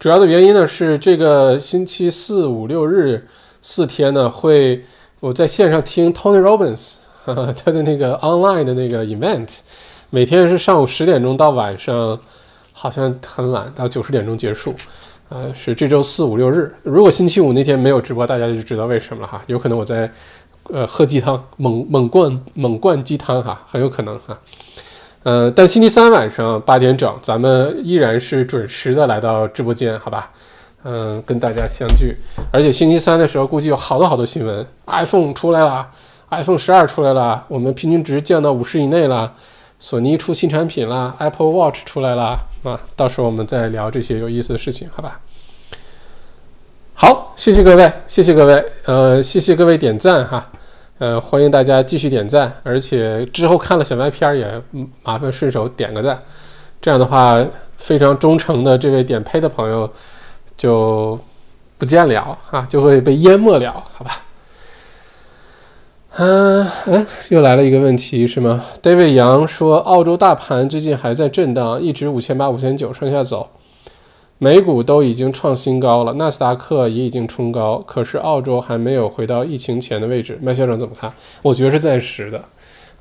[0.01, 3.29] 主要的原因呢是这个星期四五六日
[3.61, 4.83] 四天呢会
[5.21, 6.95] 我在线上听 Tony Robbins
[7.27, 9.59] 他的那个 online 的那个 event。
[10.09, 12.19] 每天是上午十点钟到晚上，
[12.73, 14.75] 好像很晚，到九十点钟结束。
[15.29, 16.75] 呃，是这周四五六日。
[16.83, 19.45] 如果星期五那天没有直播，大家就知道为什么了哈。
[19.49, 20.11] 有可能我在，
[20.71, 24.41] 呃，喝鸡汤，猛猛灌猛灌鸡汤哈，很有可能哈。
[25.23, 30.31] 呃，但星期三晚上八点整，咱们依然是准时的来到直播间，好吧？
[30.83, 32.17] 嗯，跟大家相聚。
[32.51, 35.87] 而且星期三的时候，估计有好多好多新闻，iPhone 出来了
[36.31, 39.35] ，iPhone 十二出来了，我们平均值降到五十以内了。
[39.79, 45.21] 索尼出新产品啦，Apple Watch 出来啦，啊，到时候我们再聊这些有意思的事情，好吧？
[46.93, 50.51] 好，谢谢各位，谢谢各位，呃，谢谢各位点赞哈，
[51.01, 54.63] 呃，欢迎大家继续点赞，而且之后看了小麦片儿也
[55.03, 56.23] 麻烦顺手点个赞，
[56.79, 57.43] 这样的话，
[57.79, 59.91] 非常忠诚的这位点呸的朋友
[60.59, 61.19] 就
[61.79, 64.23] 不见了啊，就会被淹没了，好吧？
[66.19, 73.49] 嗯嗯，又来了一个问题，是吗？David 杨说，澳洲大盘最近还在震荡，一直五千八、五千九上下走，
[74.43, 80.39] 美股都已经创新高了，纳斯达克也已经冲高，可是澳洲还没有回到疫情前的位置。
[80.41, 81.13] 麦校长怎么看？
[81.43, 82.43] 我觉得是暂时的。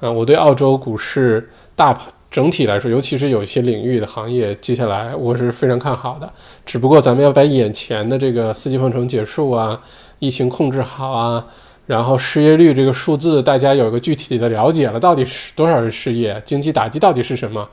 [0.02, 1.98] 啊，我对澳洲股市大
[2.30, 6.30] 整体来说，尤其是有一些领域的行业，接下来我是非常看好的。
[6.66, 9.80] 只不过咱们要把眼前的这个四季封城结束啊，
[10.20, 11.46] 疫情控制好啊。
[11.86, 16.40] 然后失业率这个数字，大家有一个具体的了解了，到底是多少人失业？
[16.46, 17.66] 经济打击到底是什么？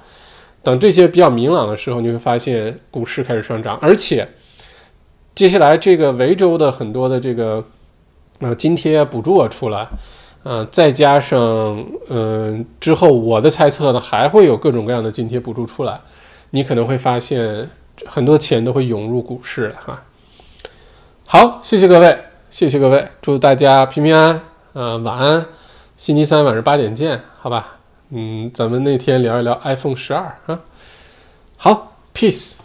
[0.67, 4.27] 等这些比较明朗的时候，你会发现股市开始上涨，而且
[5.33, 7.65] 接下来这个维州的很多的这个
[8.41, 9.87] 呃津贴补助啊出来，
[10.43, 16.01] 呃，再加上嗯之后我的猜测呢，还会有各种各样的津贴补助出来，
[16.51, 17.71] 你可能会发现
[18.05, 20.03] 很多钱都会涌入股市哈。
[21.27, 22.19] 好，谢谢各位。
[22.51, 25.47] 谢谢各位，祝大家平平安安，呃，晚安。
[25.97, 27.76] 星期三晚上八点见，好吧？
[28.11, 30.61] 嗯，咱们那天聊一聊 iPhone 十二啊。
[31.57, 32.57] 好，peace。